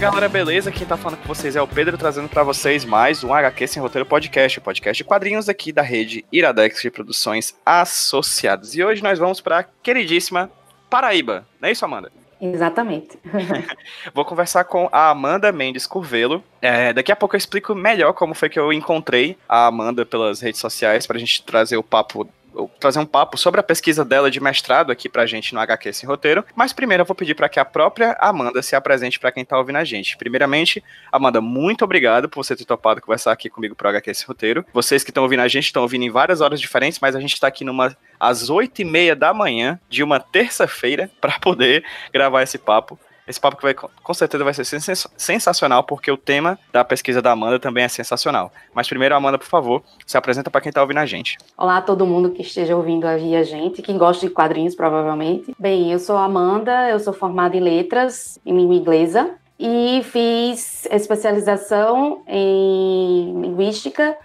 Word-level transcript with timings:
Galera, 0.00 0.30
beleza? 0.30 0.72
Quem 0.72 0.86
tá 0.86 0.96
falando 0.96 1.18
com 1.18 1.28
vocês 1.28 1.54
é 1.54 1.60
o 1.60 1.68
Pedro, 1.68 1.98
trazendo 1.98 2.26
para 2.26 2.42
vocês 2.42 2.86
mais 2.86 3.22
um 3.22 3.34
HQ 3.34 3.66
Sem 3.66 3.82
Roteiro 3.82 4.06
Podcast, 4.06 4.58
o 4.58 4.62
podcast 4.62 4.96
de 4.96 5.06
quadrinhos 5.06 5.46
aqui 5.46 5.72
da 5.72 5.82
rede 5.82 6.24
Iradex 6.32 6.80
de 6.80 6.90
Produções 6.90 7.54
Associadas. 7.66 8.74
E 8.74 8.82
hoje 8.82 9.02
nós 9.02 9.18
vamos 9.18 9.42
para 9.42 9.62
queridíssima 9.82 10.50
Paraíba, 10.88 11.46
não 11.60 11.68
é 11.68 11.72
isso, 11.72 11.84
Amanda? 11.84 12.10
Exatamente. 12.40 13.18
Vou 14.14 14.24
conversar 14.24 14.64
com 14.64 14.88
a 14.90 15.10
Amanda 15.10 15.52
Mendes 15.52 15.86
Curvelo. 15.86 16.42
É, 16.62 16.94
daqui 16.94 17.12
a 17.12 17.16
pouco 17.16 17.36
eu 17.36 17.38
explico 17.38 17.74
melhor 17.74 18.14
como 18.14 18.34
foi 18.34 18.48
que 18.48 18.58
eu 18.58 18.72
encontrei 18.72 19.36
a 19.46 19.66
Amanda 19.66 20.06
pelas 20.06 20.40
redes 20.40 20.60
sociais 20.60 21.06
para 21.06 21.18
a 21.18 21.20
gente 21.20 21.42
trazer 21.42 21.76
o 21.76 21.82
papo 21.82 22.26
trazer 22.78 22.98
um 22.98 23.06
papo 23.06 23.36
sobre 23.36 23.60
a 23.60 23.62
pesquisa 23.62 24.04
dela 24.04 24.30
de 24.30 24.40
mestrado 24.40 24.90
aqui 24.90 25.08
pra 25.08 25.26
gente 25.26 25.54
no 25.54 25.60
HQ 25.60 25.92
Sem 25.92 26.08
Roteiro, 26.08 26.44
mas 26.54 26.72
primeiro 26.72 27.02
eu 27.02 27.06
vou 27.06 27.14
pedir 27.14 27.34
para 27.34 27.48
que 27.48 27.60
a 27.60 27.64
própria 27.64 28.16
Amanda 28.20 28.62
se 28.62 28.74
apresente 28.74 29.18
para 29.18 29.32
quem 29.32 29.44
tá 29.44 29.58
ouvindo 29.58 29.76
a 29.76 29.84
gente. 29.84 30.16
Primeiramente, 30.16 30.82
Amanda, 31.10 31.40
muito 31.40 31.84
obrigado 31.84 32.28
por 32.28 32.44
você 32.44 32.56
ter 32.56 32.64
topado 32.64 33.00
conversar 33.00 33.32
aqui 33.32 33.48
comigo 33.48 33.74
pro 33.74 33.88
HQ 33.88 34.14
Sem 34.14 34.26
Roteiro. 34.26 34.64
Vocês 34.72 35.04
que 35.04 35.10
estão 35.10 35.22
ouvindo 35.22 35.40
a 35.40 35.48
gente 35.48 35.66
estão 35.66 35.82
ouvindo 35.82 36.04
em 36.04 36.10
várias 36.10 36.40
horas 36.40 36.60
diferentes, 36.60 36.98
mas 37.00 37.16
a 37.16 37.20
gente 37.20 37.38
tá 37.38 37.46
aqui 37.46 37.64
numa 37.64 37.96
às 38.18 38.50
oito 38.50 38.82
e 38.82 38.84
meia 38.84 39.16
da 39.16 39.32
manhã 39.32 39.80
de 39.88 40.02
uma 40.02 40.20
terça-feira 40.20 41.10
para 41.20 41.38
poder 41.38 41.84
gravar 42.12 42.42
esse 42.42 42.58
papo. 42.58 42.98
Esse 43.30 43.40
papo 43.40 43.56
que 43.56 43.62
vai, 43.62 43.74
com 43.74 44.12
certeza 44.12 44.42
vai 44.42 44.52
ser 44.52 44.64
sensacional, 45.16 45.84
porque 45.84 46.10
o 46.10 46.16
tema 46.16 46.58
da 46.72 46.84
pesquisa 46.84 47.22
da 47.22 47.30
Amanda 47.30 47.60
também 47.60 47.84
é 47.84 47.88
sensacional. 47.88 48.50
Mas 48.74 48.88
primeiro, 48.88 49.14
Amanda, 49.14 49.38
por 49.38 49.46
favor, 49.46 49.84
se 50.04 50.18
apresenta 50.18 50.50
para 50.50 50.60
quem 50.60 50.70
está 50.70 50.82
ouvindo 50.82 50.98
a 50.98 51.06
gente. 51.06 51.38
Olá 51.56 51.76
a 51.76 51.80
todo 51.80 52.04
mundo 52.04 52.30
que 52.30 52.42
esteja 52.42 52.74
ouvindo 52.74 53.06
a 53.06 53.16
gente, 53.16 53.82
que 53.82 53.92
gosta 53.92 54.26
de 54.26 54.32
quadrinhos, 54.32 54.74
provavelmente. 54.74 55.54
Bem, 55.56 55.92
eu 55.92 56.00
sou 56.00 56.16
a 56.16 56.24
Amanda, 56.24 56.90
eu 56.90 56.98
sou 56.98 57.12
formada 57.12 57.56
em 57.56 57.60
letras, 57.60 58.36
em 58.44 58.52
língua 58.52 58.74
inglesa, 58.74 59.30
e 59.56 60.02
fiz 60.02 60.86
especialização 60.86 62.24
em 62.26 63.40
linguística 63.40 64.16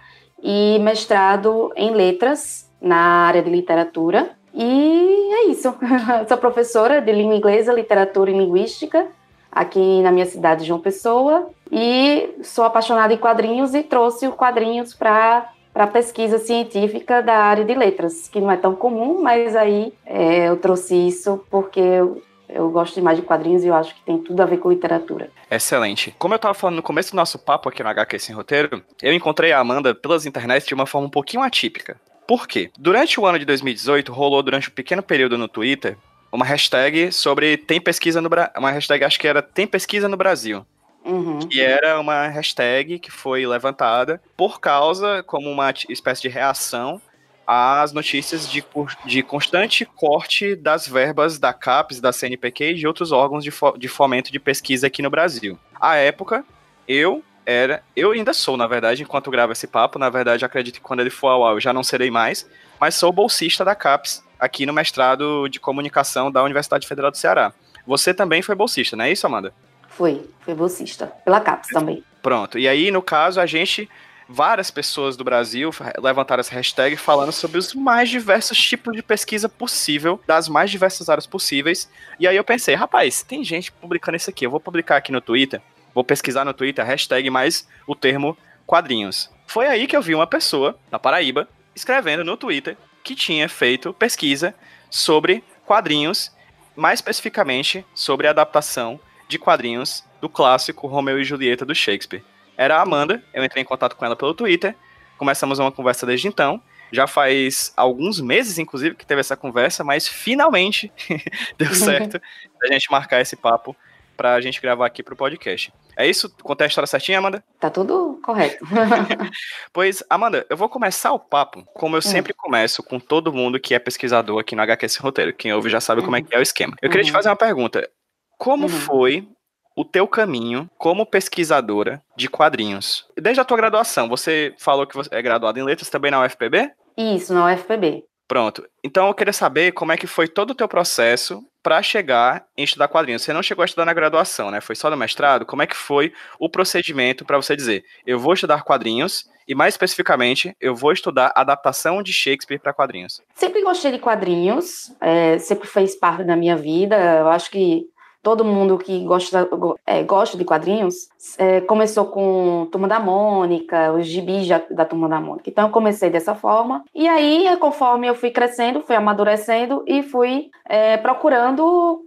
e 0.41 0.79
mestrado 0.79 1.71
em 1.75 1.91
letras 1.91 2.71
na 2.81 2.97
área 2.97 3.43
de 3.43 3.51
literatura. 3.51 4.31
E 4.55 5.33
é 5.33 5.47
isso. 5.47 5.75
Sou 6.27 6.37
professora 6.37 7.01
de 7.01 7.11
língua 7.11 7.35
inglesa, 7.35 7.73
literatura 7.73 8.31
e 8.31 8.37
linguística 8.37 9.05
aqui 9.51 10.01
na 10.01 10.11
minha 10.11 10.25
cidade 10.25 10.61
de 10.61 10.67
João 10.67 10.79
Pessoa 10.79 11.49
e 11.71 12.35
sou 12.43 12.65
apaixonada 12.65 13.13
em 13.13 13.17
quadrinhos 13.17 13.73
e 13.73 13.81
trouxe 13.83 14.27
os 14.27 14.35
quadrinhos 14.35 14.93
para 14.93 15.49
para 15.73 15.87
pesquisa 15.87 16.37
científica 16.39 17.21
da 17.21 17.35
área 17.35 17.65
de 17.65 17.75
letras, 17.75 18.29
que 18.29 18.39
não 18.39 18.49
é 18.49 18.55
tão 18.55 18.73
comum, 18.73 19.21
mas 19.21 19.57
aí 19.57 19.91
é, 20.05 20.47
eu 20.47 20.55
trouxe 20.55 20.95
isso 20.95 21.43
porque 21.51 21.81
eu, 21.81 22.23
eu 22.47 22.69
gosto 22.69 22.95
demais 22.95 23.17
de 23.17 23.25
quadrinhos 23.25 23.61
e 23.61 23.67
eu 23.67 23.75
acho 23.75 23.93
que 23.93 24.01
tem 24.03 24.17
tudo 24.17 24.41
a 24.41 24.45
ver 24.45 24.55
com 24.55 24.69
literatura. 24.69 25.29
Excelente. 25.51 26.15
Como 26.17 26.33
eu 26.33 26.37
estava 26.37 26.53
falando 26.53 26.77
no 26.77 26.81
começo 26.81 27.11
do 27.11 27.17
nosso 27.17 27.37
papo 27.37 27.67
aqui 27.67 27.83
no 27.83 27.89
HQ 27.89 28.19
Sem 28.19 28.33
Roteiro, 28.33 28.81
eu 29.03 29.13
encontrei 29.13 29.51
a 29.51 29.59
Amanda 29.59 29.93
pelas 29.93 30.25
internet 30.25 30.65
de 30.65 30.73
uma 30.73 30.85
forma 30.85 31.07
um 31.07 31.11
pouquinho 31.11 31.43
atípica. 31.43 31.97
Por 32.27 32.47
quê? 32.47 32.71
Durante 32.77 33.19
o 33.19 33.25
ano 33.25 33.37
de 33.37 33.45
2018, 33.45 34.11
rolou 34.11 34.41
durante 34.41 34.69
um 34.69 34.73
pequeno 34.73 35.03
período 35.03 35.37
no 35.37 35.47
Twitter 35.47 35.97
uma 36.31 36.45
hashtag 36.45 37.11
sobre 37.11 37.55
tem 37.55 37.79
pesquisa 37.79 38.21
no 38.21 38.29
Brasil. 38.29 38.53
Uma 38.57 38.71
hashtag, 38.71 39.03
acho 39.05 39.19
que 39.19 39.27
era 39.27 39.41
tem 39.41 39.65
pesquisa 39.65 40.07
no 40.07 40.17
Brasil. 40.17 40.65
Uhum. 41.05 41.39
Que 41.39 41.61
era 41.61 41.99
uma 41.99 42.27
hashtag 42.27 42.99
que 42.99 43.11
foi 43.11 43.45
levantada 43.45 44.21
por 44.35 44.59
causa, 44.59 45.23
como 45.23 45.49
uma 45.49 45.71
espécie 45.87 46.23
de 46.23 46.29
reação 46.29 46.99
às 47.45 47.93
notícias 47.93 48.49
de, 48.49 48.63
de 49.05 49.21
constante 49.21 49.85
corte 49.85 50.55
das 50.55 50.87
verbas 50.87 51.37
da 51.37 51.53
CAPES, 51.53 52.01
da 52.01 52.11
CNPq 52.11 52.71
e 52.71 52.73
de 52.73 52.87
outros 52.87 53.11
órgãos 53.11 53.43
de, 53.43 53.51
fo 53.51 53.77
de 53.77 53.87
fomento 53.87 54.31
de 54.31 54.39
pesquisa 54.39 54.87
aqui 54.87 55.03
no 55.03 55.11
Brasil. 55.11 55.59
À 55.79 55.95
época, 55.95 56.43
eu 56.87 57.23
era. 57.45 57.83
Eu 57.95 58.11
ainda 58.11 58.33
sou, 58.33 58.57
na 58.57 58.67
verdade, 58.67 59.03
enquanto 59.03 59.29
gravo 59.29 59.53
esse 59.53 59.67
papo. 59.67 59.99
Na 59.99 60.09
verdade, 60.09 60.43
acredito 60.43 60.75
que 60.75 60.81
quando 60.81 61.01
ele 61.01 61.09
for 61.09 61.27
ao 61.27 61.45
ar 61.45 61.53
eu 61.53 61.59
já 61.59 61.71
não 61.71 61.83
serei 61.83 62.09
mais. 62.09 62.49
Mas 62.79 62.95
sou 62.95 63.11
bolsista 63.11 63.63
da 63.63 63.75
CAPES, 63.75 64.23
aqui 64.39 64.65
no 64.65 64.73
mestrado 64.73 65.47
de 65.47 65.59
comunicação 65.59 66.31
da 66.31 66.43
Universidade 66.43 66.87
Federal 66.87 67.11
do 67.11 67.17
Ceará. 67.17 67.53
Você 67.85 68.13
também 68.13 68.41
foi 68.41 68.55
bolsista, 68.55 68.95
não 68.95 69.05
é 69.05 69.11
isso, 69.11 69.25
Amanda? 69.25 69.53
Fui, 69.87 70.27
fui 70.41 70.53
bolsista. 70.53 71.07
Pela 71.23 71.39
CAPES 71.39 71.69
também. 71.69 72.03
Pronto. 72.21 72.57
E 72.57 72.67
aí, 72.67 72.91
no 72.91 73.01
caso, 73.01 73.39
a 73.39 73.45
gente. 73.45 73.89
Várias 74.27 74.71
pessoas 74.71 75.15
do 75.15 75.23
Brasil 75.23 75.69
levantaram 76.01 76.41
essa 76.41 76.55
hashtag 76.55 76.97
falando 76.97 77.31
sobre 77.31 77.59
os 77.59 77.75
mais 77.75 78.09
diversos 78.09 78.57
tipos 78.57 78.95
de 78.95 79.03
pesquisa 79.03 79.47
possível, 79.47 80.19
das 80.25 80.49
mais 80.49 80.71
diversas 80.71 81.09
áreas 81.09 81.27
possíveis. 81.27 81.87
E 82.19 82.27
aí 82.27 82.35
eu 82.35 82.43
pensei, 82.43 82.73
rapaz, 82.73 83.21
tem 83.21 83.43
gente 83.43 83.71
publicando 83.71 84.17
isso 84.17 84.31
aqui, 84.31 84.43
eu 84.43 84.49
vou 84.49 84.59
publicar 84.59 84.97
aqui 84.97 85.11
no 85.11 85.21
Twitter 85.21 85.61
vou 85.95 86.03
pesquisar 86.03 86.43
no 86.43 86.53
Twitter, 86.53 86.85
hashtag 86.85 87.29
mais 87.29 87.65
o 87.87 87.95
termo 87.95 88.37
quadrinhos. 88.67 89.31
Foi 89.47 89.65
aí 89.65 89.87
que 89.87 89.95
eu 89.95 90.01
vi 90.01 90.13
uma 90.13 90.27
pessoa, 90.27 90.77
na 90.91 90.99
Paraíba, 90.99 91.47
escrevendo 91.73 92.25
no 92.25 92.35
Twitter 92.35 92.75
que 93.01 93.15
tinha 93.15 93.47
feito 93.47 93.93
pesquisa 93.93 94.53
sobre 94.89 95.43
quadrinhos, 95.65 96.31
mais 96.75 96.99
especificamente 96.99 97.85
sobre 97.93 98.27
a 98.27 98.31
adaptação 98.31 98.99
de 99.27 99.39
quadrinhos 99.39 100.03
do 100.19 100.27
clássico 100.27 100.87
Romeu 100.87 101.19
e 101.19 101.23
Julieta 101.23 101.65
do 101.65 101.73
Shakespeare. 101.73 102.23
Era 102.57 102.77
a 102.77 102.81
Amanda, 102.81 103.23
eu 103.33 103.43
entrei 103.43 103.63
em 103.63 103.65
contato 103.65 103.95
com 103.95 104.05
ela 104.05 104.15
pelo 104.15 104.33
Twitter, 104.33 104.75
começamos 105.17 105.59
uma 105.59 105.71
conversa 105.71 106.05
desde 106.05 106.27
então. 106.27 106.61
Já 106.91 107.07
faz 107.07 107.73
alguns 107.75 108.21
meses, 108.21 108.59
inclusive, 108.59 108.95
que 108.95 109.05
teve 109.05 109.19
essa 109.19 109.35
conversa, 109.35 109.83
mas 109.83 110.07
finalmente 110.07 110.91
deu 111.57 111.73
certo 111.73 112.21
a 112.61 112.67
gente 112.67 112.91
marcar 112.91 113.21
esse 113.21 113.35
papo 113.35 113.75
pra 114.15 114.39
gente 114.41 114.61
gravar 114.61 114.85
aqui 114.85 115.03
pro 115.03 115.15
podcast. 115.15 115.73
É 115.97 116.07
isso? 116.07 116.29
Contei 116.41 116.65
a 116.65 116.67
história 116.67 116.87
certinha, 116.87 117.19
Amanda? 117.19 117.43
Tá 117.59 117.69
tudo 117.69 118.19
correto. 118.23 118.65
pois, 119.71 120.03
Amanda, 120.09 120.45
eu 120.49 120.57
vou 120.57 120.69
começar 120.69 121.13
o 121.13 121.19
papo 121.19 121.63
como 121.73 121.95
eu 121.95 121.99
hum. 121.99 122.01
sempre 122.01 122.33
começo 122.33 122.83
com 122.83 122.99
todo 122.99 123.33
mundo 123.33 123.59
que 123.59 123.73
é 123.73 123.79
pesquisador 123.79 124.39
aqui 124.39 124.55
no 124.55 124.61
HQS 124.61 124.97
Roteiro. 124.97 125.33
Quem 125.33 125.53
ouve 125.53 125.69
já 125.69 125.79
sabe 125.79 126.01
como 126.01 126.15
é 126.15 126.21
que 126.21 126.35
é 126.35 126.39
o 126.39 126.41
esquema. 126.41 126.75
Eu 126.81 126.89
queria 126.89 127.03
te 127.03 127.11
uhum. 127.11 127.17
fazer 127.17 127.29
uma 127.29 127.35
pergunta. 127.35 127.89
Como 128.37 128.63
uhum. 128.63 128.69
foi 128.69 129.27
o 129.75 129.83
teu 129.83 130.07
caminho 130.07 130.69
como 130.77 131.05
pesquisadora 131.05 132.01
de 132.15 132.29
quadrinhos? 132.29 133.05
Desde 133.17 133.41
a 133.41 133.45
tua 133.45 133.57
graduação, 133.57 134.07
você 134.07 134.53
falou 134.57 134.87
que 134.87 134.95
você 134.95 135.09
é 135.13 135.21
graduada 135.21 135.59
em 135.59 135.63
letras 135.63 135.89
também 135.89 136.11
na 136.11 136.23
UFPB? 136.23 136.71
Isso, 136.97 137.33
na 137.33 137.53
UFPB. 137.53 138.05
Pronto. 138.27 138.67
Então 138.83 139.07
eu 139.07 139.13
queria 139.13 139.33
saber 139.33 139.71
como 139.71 139.91
é 139.91 139.97
que 139.97 140.07
foi 140.07 140.27
todo 140.27 140.51
o 140.51 140.55
teu 140.55 140.67
processo 140.67 141.43
para 141.61 141.81
chegar 141.81 142.45
em 142.55 142.63
estudar 142.63 142.87
quadrinhos. 142.87 143.23
Você 143.23 143.33
não 143.33 143.41
chegou 143.41 143.63
a 143.63 143.65
estudar 143.65 143.85
na 143.85 143.93
graduação, 143.93 144.51
né? 144.51 144.61
Foi 144.61 144.75
só 144.75 144.89
no 144.89 144.97
mestrado. 144.97 145.45
Como 145.45 145.61
é 145.61 145.67
que 145.67 145.75
foi 145.75 146.13
o 146.39 146.49
procedimento 146.49 147.25
para 147.25 147.37
você 147.37 147.55
dizer, 147.55 147.83
eu 148.05 148.19
vou 148.19 148.33
estudar 148.33 148.63
quadrinhos 148.63 149.27
e 149.47 149.53
mais 149.53 149.75
especificamente, 149.75 150.55
eu 150.59 150.75
vou 150.75 150.91
estudar 150.91 151.31
adaptação 151.35 152.01
de 152.01 152.11
Shakespeare 152.11 152.59
para 152.59 152.73
quadrinhos? 152.73 153.21
Sempre 153.35 153.61
gostei 153.61 153.91
de 153.91 153.99
quadrinhos, 153.99 154.91
é, 154.99 155.37
sempre 155.37 155.67
fez 155.67 155.95
parte 155.95 156.23
da 156.23 156.35
minha 156.35 156.55
vida. 156.55 156.95
Eu 156.95 157.29
acho 157.29 157.51
que 157.51 157.87
todo 158.25 158.43
mundo 158.43 158.79
que 158.79 159.05
gosta, 159.05 159.47
é, 159.85 160.01
gosta 160.01 160.35
de 160.35 160.43
quadrinhos 160.43 161.07
é, 161.37 161.61
começou 161.61 162.05
com 162.05 162.67
Turma 162.71 162.87
da 162.87 162.99
Mônica, 162.99 163.93
os 163.93 164.07
gibis 164.07 164.47
da 164.47 164.83
Turma 164.83 165.07
da 165.07 165.21
Mônica. 165.21 165.47
Então 165.47 165.65
eu 165.65 165.71
comecei 165.71 166.09
dessa 166.09 166.33
forma. 166.33 166.83
E 166.95 167.07
aí, 167.07 167.55
conforme 167.57 168.07
eu 168.07 168.15
fui 168.15 168.31
crescendo, 168.31 168.81
fui 168.81 168.95
amadurecendo 168.95 169.83
e 169.85 170.01
fui 170.01 170.49
é, 170.67 170.97
procurando 170.97 172.03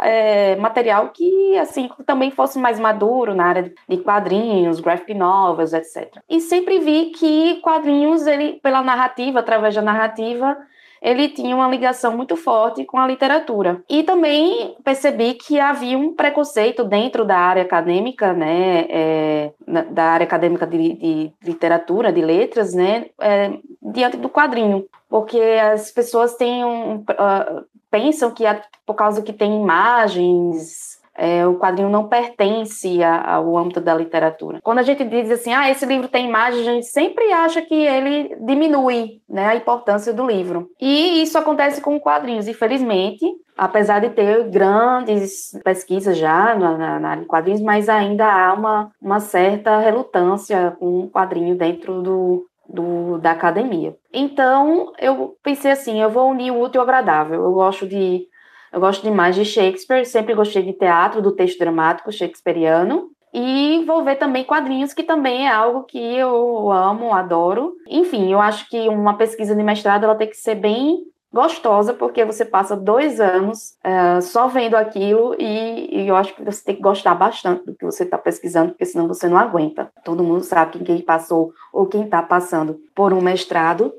é, 0.00 0.56
material 0.56 1.10
que 1.10 1.56
assim 1.56 1.88
também 2.04 2.32
fosse 2.32 2.58
mais 2.58 2.80
maduro 2.80 3.32
na 3.32 3.44
área 3.44 3.72
de 3.88 3.96
quadrinhos, 3.98 4.80
graphic 4.80 5.14
novels, 5.14 5.72
etc. 5.72 6.16
E 6.28 6.40
sempre 6.40 6.80
vi 6.80 7.12
que 7.12 7.60
quadrinhos, 7.60 8.26
ele, 8.26 8.58
pela 8.60 8.82
narrativa, 8.82 9.38
através 9.38 9.72
da 9.72 9.82
narrativa, 9.82 10.56
ele 11.00 11.28
tinha 11.28 11.54
uma 11.54 11.68
ligação 11.68 12.16
muito 12.16 12.36
forte 12.36 12.84
com 12.84 12.98
a 12.98 13.06
literatura. 13.06 13.82
E 13.88 14.02
também 14.02 14.76
percebi 14.84 15.34
que 15.34 15.58
havia 15.58 15.96
um 15.96 16.14
preconceito 16.14 16.84
dentro 16.84 17.24
da 17.24 17.36
área 17.36 17.62
acadêmica, 17.62 18.32
né, 18.32 18.86
é, 18.90 19.52
da 19.90 20.04
área 20.04 20.24
acadêmica 20.24 20.66
de, 20.66 20.94
de, 20.94 21.32
literatura, 21.42 22.12
de 22.12 22.20
letras, 22.20 22.74
né, 22.74 23.06
é, 23.20 23.52
diante 23.82 24.16
do 24.16 24.28
quadrinho, 24.28 24.86
porque 25.08 25.40
as 25.40 25.90
pessoas 25.90 26.34
têm 26.36 26.64
um, 26.64 26.96
uh, 26.96 27.64
pensam 27.90 28.30
que 28.30 28.44
por 28.86 28.94
causa 28.94 29.22
que 29.22 29.32
tem 29.32 29.60
imagens 29.60 30.89
é, 31.20 31.46
o 31.46 31.56
quadrinho 31.56 31.90
não 31.90 32.08
pertence 32.08 33.04
ao 33.04 33.54
âmbito 33.54 33.78
da 33.78 33.94
literatura. 33.94 34.58
Quando 34.62 34.78
a 34.78 34.82
gente 34.82 35.04
diz 35.04 35.30
assim, 35.30 35.52
ah, 35.52 35.70
esse 35.70 35.84
livro 35.84 36.08
tem 36.08 36.26
imagem, 36.26 36.60
a 36.60 36.72
gente 36.72 36.86
sempre 36.86 37.30
acha 37.30 37.60
que 37.60 37.74
ele 37.74 38.34
diminui 38.40 39.20
né, 39.28 39.48
a 39.48 39.54
importância 39.54 40.14
do 40.14 40.26
livro. 40.26 40.70
E 40.80 41.22
isso 41.22 41.36
acontece 41.36 41.82
com 41.82 42.00
quadrinhos, 42.00 42.48
infelizmente, 42.48 43.26
apesar 43.54 44.00
de 44.00 44.08
ter 44.08 44.48
grandes 44.48 45.50
pesquisas 45.62 46.16
já 46.16 46.54
na, 46.54 46.98
na 46.98 47.08
área 47.10 47.22
de 47.22 47.28
quadrinhos, 47.28 47.60
mas 47.60 47.90
ainda 47.90 48.24
há 48.24 48.54
uma, 48.54 48.90
uma 48.98 49.20
certa 49.20 49.76
relutância 49.76 50.74
com 50.80 51.00
o 51.00 51.10
quadrinho 51.10 51.54
dentro 51.54 52.00
do, 52.00 52.46
do, 52.66 53.18
da 53.18 53.32
academia. 53.32 53.94
Então, 54.10 54.90
eu 54.98 55.36
pensei 55.42 55.70
assim, 55.70 56.00
eu 56.00 56.08
vou 56.08 56.30
unir 56.30 56.50
o 56.50 56.62
útil 56.62 56.80
ao 56.80 56.86
agradável. 56.86 57.42
Eu 57.42 57.52
gosto 57.52 57.86
de 57.86 58.26
Eu 58.72 58.80
gosto 58.80 59.02
demais 59.02 59.34
de 59.34 59.44
Shakespeare, 59.44 60.04
sempre 60.04 60.34
gostei 60.34 60.62
de 60.62 60.72
teatro, 60.72 61.20
do 61.20 61.32
texto 61.32 61.58
dramático 61.58 62.12
shakespeariano. 62.12 63.10
E 63.32 63.84
vou 63.86 64.04
ver 64.04 64.16
também 64.16 64.44
quadrinhos, 64.44 64.92
que 64.92 65.02
também 65.02 65.46
é 65.46 65.52
algo 65.52 65.84
que 65.84 65.98
eu 65.98 66.70
amo, 66.70 67.12
adoro. 67.12 67.74
Enfim, 67.88 68.32
eu 68.32 68.40
acho 68.40 68.68
que 68.68 68.88
uma 68.88 69.16
pesquisa 69.16 69.54
de 69.54 69.62
mestrado 69.62 70.04
ela 70.04 70.16
tem 70.16 70.28
que 70.28 70.36
ser 70.36 70.56
bem 70.56 71.04
gostosa, 71.32 71.94
porque 71.94 72.24
você 72.24 72.44
passa 72.44 72.76
dois 72.76 73.20
anos 73.20 73.76
uh, 73.84 74.20
só 74.20 74.48
vendo 74.48 74.74
aquilo 74.74 75.36
e, 75.38 76.02
e, 76.02 76.08
eu 76.08 76.16
acho 76.16 76.34
que 76.34 76.42
você 76.42 76.64
tem 76.64 76.74
que 76.74 76.82
gostar 76.82 77.14
bastante 77.14 77.64
do 77.64 77.74
que 77.74 77.84
você 77.84 78.02
está 78.02 78.18
pesquisando, 78.18 78.70
porque 78.70 78.84
senão 78.84 79.06
você 79.06 79.28
não 79.28 79.38
aguenta. 79.38 79.90
Todo 80.04 80.24
mundo 80.24 80.42
sabe 80.42 80.78
que 80.78 80.84
quem 80.84 81.00
passou 81.00 81.52
ou 81.72 81.86
quem 81.86 82.02
está 82.02 82.20
passando 82.20 82.80
por 82.96 83.12
um 83.12 83.20
mestrado, 83.20 83.92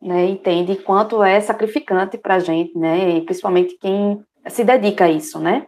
né, 0.00 0.26
entende 0.26 0.76
quanto 0.76 1.22
é 1.22 1.40
sacrificante 1.40 2.16
para 2.16 2.36
a 2.36 2.38
gente, 2.38 2.76
né, 2.76 3.16
e 3.16 3.20
principalmente 3.22 3.76
quem 3.78 4.22
se 4.48 4.64
dedica 4.64 5.04
a 5.04 5.10
isso, 5.10 5.38
né, 5.38 5.66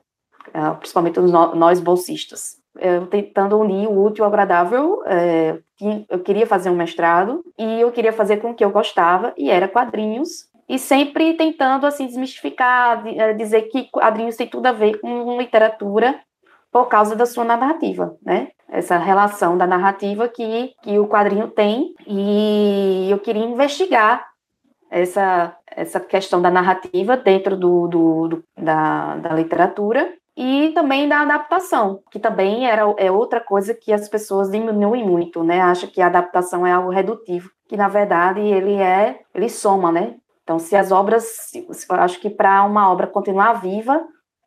uh, 0.48 0.76
principalmente 0.76 1.20
nós 1.20 1.80
bolsistas. 1.80 2.60
Eu 2.80 3.06
tentando 3.06 3.58
unir 3.58 3.86
o 3.86 4.02
útil 4.02 4.24
ao 4.24 4.30
agradável, 4.30 5.02
é, 5.04 5.58
eu 6.08 6.20
queria 6.20 6.46
fazer 6.46 6.70
um 6.70 6.74
mestrado 6.74 7.44
e 7.58 7.80
eu 7.80 7.92
queria 7.92 8.14
fazer 8.14 8.38
com 8.38 8.50
o 8.50 8.54
que 8.54 8.64
eu 8.64 8.70
gostava, 8.70 9.34
e 9.36 9.50
era 9.50 9.68
quadrinhos, 9.68 10.50
e 10.68 10.78
sempre 10.78 11.34
tentando 11.34 11.86
assim 11.86 12.06
desmistificar, 12.06 13.06
eh, 13.06 13.34
dizer 13.34 13.62
que 13.62 13.90
quadrinhos 13.90 14.36
tem 14.36 14.46
tudo 14.46 14.66
a 14.66 14.72
ver 14.72 14.98
com 15.00 15.38
literatura 15.38 16.18
por 16.70 16.86
causa 16.86 17.14
da 17.14 17.26
sua 17.26 17.44
narrativa, 17.44 18.16
né? 18.22 18.48
Essa 18.72 18.96
relação 18.96 19.56
da 19.58 19.66
narrativa 19.66 20.26
que, 20.28 20.72
que 20.82 20.98
o 20.98 21.06
quadrinho 21.06 21.48
tem 21.48 21.94
e 22.06 23.08
eu 23.10 23.18
queria 23.18 23.44
investigar 23.44 24.26
essa, 24.90 25.54
essa 25.66 26.00
questão 26.00 26.40
da 26.40 26.50
narrativa 26.50 27.16
dentro 27.16 27.54
do, 27.54 27.86
do, 27.86 28.28
do 28.28 28.44
da, 28.56 29.16
da 29.16 29.34
literatura 29.34 30.14
e 30.36 30.70
também 30.74 31.06
da 31.06 31.20
adaptação, 31.20 32.00
que 32.10 32.18
também 32.18 32.66
era, 32.66 32.82
é 32.96 33.10
outra 33.10 33.40
coisa 33.40 33.74
que 33.74 33.92
as 33.92 34.08
pessoas 34.08 34.50
diminuem 34.50 35.06
muito, 35.06 35.44
né? 35.44 35.60
Acha 35.60 35.86
que 35.86 36.00
a 36.00 36.06
adaptação 36.06 36.66
é 36.66 36.72
algo 36.72 36.88
redutivo, 36.88 37.50
que 37.68 37.76
na 37.76 37.88
verdade 37.88 38.40
ele 38.40 38.74
é, 38.74 39.20
ele 39.34 39.50
soma, 39.50 39.92
né? 39.92 40.14
Então, 40.42 40.58
se 40.58 40.74
as 40.74 40.90
obras, 40.90 41.52
eu 41.54 41.96
acho 41.96 42.18
que 42.18 42.28
para 42.30 42.64
uma 42.64 42.90
obra 42.90 43.06
continuar 43.06 43.54
viva, 43.54 44.02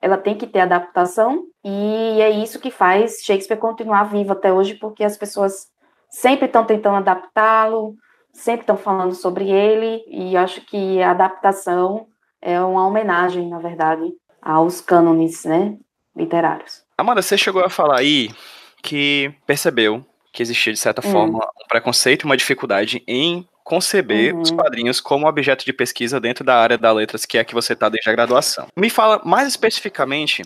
ela 0.05 0.17
tem 0.17 0.37
que 0.37 0.45
ter 0.45 0.59
adaptação, 0.59 1.47
e 1.63 2.21
é 2.21 2.29
isso 2.29 2.59
que 2.59 2.69
faz 2.69 3.23
Shakespeare 3.23 3.57
continuar 3.57 4.03
vivo 4.03 4.33
até 4.33 4.53
hoje, 4.53 4.75
porque 4.75 5.03
as 5.03 5.17
pessoas 5.17 5.65
sempre 6.07 6.45
estão 6.45 6.63
tentando 6.63 6.97
adaptá-lo, 6.97 7.95
sempre 8.31 8.61
estão 8.61 8.77
falando 8.77 9.15
sobre 9.15 9.49
ele, 9.49 10.05
e 10.07 10.37
acho 10.37 10.61
que 10.61 11.01
a 11.01 11.09
adaptação 11.09 12.05
é 12.39 12.61
uma 12.61 12.85
homenagem, 12.85 13.49
na 13.49 13.57
verdade, 13.57 14.13
aos 14.39 14.79
cânones 14.79 15.43
né, 15.43 15.75
literários. 16.15 16.83
Amanda, 16.95 17.23
você 17.23 17.35
chegou 17.35 17.65
a 17.65 17.69
falar 17.69 17.97
aí 17.97 18.29
que 18.83 19.33
percebeu 19.47 20.05
que 20.31 20.43
existia, 20.43 20.71
de 20.71 20.77
certa 20.77 21.01
hum. 21.07 21.11
forma, 21.11 21.39
um 21.39 21.67
preconceito, 21.67 22.25
uma 22.25 22.37
dificuldade 22.37 23.01
em 23.07 23.47
conceber 23.65 24.33
uhum. 24.33 24.41
os 24.41 24.51
quadrinhos 24.51 25.01
como 25.01 25.27
objeto 25.27 25.65
de 25.65 25.73
pesquisa 25.73 26.19
dentro 26.19 26.45
da 26.45 26.55
área 26.55 26.77
da 26.77 26.91
letras, 26.91 27.25
que 27.25 27.37
é 27.37 27.43
que 27.43 27.55
você 27.55 27.73
está 27.73 27.89
desde 27.89 28.07
a 28.07 28.13
graduação. 28.13 28.67
Me 28.77 28.91
fala 28.91 29.19
mais 29.25 29.47
especificamente 29.47 30.43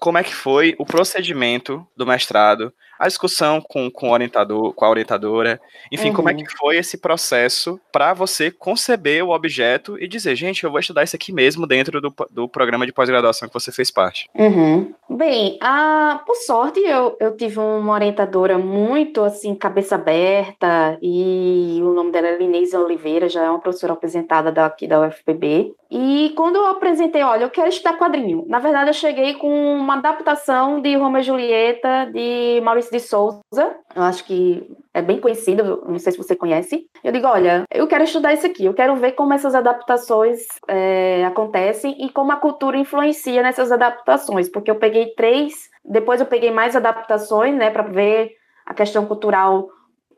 como 0.00 0.16
é 0.16 0.24
que 0.24 0.34
foi 0.34 0.74
o 0.78 0.86
procedimento 0.86 1.86
do 1.94 2.06
mestrado, 2.06 2.72
a 2.98 3.06
discussão 3.06 3.60
com, 3.60 3.90
com 3.90 4.08
o 4.08 4.12
orientador, 4.12 4.72
com 4.72 4.84
a 4.84 4.90
orientadora, 4.90 5.60
enfim, 5.90 6.08
uhum. 6.08 6.14
como 6.14 6.28
é 6.30 6.32
uhum. 6.32 6.38
que 6.38 6.56
foi 6.56 6.76
esse 6.76 6.98
processo 6.98 7.80
para 7.92 8.14
você 8.14 8.50
conceber 8.50 9.24
o 9.24 9.30
objeto 9.30 9.98
e 9.98 10.06
dizer, 10.06 10.34
gente, 10.36 10.64
eu 10.64 10.70
vou 10.70 10.80
estudar 10.80 11.04
isso 11.04 11.16
aqui 11.16 11.32
mesmo 11.32 11.66
dentro 11.66 12.00
do, 12.00 12.14
do 12.30 12.48
programa 12.48 12.86
de 12.86 12.92
pós-graduação 12.92 13.48
que 13.48 13.54
você 13.54 13.72
fez 13.72 13.90
parte? 13.90 14.28
Uhum. 14.34 14.92
Bem, 15.08 15.58
a, 15.60 16.22
por 16.26 16.36
sorte 16.36 16.80
eu, 16.80 17.16
eu 17.20 17.36
tive 17.36 17.58
uma 17.58 17.92
orientadora 17.92 18.58
muito 18.58 19.22
assim, 19.22 19.54
cabeça 19.54 19.96
aberta, 19.96 20.98
e 21.02 21.78
o 21.82 21.92
nome 21.92 22.10
dela 22.10 22.28
é 22.28 22.38
Linês 22.38 22.72
Oliveira, 22.74 23.28
já 23.28 23.44
é 23.44 23.50
uma 23.50 23.60
professora 23.60 23.92
apresentada 23.92 24.50
daqui 24.50 24.86
da 24.86 25.06
UFPB. 25.06 25.74
E 25.96 26.30
quando 26.30 26.56
eu 26.56 26.66
apresentei, 26.66 27.22
olha, 27.22 27.44
eu 27.44 27.50
quero 27.50 27.68
estudar 27.68 27.96
quadrinho. 27.96 28.44
Na 28.48 28.58
verdade, 28.58 28.90
eu 28.90 28.94
cheguei 28.94 29.34
com 29.34 29.76
uma 29.76 29.94
adaptação 29.94 30.80
de 30.80 30.96
Romeo 30.96 31.20
e 31.20 31.22
Julieta 31.22 32.10
de 32.12 32.60
Maurício 32.64 32.90
de 32.90 32.98
Souza. 32.98 33.76
Eu 33.94 34.02
acho 34.02 34.24
que 34.24 34.68
é 34.92 35.00
bem 35.00 35.20
conhecido, 35.20 35.84
não 35.86 35.96
sei 36.00 36.10
se 36.10 36.18
você 36.18 36.34
conhece. 36.34 36.84
Eu 37.04 37.12
digo, 37.12 37.28
olha, 37.28 37.62
eu 37.72 37.86
quero 37.86 38.02
estudar 38.02 38.32
isso 38.32 38.44
aqui, 38.44 38.64
eu 38.64 38.74
quero 38.74 38.96
ver 38.96 39.12
como 39.12 39.34
essas 39.34 39.54
adaptações 39.54 40.40
é, 40.66 41.24
acontecem 41.26 42.04
e 42.04 42.10
como 42.10 42.32
a 42.32 42.36
cultura 42.36 42.76
influencia 42.76 43.40
nessas 43.40 43.70
adaptações, 43.70 44.48
porque 44.48 44.72
eu 44.72 44.80
peguei 44.80 45.14
três, 45.14 45.70
depois 45.84 46.18
eu 46.18 46.26
peguei 46.26 46.50
mais 46.50 46.74
adaptações, 46.74 47.54
né, 47.54 47.70
para 47.70 47.84
ver 47.84 48.32
a 48.66 48.74
questão 48.74 49.06
cultural 49.06 49.68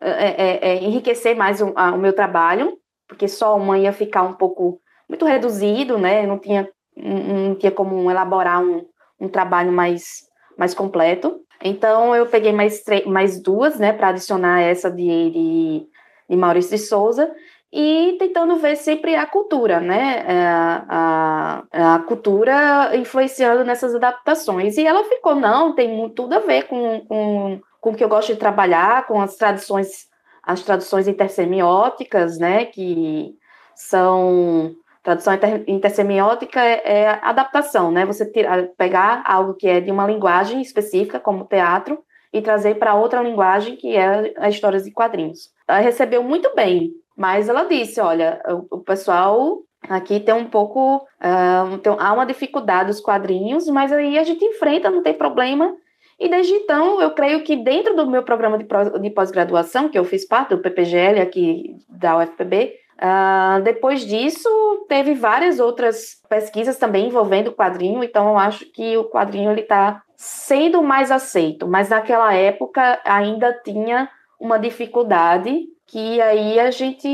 é, 0.01 0.11
é, 0.11 0.59
é, 0.71 0.75
enriquecer 0.83 1.37
mais 1.37 1.61
o, 1.61 1.75
a, 1.77 1.93
o 1.93 1.99
meu 1.99 2.15
trabalho, 2.15 2.79
porque 3.07 3.29
só 3.29 3.55
uma 3.59 3.79
ia 3.79 3.93
ficar 3.93 4.23
um 4.23 4.33
pouco 4.33 4.81
muito 5.09 5.25
reduzido, 5.25 5.99
né? 5.99 6.27
Não 6.27 6.39
tinha, 6.39 6.69
não 6.97 7.55
tinha 7.55 7.73
como 7.73 8.11
elaborar 8.11 8.63
um, 8.63 8.85
um 9.21 9.29
trabalho 9.29 9.73
mais, 9.73 10.29
mais 10.57 10.75
completo. 10.75 11.41
Então, 11.63 12.15
eu 12.15 12.27
peguei 12.27 12.53
mais, 12.53 12.83
mais 13.07 13.41
duas, 13.41 13.79
né, 13.79 13.93
para 13.93 14.09
adicionar 14.09 14.61
essa 14.61 14.91
de, 14.91 15.31
de, 15.31 15.89
de, 16.29 16.37
Maurício 16.37 16.77
de 16.77 16.79
Souza, 16.79 17.33
e 17.73 18.17
tentando 18.19 18.57
ver 18.57 18.77
sempre 18.77 19.17
a 19.17 19.27
cultura, 19.27 19.81
né, 19.81 20.25
é, 20.27 20.47
a, 20.47 21.65
a, 21.73 21.95
a, 21.95 21.99
cultura 22.01 22.95
influenciando 22.95 23.65
nessas 23.65 23.95
adaptações. 23.95 24.77
E 24.77 24.87
ela 24.87 25.05
ficou, 25.05 25.35
não, 25.35 25.75
tem 25.75 26.09
tudo 26.11 26.35
a 26.35 26.41
ver 26.41 26.65
com, 26.65 27.01
com, 27.07 27.61
com 27.81 27.91
o 27.91 27.95
que 27.95 28.05
eu 28.05 28.09
gosto 28.09 28.33
de 28.33 28.39
trabalhar, 28.39 29.07
com 29.07 29.21
as 29.21 29.37
tradições, 29.37 30.07
as 30.43 30.63
traduções 30.63 31.09
intersemióticas, 31.09 32.39
né, 32.39 32.67
que 32.67 33.35
são 33.75 34.75
Tradução 35.07 35.35
inter, 35.35 35.63
intersemiótica 35.69 36.61
é, 36.61 36.83
é 36.85 37.21
adaptação, 37.23 37.93
né? 37.93 38.05
Você 38.05 38.29
tira, 38.29 38.69
pegar 38.77 39.23
algo 39.25 39.55
que 39.55 39.69
é 39.69 39.81
de 39.81 39.89
uma 39.89 40.05
linguagem 40.05 40.61
específica, 40.61 41.21
como 41.21 41.45
teatro, 41.45 42.03
e 42.33 42.43
trazer 42.43 42.75
para 42.75 42.97
outra 42.97 43.23
linguagem, 43.23 43.77
que 43.77 43.95
é 43.95 44.35
a 44.37 44.49
histórias 44.49 44.83
de 44.83 44.91
quadrinhos. 44.91 45.53
Ela 45.69 45.79
recebeu 45.79 46.25
muito 46.25 46.53
bem, 46.57 46.91
mas 47.17 47.49
ela 47.49 47.63
disse: 47.63 48.01
olha, 48.01 48.43
o, 48.49 48.79
o 48.79 48.81
pessoal 48.81 49.61
aqui 49.89 50.19
tem 50.19 50.35
um 50.35 50.47
pouco. 50.47 50.97
Uh, 50.97 51.79
tem, 51.79 51.95
há 52.01 52.13
uma 52.13 52.27
dificuldade 52.27 52.89
dos 52.89 53.01
quadrinhos, 53.01 53.69
mas 53.69 53.93
aí 53.93 54.19
a 54.19 54.25
gente 54.25 54.45
enfrenta, 54.45 54.91
não 54.91 55.05
tem 55.05 55.15
problema. 55.15 55.73
E 56.19 56.29
desde 56.29 56.53
então, 56.53 57.01
eu 57.01 57.13
creio 57.13 57.45
que 57.45 57.55
dentro 57.55 57.95
do 57.95 58.11
meu 58.11 58.25
programa 58.25 58.59
de 58.59 59.11
pós-graduação, 59.11 59.89
que 59.89 59.97
eu 59.97 60.05
fiz 60.05 60.27
parte 60.27 60.49
do 60.49 60.59
PPGL 60.59 61.21
aqui 61.21 61.77
da 61.89 62.19
UFPB, 62.19 62.75
Uh, 62.97 63.63
depois 63.63 64.07
disso, 64.07 64.49
teve 64.89 65.15
várias 65.15 65.61
outras 65.61 66.23
pesquisas 66.29 66.79
também 66.79 67.09
envolvendo 67.09 67.49
o 67.49 67.55
quadrinho, 67.55 68.03
então 68.03 68.29
eu 68.29 68.39
acho 68.39 68.65
que 68.73 68.97
o 68.97 69.05
quadrinho 69.05 69.53
está 69.59 70.03
sendo 70.17 70.83
mais 70.83 71.11
aceito, 71.11 71.69
mas 71.69 71.91
naquela 71.91 72.33
época 72.33 72.99
ainda 73.05 73.53
tinha 73.63 74.09
uma 74.41 74.59
dificuldade 74.59 75.67
que 75.87 76.21
aí 76.21 76.59
a 76.59 76.71
gente 76.71 77.09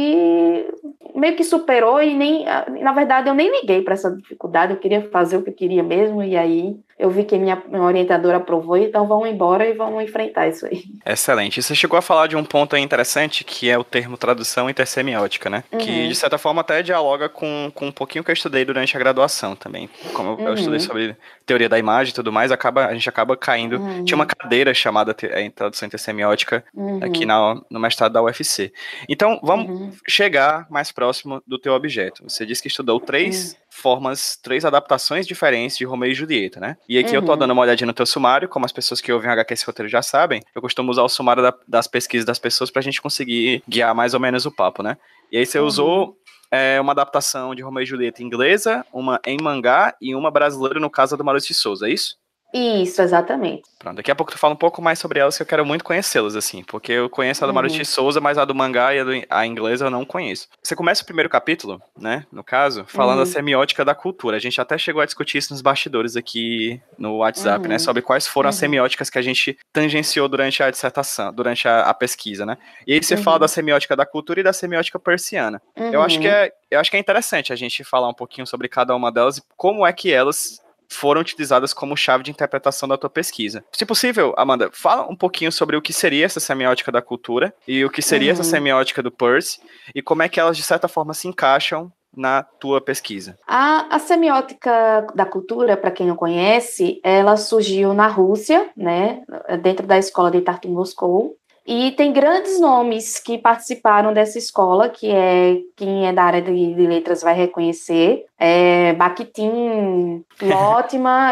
meio 1.15 1.37
que 1.37 1.45
superou 1.45 2.01
e 2.01 2.15
nem, 2.15 2.47
na 2.81 2.93
verdade, 2.93 3.29
eu 3.29 3.35
nem 3.35 3.51
liguei 3.51 3.83
para 3.83 3.95
essa 3.95 4.11
dificuldade, 4.11 4.73
eu 4.73 4.79
queria 4.79 5.11
fazer 5.11 5.37
o 5.37 5.43
que 5.43 5.51
eu 5.51 5.55
queria 5.55 5.83
mesmo, 5.83 6.23
e 6.23 6.37
aí 6.37 6.77
eu 6.99 7.11
vi 7.11 7.25
que 7.25 7.37
minha, 7.39 7.63
minha 7.69 7.83
orientadora 7.83 8.37
aprovou, 8.37 8.77
então 8.77 9.07
vamos 9.07 9.29
embora 9.29 9.67
e 9.67 9.73
vamos 9.73 10.03
enfrentar 10.05 10.49
isso 10.49 10.67
aí. 10.67 10.85
Excelente. 11.05 11.63
Você 11.63 11.75
chegou 11.75 11.99
a 11.99 12.03
falar 12.03 12.27
de 12.27 12.37
um 12.37 12.45
ponto 12.45 12.77
interessante, 12.77 13.45
que 13.45 13.69
é 13.69 13.79
o 13.79 13.85
termo 13.85 14.17
tradução 14.17 14.69
intersemiótica, 14.69 15.51
né? 15.51 15.65
Uhum. 15.73 15.79
Que, 15.79 16.09
de 16.09 16.15
certa 16.15 16.39
forma, 16.39 16.61
até 16.61 16.83
dialoga 16.83 17.29
com, 17.29 17.71
com 17.75 17.87
um 17.87 17.93
pouquinho 17.93 18.23
que 18.23 18.31
eu 18.31 18.35
estudei 18.35 18.65
durante 18.65 18.97
a 18.97 19.01
graduação 19.01 19.57
também. 19.57 19.89
Como 20.13 20.31
eu, 20.31 20.35
uhum. 20.37 20.49
eu 20.49 20.55
estudei 20.55 20.81
sobre 20.81 21.17
teoria 21.45 21.69
da 21.69 21.79
imagem 21.79 22.13
e 22.13 22.15
tudo 22.15 22.33
mais, 22.33 22.53
acaba, 22.53 22.87
a 22.87 22.95
gente 22.95 23.09
acaba 23.09 23.37
caindo. 23.37 23.79
Uhum. 23.79 24.05
Tinha 24.05 24.17
uma 24.17 24.27
cadeira 24.27 24.73
chamada 24.73 25.15
tradução 25.55 25.87
intersemiótica 25.87 26.65
aqui 27.03 27.21
uhum. 27.21 27.27
na, 27.27 27.61
no 27.71 27.81
mestrado 27.81 28.13
da 28.13 28.23
UFC. 28.23 28.73
Então, 29.09 29.41
vamos 29.43 29.69
uhum. 29.69 29.93
chegar 30.09 30.67
mais 30.71 30.93
próximo 30.93 31.43
do 31.47 31.59
teu 31.59 31.73
objeto. 31.73 32.23
Você 32.25 32.47
disse 32.47 32.63
que 32.63 32.69
estudou 32.69 33.01
três 33.01 33.57
formas, 33.73 34.37
três 34.37 34.67
adaptações 34.67 35.26
diferentes 35.26 35.79
de 35.79 35.85
Romeu 35.87 36.11
e 36.11 36.14
Julieta, 36.14 36.61
né? 36.61 36.76
E 36.87 36.99
aqui 36.99 37.11
uhum. 37.11 37.17
eu 37.17 37.23
tô 37.25 37.33
uhum. 37.33 37.38
dando 37.38 37.52
uma 37.52 37.62
olhadinha 37.62 37.87
no 37.87 37.95
teu 37.95 38.05
sumário, 38.05 38.49
como 38.49 38.67
as 38.67 38.73
pessoas 38.73 39.00
que 39.00 39.11
ouvem 39.11 39.31
HQ 39.31 39.55
esse 39.55 39.64
roteiro 39.64 39.88
já 39.88 40.02
sabem, 40.02 40.43
eu 40.55 40.61
costumo 40.61 40.91
usar 40.91 41.02
o 41.02 41.09
sumário 41.09 41.43
da, 41.43 41.55
das 41.67 41.87
pesquisas 41.87 42.26
das 42.26 42.38
pessoas 42.38 42.71
pra 42.71 42.83
gente 42.83 43.00
conseguir 43.00 43.62
guiar 43.67 43.95
mais 43.95 44.12
ou 44.12 44.21
menos 44.21 44.45
o 44.45 44.52
papo, 44.52 44.83
né? 44.83 44.99
E 45.31 45.38
aí 45.38 45.47
você 45.47 45.59
uhum. 45.59 45.67
usou 45.67 46.17
é, 46.50 46.79
uma 46.83 46.93
adaptação 46.93 47.55
de 47.55 47.62
Romeu 47.62 47.83
e 47.83 47.87
Julieta 47.87 48.23
inglesa, 48.23 48.85
uma 48.93 49.19
em 49.26 49.38
mangá 49.41 49.97
e 50.02 50.14
uma 50.14 50.31
brasileira 50.31 50.79
no 50.79 50.91
caso 50.91 51.17
do 51.17 51.25
Maurício 51.25 51.49
de 51.49 51.55
Souza, 51.55 51.88
é 51.88 51.93
isso? 51.93 52.17
Isso, 52.52 53.00
exatamente. 53.00 53.62
Pronto, 53.78 53.97
daqui 53.97 54.11
a 54.11 54.14
pouco 54.14 54.30
tu 54.30 54.38
fala 54.38 54.52
um 54.52 54.56
pouco 54.56 54.82
mais 54.82 54.99
sobre 54.99 55.18
elas, 55.18 55.37
que 55.37 55.42
eu 55.42 55.47
quero 55.47 55.64
muito 55.64 55.82
conhecê-las, 55.82 56.37
assim, 56.37 56.62
porque 56.62 56.92
eu 56.92 57.09
conheço 57.09 57.42
a 57.42 57.47
do 57.47 57.50
uhum. 57.50 57.54
Maruti 57.54 57.85
Souza, 57.85 58.21
mas 58.21 58.37
a 58.37 58.44
do 58.44 58.54
mangá 58.54 58.94
e 58.94 59.00
a, 59.00 59.04
do, 59.04 59.11
a 59.28 59.47
inglesa 59.47 59.87
eu 59.87 59.90
não 59.90 60.04
conheço. 60.04 60.49
Você 60.62 60.76
começa 60.76 61.02
o 61.02 61.06
primeiro 61.06 61.30
capítulo, 61.30 61.80
né, 61.99 62.26
no 62.30 62.44
caso, 62.44 62.85
falando 62.87 63.18
uhum. 63.18 63.25
da 63.25 63.30
semiótica 63.30 63.85
da 63.85 63.94
cultura. 63.94 64.37
A 64.37 64.40
gente 64.40 64.61
até 64.61 64.76
chegou 64.76 65.00
a 65.00 65.06
discutir 65.06 65.38
isso 65.38 65.52
nos 65.52 65.62
bastidores 65.62 66.14
aqui 66.14 66.80
no 66.99 67.16
WhatsApp, 67.16 67.61
né, 67.61 67.64
uhum. 67.64 67.68
né, 67.71 67.78
sobre 67.78 68.02
quais 68.02 68.26
foram 68.26 68.50
as 68.50 68.56
uhum. 68.56 68.61
semióticas 68.61 69.09
que 69.09 69.18
a 69.18 69.23
gente 69.23 69.59
tangenciou 69.73 70.28
durante 70.28 70.62
a 70.62 70.71
dissertação, 70.71 71.32
durante 71.32 71.66
a, 71.66 71.82
a 71.82 71.94
pesquisa, 71.94 72.44
né. 72.44 72.59
E 72.87 72.92
aí 72.92 73.02
você 73.02 73.16
fala 73.16 73.37
uhum. 73.37 73.40
da 73.40 73.49
semiótica 73.49 73.97
da 73.97 74.04
cultura 74.04 74.40
e 74.40 74.42
da 74.42 74.52
semiótica 74.52 74.99
persiana. 74.99 75.61
Eu 75.75 76.02
acho 76.02 76.21
que 76.21 76.28
é 76.28 76.52
eu 76.71 76.80
acho 76.80 76.90
que 76.90 76.97
é 76.97 77.00
interessante 77.00 77.52
a 77.52 77.56
gente 77.56 77.85
falar 77.85 78.09
um 78.09 78.14
pouquinho 78.14 78.47
sobre 78.47 78.66
cada 78.66 78.97
uma 78.97 79.12
delas 79.12 79.37
e 79.37 79.42
como 79.56 79.87
é 79.87 79.92
que 79.92 80.11
elas 80.11 80.62
foram 80.95 81.21
utilizadas 81.21 81.73
como 81.73 81.97
chave 81.97 82.25
de 82.25 82.31
interpretação 82.31 82.89
da 82.89 82.97
tua 82.97 83.11
pesquisa. 83.11 83.65
Se 83.73 83.85
possível, 83.85 84.35
Amanda, 84.37 84.71
fala 84.73 85.11
um 85.11 85.17
pouquinho 85.17 85.53
sobre 85.53 85.77
o 85.77 85.83
que 85.83 85.93
seria 85.93 86.27
essa 86.27 86.41
semiótica 86.41 86.93
da 86.93 87.03
cultura 87.03 87.55
e 87.67 87.85
o 87.85 87.91
que 87.91 88.03
seria 88.03 88.33
uhum. 88.33 88.41
essa 88.41 88.45
semiótica 88.45 89.03
do 89.03 89.11
Peirce 89.11 89.61
e 89.95 90.03
como 90.03 90.23
é 90.23 90.29
que 90.29 90.39
elas, 90.39 90.57
de 90.57 90.63
certa 90.63 90.89
forma, 90.89 91.15
se 91.15 91.29
encaixam 91.29 91.93
na 92.15 92.43
tua 92.43 92.81
pesquisa? 92.81 93.39
A, 93.47 93.97
a 93.97 93.99
semiótica 93.99 95.07
da 95.15 95.25
cultura, 95.25 95.77
para 95.77 95.91
quem 95.91 96.07
não 96.07 96.17
conhece, 96.17 97.01
ela 97.03 97.37
surgiu 97.37 97.95
na 97.95 98.07
Rússia, 98.07 98.71
né, 98.77 99.23
dentro 99.63 99.87
da 99.87 99.99
escola 99.99 100.31
de 100.31 100.41
Tartu 100.43 100.69
Moscou, 100.69 101.37
e 101.64 101.92
tem 101.92 102.12
grandes 102.12 102.61
nomes 102.61 103.21
que 103.21 103.38
participaram 103.38 104.12
dessa 104.12 104.37
escola, 104.37 104.88
que 104.88 105.09
é 105.09 105.59
quem 105.76 106.09
é 106.09 106.12
da 106.12 106.25
área 106.25 106.42
de, 106.42 106.75
de 106.75 106.87
letras 106.87 107.23
vai 107.23 107.35
reconhecer. 107.35 108.26
É 108.37 108.92
Bakhtin, 108.95 110.25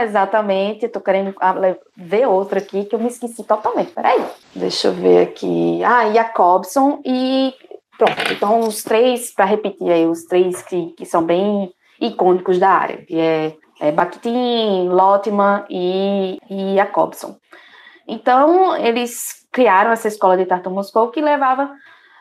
exatamente. 0.04 0.86
Estou 0.86 1.02
querendo 1.02 1.34
ah, 1.40 1.54
ver 1.96 2.28
outra 2.28 2.60
aqui 2.60 2.84
que 2.84 2.94
eu 2.94 3.00
me 3.00 3.08
esqueci 3.08 3.42
totalmente. 3.42 3.90
Peraí. 3.90 4.24
Deixa 4.54 4.88
eu 4.88 4.92
ver 4.92 5.22
aqui. 5.22 5.82
Ah, 5.82 6.08
Jacobson 6.12 7.00
e 7.04 7.52
pronto. 7.98 8.32
Então, 8.32 8.60
os 8.60 8.84
três, 8.84 9.34
para 9.34 9.46
repetir 9.46 9.90
aí, 9.90 10.06
os 10.06 10.24
três 10.26 10.62
que, 10.62 10.92
que 10.92 11.04
são 11.04 11.24
bem 11.24 11.72
icônicos 12.00 12.58
da 12.58 12.70
área, 12.70 12.98
que 12.98 13.18
é, 13.18 13.56
é 13.80 13.90
Bakhtin, 13.90 14.88
Lotman 14.88 15.64
e, 15.68 16.38
e 16.48 16.76
Jacobson. 16.76 17.36
Então, 18.06 18.76
eles 18.76 19.39
criaram 19.50 19.90
essa 19.90 20.08
escola 20.08 20.36
de 20.36 20.46
Tartu 20.46 20.70
Moscou 20.70 21.10
que 21.10 21.20
levava 21.20 21.70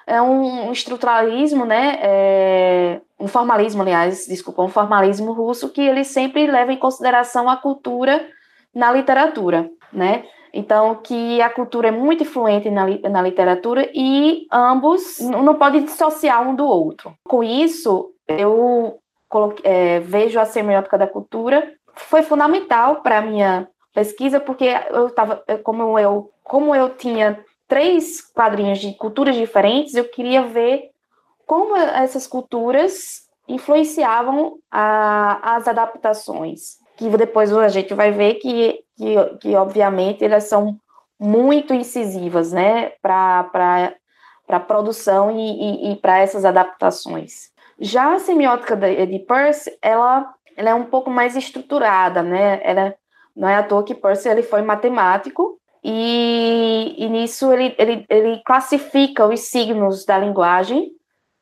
é, 0.08 0.22
um 0.22 0.72
estruturalismo, 0.72 1.66
né, 1.66 2.00
é, 2.02 3.02
um 3.20 3.28
formalismo, 3.28 3.82
aliás, 3.82 4.26
desculpa, 4.28 4.64
um 4.64 4.70
formalismo 4.70 5.34
russo 5.34 5.70
que 5.70 5.82
ele 5.82 6.04
sempre 6.04 6.48
leva 6.48 6.74
em 6.74 6.78
consideração 6.78 7.48
a 7.48 7.58
cultura 7.58 8.28
na 8.74 8.92
literatura, 8.92 9.70
né? 9.92 10.24
Então, 10.52 10.96
que 10.96 11.40
a 11.42 11.50
cultura 11.50 11.90
é 11.90 11.92
muito 11.92 12.24
influente 12.24 12.72
na, 12.72 12.86
na 13.08 13.22
literatura 13.22 13.88
e 13.94 14.48
ambos 14.52 15.20
não 15.20 15.54
podem 15.56 15.84
dissociar 15.84 16.48
um 16.48 16.56
do 16.56 16.66
outro. 16.66 17.14
Com 17.24 17.44
isso, 17.44 18.12
eu 18.28 19.00
é, 19.64 20.00
vejo 20.00 20.40
a 20.40 20.46
semiótica 20.46 20.98
da 20.98 21.06
cultura 21.06 21.72
foi 21.94 22.24
fundamental 22.24 23.02
para 23.02 23.20
a 23.20 23.22
minha 23.22 23.68
pesquisa, 23.94 24.40
porque 24.40 24.66
eu 24.90 25.08
estava, 25.08 25.44
como 25.64 26.00
eu 26.00 26.32
como 26.50 26.74
eu 26.74 26.90
tinha 26.90 27.46
três 27.68 28.20
quadrinhos 28.20 28.80
de 28.80 28.92
culturas 28.94 29.36
diferentes, 29.36 29.94
eu 29.94 30.06
queria 30.06 30.42
ver 30.42 30.90
como 31.46 31.78
essas 31.78 32.26
culturas 32.26 33.22
influenciavam 33.48 34.58
a, 34.70 35.56
as 35.56 35.68
adaptações. 35.68 36.78
Que 36.98 37.08
depois 37.10 37.56
a 37.56 37.70
gente 37.70 37.94
vai 37.94 38.12
ver 38.12 38.36
que, 38.36 38.84
que, 38.98 39.16
que 39.40 39.56
obviamente, 39.56 40.26
elas 40.26 40.46
são 40.46 40.76
muito 41.20 41.72
incisivas, 41.72 42.52
né, 42.52 42.94
para 43.00 43.94
a 44.48 44.60
produção 44.60 45.32
e, 45.32 45.90
e, 45.90 45.92
e 45.92 45.96
para 45.98 46.18
essas 46.18 46.44
adaptações. 46.46 47.52
Já 47.80 48.16
a 48.16 48.20
semiótica 48.20 48.76
de, 48.76 49.06
de 49.06 49.20
Peirce, 49.20 49.78
ela, 49.84 50.34
ela 50.58 50.72
é 50.72 50.74
um 50.74 50.86
pouco 50.86 51.12
mais 51.12 51.36
estruturada, 51.36 52.24
né, 52.24 52.60
ela, 52.64 52.96
não 53.36 53.48
é 53.48 53.56
à 53.56 53.64
toa 53.64 53.84
que 53.84 53.94
Peirce 53.94 54.28
ele 54.28 54.42
foi 54.42 54.64
matemático, 54.64 55.59
e, 55.84 56.96
e 56.98 57.10
nisso 57.10 57.52
ele, 57.52 57.76
ele, 57.78 58.06
ele 58.10 58.42
classifica 58.46 59.26
os 59.28 59.42
signos 59.42 60.06
da 60.06 60.18
linguagem, 60.18 60.92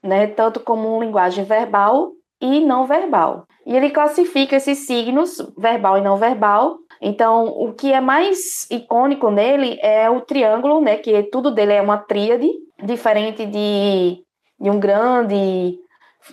né, 0.04 0.28
tanto 0.28 0.60
como 0.60 1.02
linguagem 1.02 1.44
verbal 1.44 2.12
e 2.40 2.60
não 2.60 2.86
verbal. 2.86 3.48
E 3.66 3.76
ele 3.76 3.90
classifica 3.90 4.56
esses 4.56 4.86
signos, 4.86 5.38
verbal 5.58 5.98
e 5.98 6.02
não 6.02 6.18
verbal. 6.18 6.78
Então, 7.02 7.48
o 7.48 7.74
que 7.74 7.92
é 7.92 8.00
mais 8.00 8.66
icônico 8.72 9.30
nele 9.30 9.78
é 9.82 10.10
o 10.10 10.22
triângulo, 10.22 10.80
né, 10.80 10.98
que 10.98 11.24
tudo 11.24 11.52
dele 11.52 11.74
é 11.74 11.82
uma 11.82 11.98
tríade, 11.98 12.50
diferente 12.84 13.46
de, 13.46 14.24
de 14.60 14.70
um 14.70 14.80
grande 14.80 15.78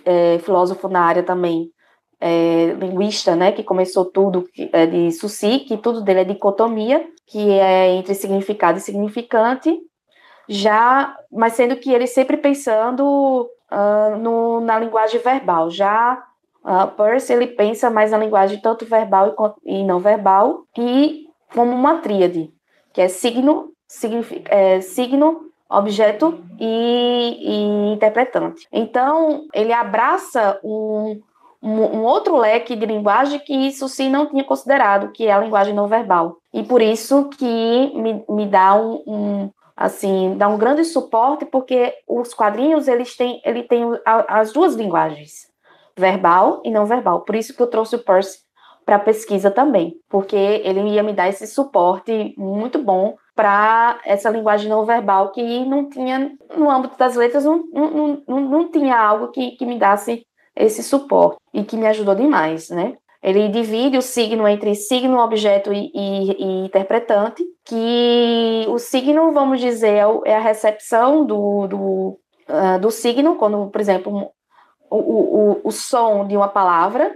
é, 0.05 0.39
filósofo 0.39 0.87
na 0.87 1.01
área 1.01 1.23
também, 1.23 1.71
é, 2.21 2.75
linguista, 2.79 3.35
né, 3.35 3.51
que 3.51 3.63
começou 3.63 4.05
tudo 4.05 4.47
é, 4.71 4.85
de 4.85 5.11
Sussi, 5.11 5.59
que 5.59 5.77
tudo 5.77 6.01
dele 6.01 6.21
é 6.21 6.23
dicotomia, 6.23 7.05
que 7.27 7.51
é 7.51 7.89
entre 7.95 8.13
significado 8.13 8.77
e 8.77 8.81
significante, 8.81 9.77
já, 10.47 11.15
mas 11.31 11.53
sendo 11.53 11.75
que 11.75 11.91
ele 11.91 12.07
sempre 12.07 12.37
pensando 12.37 13.49
uh, 13.71 14.17
no, 14.17 14.59
na 14.61 14.79
linguagem 14.79 15.19
verbal. 15.19 15.69
Já 15.71 16.23
uh, 16.63 16.87
Peirce 16.95 17.33
ele 17.33 17.47
pensa 17.47 17.89
mais 17.89 18.11
na 18.11 18.17
linguagem 18.17 18.59
tanto 18.59 18.85
verbal 18.85 19.35
e, 19.65 19.79
e 19.79 19.83
não 19.83 19.99
verbal 19.99 20.63
e 20.77 21.25
como 21.53 21.71
uma 21.71 21.97
tríade, 21.99 22.51
que 22.93 23.01
é 23.01 23.07
signo, 23.07 23.71
é, 24.45 24.81
signo, 24.81 25.45
objeto 25.69 26.43
e, 26.59 27.37
e 27.39 27.93
interpretante. 27.93 28.67
Então 28.71 29.47
ele 29.53 29.73
abraça 29.73 30.59
um 30.63 31.21
um, 31.65 31.97
um, 31.97 32.03
outro 32.03 32.37
leque 32.37 32.75
de 32.75 32.85
linguagem 32.85 33.39
que 33.39 33.53
isso 33.53 33.89
sim 33.89 34.07
não 34.07 34.27
tinha 34.27 34.43
considerado, 34.43 35.11
que 35.11 35.25
é 35.25 35.31
a 35.31 35.39
linguagem 35.39 35.73
não 35.73 35.87
verbal. 35.87 36.37
E 36.53 36.61
por 36.61 36.79
isso 36.79 37.27
que 37.29 37.91
me, 37.95 38.23
me 38.29 38.45
dá 38.45 38.75
um, 38.75 39.03
um 39.07 39.49
assim, 39.75 40.37
dá 40.37 40.47
um 40.47 40.59
grande 40.59 40.85
suporte, 40.85 41.43
porque 41.43 41.91
os 42.07 42.35
quadrinhos, 42.35 42.87
eles 42.87 43.17
têm, 43.17 43.41
ele 43.43 43.63
tem 43.63 43.83
as 44.05 44.53
duas 44.53 44.75
linguagens, 44.75 45.47
verbal 45.97 46.61
e 46.63 46.69
não 46.69 46.85
verbal. 46.85 47.21
Por 47.21 47.35
isso 47.35 47.55
que 47.55 47.61
eu 47.61 47.67
trouxe 47.67 47.95
o 47.95 48.03
Percy 48.03 48.45
para 48.85 48.99
pesquisa 48.99 49.49
também, 49.49 49.95
porque 50.07 50.35
ele 50.35 50.81
ia 50.91 51.01
me 51.01 51.13
dar 51.13 51.27
esse 51.27 51.47
suporte 51.47 52.35
muito 52.37 52.77
bom 52.77 53.15
para 53.35 53.99
essa 54.05 54.29
linguagem 54.29 54.69
não 54.69 54.85
verbal 54.85 55.31
que 55.31 55.65
não 55.65 55.89
tinha, 55.89 56.31
no 56.55 56.69
âmbito 56.69 56.95
das 56.95 57.15
letras, 57.15 57.43
não, 57.43 57.63
não, 57.73 58.23
não, 58.27 58.39
não 58.41 58.71
tinha 58.71 58.95
algo 58.95 59.29
que, 59.29 59.51
que 59.57 59.65
me 59.65 59.79
desse 59.79 60.25
esse 60.55 60.81
suporte 60.81 61.37
e 61.53 61.63
que 61.63 61.77
me 61.77 61.87
ajudou 61.87 62.15
demais, 62.15 62.69
né? 62.69 62.97
Ele 63.21 63.49
divide 63.49 63.97
o 63.97 64.03
signo 64.03 64.47
entre 64.47 64.75
signo, 64.75 65.17
objeto 65.17 65.73
e, 65.73 65.91
e, 65.95 66.31
e 66.31 66.65
interpretante, 66.65 67.43
que 67.63 68.65
o 68.69 68.77
signo, 68.77 69.31
vamos 69.31 69.59
dizer, 69.59 69.95
é, 69.95 70.03
é 70.25 70.35
a 70.35 70.39
recepção 70.39 71.25
do, 71.25 71.65
do, 71.65 72.19
uh, 72.47 72.79
do 72.79 72.91
signo, 72.91 73.35
quando, 73.35 73.67
por 73.71 73.81
exemplo, 73.81 74.31
o, 74.91 74.97
o, 74.97 75.61
o 75.63 75.71
som 75.71 76.27
de 76.27 76.37
uma 76.37 76.47
palavra, 76.47 77.11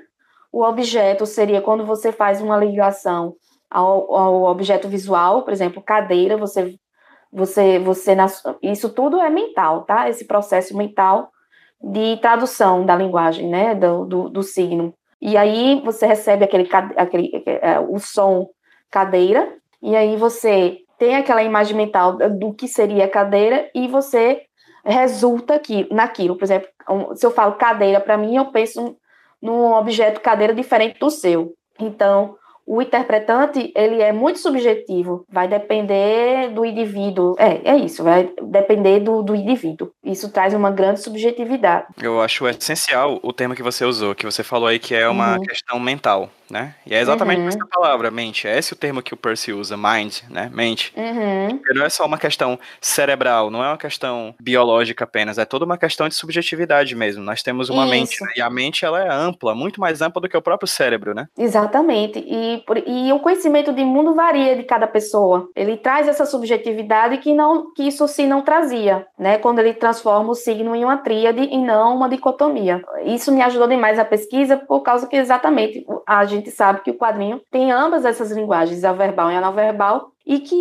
o 0.51 0.63
objeto 0.63 1.27
seria 1.27 1.61
quando 1.61 1.85
você 1.85 2.11
faz 2.11 2.41
uma 2.41 2.57
ligação 2.57 3.35
ao, 3.69 4.15
ao 4.15 4.43
objeto 4.45 4.87
visual, 4.87 5.43
por 5.43 5.53
exemplo, 5.53 5.81
cadeira, 5.81 6.35
você, 6.37 6.75
você, 7.31 7.77
você, 7.77 8.17
isso 8.63 8.89
tudo 8.89 9.21
é 9.21 9.29
mental, 9.29 9.83
tá? 9.83 10.09
Esse 10.09 10.25
processo 10.25 10.75
mental 10.75 11.29
de 11.81 12.17
tradução 12.17 12.85
da 12.85 12.95
linguagem, 12.95 13.47
né, 13.47 13.75
do, 13.75 14.05
do, 14.05 14.29
do 14.29 14.43
signo. 14.43 14.93
E 15.21 15.35
aí 15.37 15.81
você 15.83 16.05
recebe 16.05 16.45
aquele, 16.45 16.67
aquele 16.95 17.43
é, 17.45 17.79
o 17.79 17.99
som 17.99 18.49
cadeira, 18.89 19.55
e 19.81 19.95
aí 19.95 20.15
você 20.15 20.79
tem 20.97 21.15
aquela 21.15 21.43
imagem 21.43 21.75
mental 21.75 22.17
do 22.17 22.53
que 22.53 22.67
seria 22.67 23.07
cadeira 23.07 23.69
e 23.73 23.87
você 23.87 24.43
resulta 24.83 25.55
aqui, 25.55 25.87
naquilo. 25.91 26.35
Por 26.35 26.43
exemplo, 26.43 26.69
se 27.15 27.25
eu 27.25 27.31
falo 27.31 27.53
cadeira, 27.53 27.99
para 27.99 28.17
mim, 28.17 28.35
eu 28.35 28.51
penso 28.51 28.97
num 29.41 29.71
objeto 29.73 30.19
cadeira 30.19 30.53
diferente 30.53 30.99
do 30.99 31.09
seu. 31.09 31.53
Então, 31.79 32.35
o 32.69 32.83
interpretante, 32.83 33.73
ele 33.75 33.99
é 33.99 34.13
muito 34.13 34.37
subjetivo, 34.37 35.25
vai 35.27 35.47
depender 35.47 36.49
do 36.49 36.63
indivíduo. 36.63 37.35
É, 37.39 37.71
é 37.71 37.75
isso, 37.75 38.03
vai 38.03 38.31
depender 38.43 38.99
do, 38.99 39.23
do 39.23 39.33
indivíduo. 39.33 39.91
Isso 40.03 40.31
traz 40.31 40.53
uma 40.53 40.69
grande 40.69 41.01
subjetividade. 41.01 41.87
Eu 41.99 42.21
acho 42.21 42.47
essencial 42.47 43.19
o 43.23 43.33
termo 43.33 43.55
que 43.55 43.63
você 43.63 43.83
usou, 43.83 44.13
que 44.13 44.23
você 44.23 44.43
falou 44.43 44.67
aí 44.67 44.77
que 44.77 44.93
é 44.93 45.09
uma 45.09 45.37
uhum. 45.37 45.41
questão 45.41 45.79
mental 45.79 46.29
né? 46.49 46.75
E 46.85 46.93
é 46.93 46.99
exatamente 46.99 47.41
uhum. 47.41 47.47
essa 47.47 47.65
palavra, 47.67 48.09
mente. 48.09 48.47
É 48.47 48.57
esse 48.57 48.73
o 48.73 48.75
termo 48.75 49.01
que 49.01 49.13
o 49.13 49.17
Percy 49.17 49.53
usa, 49.53 49.77
mind, 49.77 50.19
né? 50.29 50.49
Mente. 50.53 50.91
Uhum. 50.95 51.57
Porque 51.57 51.73
não 51.73 51.85
é 51.85 51.89
só 51.89 52.05
uma 52.05 52.17
questão 52.17 52.59
cerebral, 52.81 53.49
não 53.49 53.63
é 53.63 53.67
uma 53.67 53.77
questão 53.77 54.33
biológica 54.41 55.03
apenas, 55.03 55.37
é 55.37 55.45
toda 55.45 55.65
uma 55.65 55.77
questão 55.77 56.09
de 56.09 56.15
subjetividade 56.15 56.95
mesmo. 56.95 57.23
Nós 57.23 57.43
temos 57.43 57.69
uma 57.69 57.83
Isso. 57.83 57.91
mente, 57.91 58.23
né? 58.23 58.31
e 58.37 58.41
a 58.41 58.49
mente 58.49 58.85
ela 58.85 59.03
é 59.03 59.09
ampla, 59.09 59.53
muito 59.53 59.79
mais 59.79 60.01
ampla 60.01 60.21
do 60.21 60.29
que 60.29 60.37
o 60.37 60.41
próprio 60.41 60.67
cérebro, 60.67 61.13
né? 61.13 61.27
Exatamente. 61.37 62.19
E 62.19 62.58
e, 62.85 63.09
e 63.09 63.13
o 63.13 63.19
conhecimento 63.19 63.73
de 63.73 63.83
mundo 63.83 64.13
varia 64.13 64.55
de 64.55 64.63
cada 64.63 64.87
pessoa. 64.87 65.49
Ele 65.55 65.77
traz 65.77 66.07
essa 66.07 66.25
subjetividade 66.25 67.17
que 67.17 67.33
não 67.33 67.73
que 67.73 67.83
isso 67.83 68.07
sim 68.07 68.27
não 68.27 68.41
trazia, 68.41 69.05
né? 69.17 69.37
Quando 69.37 69.59
ele 69.59 69.73
transforma 69.73 70.31
o 70.31 70.35
signo 70.35 70.75
em 70.75 70.83
uma 70.83 70.97
tríade 70.97 71.41
e 71.41 71.57
não 71.57 71.95
uma 71.95 72.09
dicotomia. 72.09 72.81
Isso 73.03 73.31
me 73.31 73.41
ajudou 73.41 73.67
demais 73.67 73.99
a 73.99 74.05
pesquisa 74.05 74.57
por 74.57 74.81
causa 74.81 75.07
que 75.07 75.15
exatamente 75.15 75.85
a 76.07 76.25
gente 76.25 76.51
sabe 76.51 76.81
que 76.81 76.91
o 76.91 76.97
quadrinho 76.97 77.41
tem 77.51 77.71
ambas 77.71 78.05
essas 78.05 78.31
linguagens, 78.31 78.83
a 78.83 78.93
verbal 78.93 79.31
e 79.31 79.35
a 79.35 79.41
não 79.41 79.53
verbal, 79.53 80.11
e 80.25 80.39
que 80.39 80.55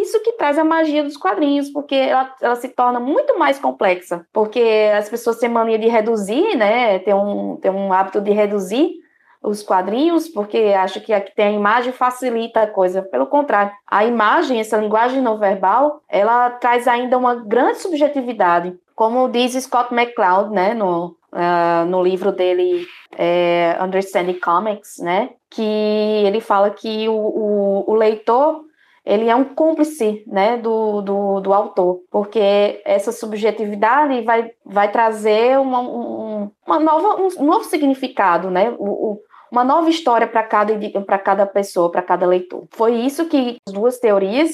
isso 0.00 0.22
que 0.22 0.32
traz 0.32 0.56
a 0.58 0.64
magia 0.64 1.02
dos 1.02 1.16
quadrinhos, 1.16 1.68
porque 1.68 1.94
ela, 1.94 2.34
ela, 2.40 2.56
se 2.56 2.68
torna 2.68 2.98
muito 2.98 3.38
mais 3.38 3.58
complexa, 3.58 4.24
porque 4.32 4.90
as 4.96 5.10
pessoas 5.10 5.38
têm 5.38 5.48
mania 5.48 5.78
de 5.78 5.88
reduzir, 5.88 6.56
né, 6.56 6.98
tem 7.00 7.12
um, 7.12 7.56
tem 7.56 7.70
um 7.70 7.92
hábito 7.92 8.20
de 8.20 8.30
reduzir 8.30 8.94
os 9.42 9.62
quadrinhos, 9.62 10.28
porque 10.28 10.58
acha 10.76 11.00
que 11.00 11.12
aqui 11.12 11.34
tem 11.34 11.46
a 11.46 11.52
imagem 11.52 11.92
facilita 11.92 12.60
a 12.60 12.66
coisa. 12.66 13.02
Pelo 13.02 13.26
contrário, 13.26 13.72
a 13.86 14.04
imagem, 14.04 14.60
essa 14.60 14.76
linguagem 14.76 15.22
não 15.22 15.38
verbal, 15.38 16.02
ela 16.08 16.50
traz 16.50 16.86
ainda 16.86 17.16
uma 17.16 17.34
grande 17.34 17.78
subjetividade. 17.78 18.74
Como 18.94 19.28
diz 19.28 19.52
Scott 19.54 19.94
McCloud, 19.94 20.52
né, 20.52 20.74
no, 20.74 21.16
uh, 21.32 21.86
no 21.86 22.02
livro 22.02 22.32
dele 22.32 22.86
é, 23.16 23.78
Understanding 23.80 24.38
Comics, 24.38 24.98
né, 24.98 25.30
que 25.48 25.62
ele 25.62 26.40
fala 26.40 26.70
que 26.70 27.08
o, 27.08 27.14
o, 27.14 27.90
o 27.90 27.94
leitor 27.94 28.62
ele 29.04 29.28
é 29.28 29.34
um 29.34 29.44
cúmplice 29.44 30.22
né, 30.26 30.58
do, 30.58 31.00
do, 31.00 31.40
do, 31.40 31.54
autor, 31.54 32.00
porque 32.10 32.82
essa 32.84 33.10
subjetividade 33.10 34.20
vai, 34.22 34.50
vai 34.64 34.92
trazer 34.92 35.58
uma, 35.58 35.80
um, 35.80 36.50
uma 36.66 36.78
nova, 36.78 37.22
um 37.38 37.44
novo 37.44 37.64
significado, 37.64 38.50
né? 38.50 38.70
O, 38.78 39.12
o, 39.12 39.20
uma 39.50 39.64
nova 39.64 39.90
história 39.90 40.26
para 40.26 40.42
cada, 40.42 40.74
cada 41.18 41.46
pessoa, 41.46 41.90
para 41.90 42.02
cada 42.02 42.26
leitor. 42.26 42.66
Foi 42.70 42.94
isso 42.94 43.26
que 43.26 43.56
as 43.66 43.72
duas 43.72 43.98
teorias, 43.98 44.52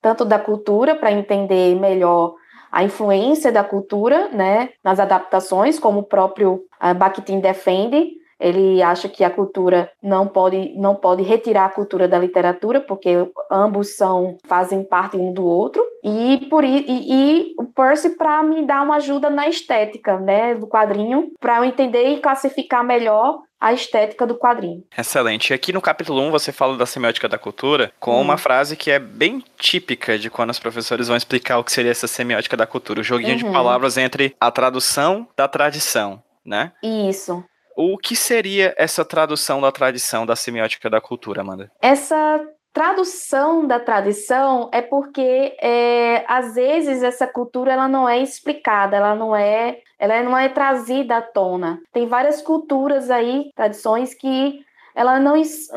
tanto 0.00 0.24
da 0.24 0.38
cultura, 0.38 0.94
para 0.94 1.12
entender 1.12 1.74
melhor 1.74 2.34
a 2.70 2.84
influência 2.84 3.50
da 3.50 3.64
cultura 3.64 4.28
né, 4.28 4.70
nas 4.84 5.00
adaptações, 5.00 5.78
como 5.78 6.00
o 6.00 6.04
próprio 6.04 6.64
uh, 6.82 6.94
Bakhtin 6.94 7.40
defende, 7.40 8.16
ele 8.38 8.82
acha 8.82 9.08
que 9.08 9.24
a 9.24 9.30
cultura 9.30 9.90
não 10.02 10.28
pode, 10.28 10.74
não 10.76 10.94
pode 10.94 11.22
retirar 11.22 11.64
a 11.64 11.70
cultura 11.70 12.06
da 12.06 12.18
literatura, 12.18 12.80
porque 12.80 13.30
ambos 13.50 13.96
são 13.96 14.36
fazem 14.44 14.84
parte 14.84 15.16
um 15.16 15.32
do 15.32 15.44
outro. 15.46 15.82
E 16.04 16.46
por 16.50 16.62
e, 16.62 16.84
e 16.86 17.54
o 17.58 17.64
Percy 17.64 18.10
para 18.10 18.42
me 18.42 18.66
dar 18.66 18.82
uma 18.82 18.96
ajuda 18.96 19.30
na 19.30 19.48
estética, 19.48 20.18
né, 20.18 20.54
do 20.54 20.66
quadrinho, 20.66 21.32
para 21.40 21.56
eu 21.58 21.64
entender 21.64 22.08
e 22.08 22.20
classificar 22.20 22.84
melhor 22.84 23.40
a 23.60 23.72
estética 23.72 24.26
do 24.26 24.36
quadrinho. 24.36 24.84
Excelente. 24.96 25.50
E 25.50 25.54
aqui 25.54 25.72
no 25.72 25.80
capítulo 25.80 26.20
1 26.22 26.30
você 26.30 26.52
fala 26.52 26.76
da 26.76 26.86
semiótica 26.86 27.28
da 27.28 27.38
cultura 27.38 27.92
com 27.98 28.16
hum. 28.16 28.20
uma 28.20 28.36
frase 28.36 28.76
que 28.76 28.90
é 28.90 28.98
bem 28.98 29.42
típica 29.58 30.18
de 30.18 30.30
quando 30.30 30.50
os 30.50 30.58
professores 30.58 31.08
vão 31.08 31.16
explicar 31.16 31.58
o 31.58 31.64
que 31.64 31.72
seria 31.72 31.90
essa 31.90 32.06
semiótica 32.06 32.56
da 32.56 32.66
cultura, 32.66 33.00
o 33.00 33.04
joguinho 33.04 33.32
uhum. 33.32 33.36
de 33.38 33.44
palavras 33.44 33.96
entre 33.96 34.34
a 34.40 34.50
tradução 34.50 35.28
da 35.36 35.48
tradição, 35.48 36.22
né? 36.44 36.72
Isso. 36.82 37.44
O 37.76 37.98
que 37.98 38.16
seria 38.16 38.74
essa 38.78 39.04
tradução 39.04 39.60
da 39.60 39.70
tradição 39.70 40.24
da 40.24 40.34
semiótica 40.34 40.88
da 40.88 41.00
cultura, 41.00 41.42
Amanda? 41.42 41.70
Essa 41.82 42.40
tradução 42.72 43.66
da 43.66 43.80
tradição 43.80 44.68
é 44.70 44.82
porque 44.82 45.56
é, 45.62 46.24
às 46.28 46.54
vezes 46.54 47.02
essa 47.02 47.26
cultura 47.26 47.72
ela 47.72 47.88
não 47.88 48.06
é 48.06 48.18
explicada, 48.18 48.96
ela 48.96 49.14
não 49.14 49.34
é, 49.34 49.78
ela 49.98 50.22
não 50.22 50.36
é 50.36 50.48
trazida 50.48 51.16
à 51.16 51.22
tona. 51.22 51.80
Tem 51.92 52.06
várias 52.06 52.42
culturas 52.42 53.10
aí, 53.10 53.50
tradições 53.54 54.14
que 54.14 54.60
ela 54.94 55.20
não, 55.20 55.34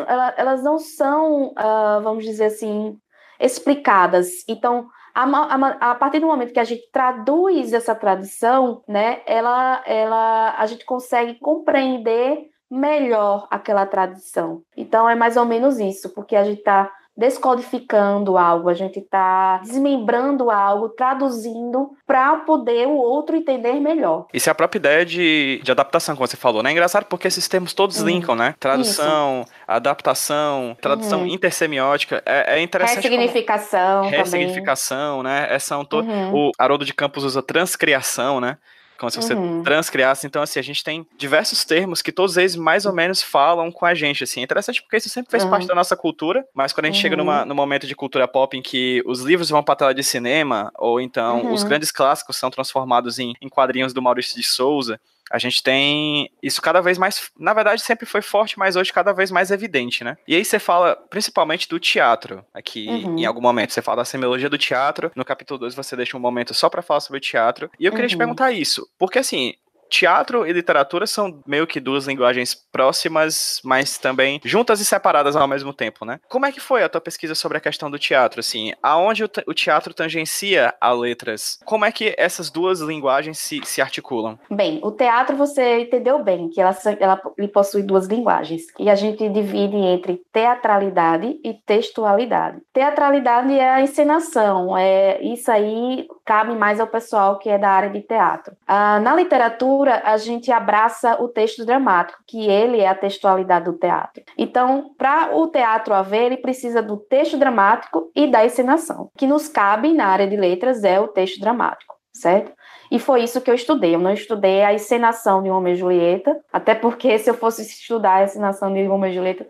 ela, 0.07 0.33
elas 0.37 0.63
não 0.63 0.79
são, 0.79 1.47
uh, 1.47 2.01
vamos 2.01 2.23
dizer 2.23 2.45
assim, 2.45 2.97
explicadas. 3.39 4.43
Então 4.47 4.87
a, 5.13 5.23
a, 5.23 5.91
a, 5.91 5.95
partir 5.95 6.19
do 6.19 6.27
momento 6.27 6.53
que 6.53 6.59
a 6.59 6.63
gente 6.63 6.89
traduz 6.91 7.73
essa 7.73 7.93
tradição, 7.93 8.81
né, 8.87 9.21
ela, 9.25 9.83
ela, 9.85 10.55
a 10.57 10.65
gente 10.65 10.85
consegue 10.85 11.35
compreender 11.35 12.49
melhor 12.69 13.47
aquela 13.49 13.85
tradição. 13.85 14.61
Então 14.77 15.09
é 15.09 15.15
mais 15.15 15.35
ou 15.35 15.45
menos 15.45 15.79
isso, 15.79 16.09
porque 16.13 16.35
a 16.35 16.43
gente 16.43 16.59
está 16.59 16.91
descodificando 17.19 18.37
algo, 18.37 18.69
a 18.69 18.73
gente 18.73 18.99
está 18.99 19.57
desmembrando 19.57 20.49
algo, 20.49 20.87
traduzindo 20.87 21.91
para 22.07 22.37
poder 22.37 22.87
o 22.87 22.95
outro 22.95 23.35
entender 23.35 23.73
melhor. 23.73 24.25
Isso 24.33 24.49
é 24.49 24.51
a 24.51 24.55
própria 24.55 24.79
ideia 24.79 25.05
de, 25.05 25.59
de 25.61 25.69
adaptação, 25.69 26.15
como 26.15 26.25
você 26.25 26.37
falou, 26.37 26.63
né? 26.63 26.69
É 26.69 26.71
engraçado 26.71 27.03
porque 27.05 27.27
esses 27.27 27.45
termos 27.47 27.73
todos 27.73 27.97
linkam, 27.97 28.35
né? 28.35 28.55
Tradução, 28.57 29.41
Isso. 29.41 29.53
adaptação, 29.67 30.77
tradução 30.81 31.21
uhum. 31.21 31.27
intersemiótica. 31.27 32.23
É, 32.25 32.57
é 32.57 32.61
interessante. 32.61 33.03
Ressignificação. 33.03 34.03
Como... 34.03 34.15
Ressignificação, 34.15 35.21
né? 35.21 35.47
É, 35.49 35.59
são 35.59 35.83
to... 35.83 35.97
uhum. 35.97 36.33
O 36.33 36.51
Haroldo 36.57 36.85
de 36.85 36.93
Campos 36.93 37.25
usa 37.25 37.43
transcriação, 37.43 38.39
né? 38.39 38.57
Como 38.99 39.09
se 39.09 39.17
você 39.17 39.33
uhum. 39.33 39.63
transcriasse. 39.63 40.27
Então, 40.27 40.41
assim, 40.41 40.59
a 40.59 40.63
gente 40.63 40.83
tem 40.83 41.07
diversos 41.17 41.63
termos 41.63 42.01
que 42.01 42.11
todos 42.11 42.35
eles 42.37 42.55
mais 42.55 42.85
ou 42.85 42.93
menos 42.93 43.21
falam 43.21 43.71
com 43.71 43.85
a 43.85 43.95
gente, 43.95 44.23
assim. 44.23 44.41
É 44.41 44.43
interessante 44.43 44.81
porque 44.81 44.97
isso 44.97 45.09
sempre 45.09 45.31
fez 45.31 45.43
uhum. 45.43 45.49
parte 45.49 45.65
da 45.65 45.73
nossa 45.73 45.95
cultura, 45.95 46.45
mas 46.53 46.73
quando 46.73 46.85
a 46.85 46.87
gente 46.89 46.97
uhum. 46.97 47.01
chega 47.01 47.15
numa, 47.17 47.45
num 47.45 47.55
momento 47.55 47.87
de 47.87 47.95
cultura 47.95 48.27
pop 48.27 48.57
em 48.57 48.61
que 48.61 49.01
os 49.05 49.21
livros 49.21 49.49
vão 49.49 49.63
pra 49.63 49.75
tela 49.75 49.93
de 49.93 50.03
cinema, 50.03 50.71
ou 50.77 50.99
então 50.99 51.51
os 51.53 51.63
uhum. 51.63 51.69
grandes 51.69 51.91
clássicos 51.91 52.35
são 52.35 52.51
transformados 52.51 53.17
em, 53.19 53.33
em 53.41 53.47
quadrinhos 53.47 53.93
do 53.93 54.01
Maurício 54.01 54.35
de 54.35 54.43
Souza, 54.43 54.99
a 55.29 55.37
gente 55.37 55.61
tem 55.61 56.31
isso 56.41 56.61
cada 56.61 56.81
vez 56.81 56.97
mais, 56.97 57.29
na 57.37 57.53
verdade 57.53 57.81
sempre 57.81 58.05
foi 58.05 58.21
forte, 58.21 58.57
mas 58.57 58.75
hoje 58.75 58.91
cada 58.91 59.13
vez 59.13 59.31
mais 59.31 59.51
evidente, 59.51 60.03
né? 60.03 60.17
E 60.27 60.35
aí 60.35 60.43
você 60.43 60.59
fala 60.59 60.95
principalmente 61.09 61.67
do 61.67 61.79
teatro, 61.79 62.45
aqui 62.53 62.87
uhum. 62.87 63.17
em 63.17 63.25
algum 63.25 63.41
momento 63.41 63.73
você 63.73 63.81
fala 63.81 63.97
da 63.97 64.05
semiologia 64.05 64.49
do 64.49 64.57
teatro, 64.57 65.11
no 65.15 65.25
capítulo 65.25 65.59
2 65.59 65.75
você 65.75 65.95
deixa 65.95 66.17
um 66.17 66.19
momento 66.19 66.53
só 66.53 66.69
para 66.69 66.81
falar 66.81 66.99
sobre 66.99 67.17
o 67.17 67.21
teatro, 67.21 67.69
e 67.79 67.85
eu 67.85 67.91
queria 67.91 68.05
uhum. 68.05 68.09
te 68.09 68.17
perguntar 68.17 68.51
isso, 68.51 68.89
porque 68.97 69.19
assim, 69.19 69.53
teatro 69.89 70.45
e 70.45 70.53
literatura 70.53 71.07
são 71.07 71.41
meio 71.45 71.67
que 71.67 71.79
duas 71.79 72.05
linguagens 72.05 72.55
próximas, 72.71 73.59
mas 73.63 73.97
também 73.97 74.39
juntas 74.43 74.79
e 74.79 74.85
separadas 74.85 75.35
ao 75.35 75.47
mesmo 75.47 75.73
tempo, 75.73 76.05
né? 76.05 76.19
Como 76.29 76.45
é 76.45 76.51
que 76.51 76.59
foi 76.59 76.83
a 76.83 76.89
tua 76.89 77.01
pesquisa 77.01 77.35
sobre 77.35 77.57
a 77.57 77.61
questão 77.61 77.89
do 77.89 77.99
teatro, 77.99 78.39
assim? 78.39 78.73
Aonde 78.81 79.23
o, 79.23 79.53
teatro 79.53 79.93
tangencia 79.93 80.73
a 80.79 80.91
letras? 80.91 81.59
Como 81.65 81.85
é 81.85 81.91
que 81.91 82.13
essas 82.17 82.49
duas 82.49 82.79
linguagens 82.79 83.39
se, 83.39 83.61
se 83.65 83.81
articulam? 83.81 84.37
Bem, 84.49 84.79
o 84.83 84.91
teatro 84.91 85.35
você 85.35 85.79
entendeu 85.79 86.23
bem, 86.23 86.49
que 86.49 86.61
ela, 86.61 86.75
ela 86.99 87.21
ele 87.37 87.47
possui 87.47 87.81
duas 87.81 88.07
linguagens, 88.07 88.63
e 88.77 88.89
a 88.89 88.95
gente 88.95 89.27
divide 89.29 89.75
entre 89.75 90.21
teatralidade 90.31 91.39
e 91.43 91.53
textualidade. 91.53 92.59
Teatralidade 92.73 93.53
é 93.53 93.69
a 93.69 93.81
encenação, 93.81 94.77
é 94.77 95.21
isso 95.21 95.51
aí 95.51 96.07
cabe 96.29 96.53
mais 96.53 96.79
ao 96.79 96.85
pessoal 96.85 97.39
que 97.39 97.49
é 97.49 97.57
da 97.57 97.71
área 97.71 97.89
de 97.89 98.01
teatro. 98.01 98.55
Ah, 98.67 98.99
na 98.99 99.15
literatura, 99.15 99.78
a 99.87 100.17
gente 100.17 100.51
abraça 100.51 101.21
o 101.21 101.27
texto 101.27 101.65
dramático, 101.65 102.19
que 102.27 102.49
ele 102.49 102.79
é 102.79 102.87
a 102.87 102.95
textualidade 102.95 103.65
do 103.65 103.77
teatro. 103.77 104.23
Então, 104.37 104.91
para 104.97 105.35
o 105.35 105.47
teatro 105.47 105.93
haver, 105.93 106.23
ele 106.23 106.37
precisa 106.37 106.81
do 106.81 106.97
texto 106.97 107.37
dramático 107.37 108.11
e 108.15 108.27
da 108.27 108.45
encenação. 108.45 109.09
Que 109.17 109.27
nos 109.27 109.47
cabe 109.47 109.93
na 109.93 110.07
área 110.07 110.27
de 110.27 110.35
letras 110.35 110.83
é 110.83 110.99
o 110.99 111.07
texto 111.07 111.39
dramático, 111.39 111.95
certo? 112.11 112.51
E 112.91 112.97
foi 112.97 113.23
isso 113.23 113.41
que 113.41 113.49
eu 113.49 113.55
estudei. 113.55 113.95
Eu 113.95 113.99
não 113.99 114.11
estudei 114.11 114.63
a 114.63 114.73
encenação 114.73 115.43
de 115.43 115.49
Romeu 115.49 115.73
e 115.73 115.75
Julieta, 115.75 116.35
até 116.51 116.73
porque 116.73 117.17
se 117.19 117.29
eu 117.29 117.35
fosse 117.35 117.61
estudar 117.61 118.15
a 118.15 118.23
encenação 118.23 118.73
de 118.73 118.83
Romeu 118.85 119.11
e 119.11 119.13
Julieta, 119.13 119.47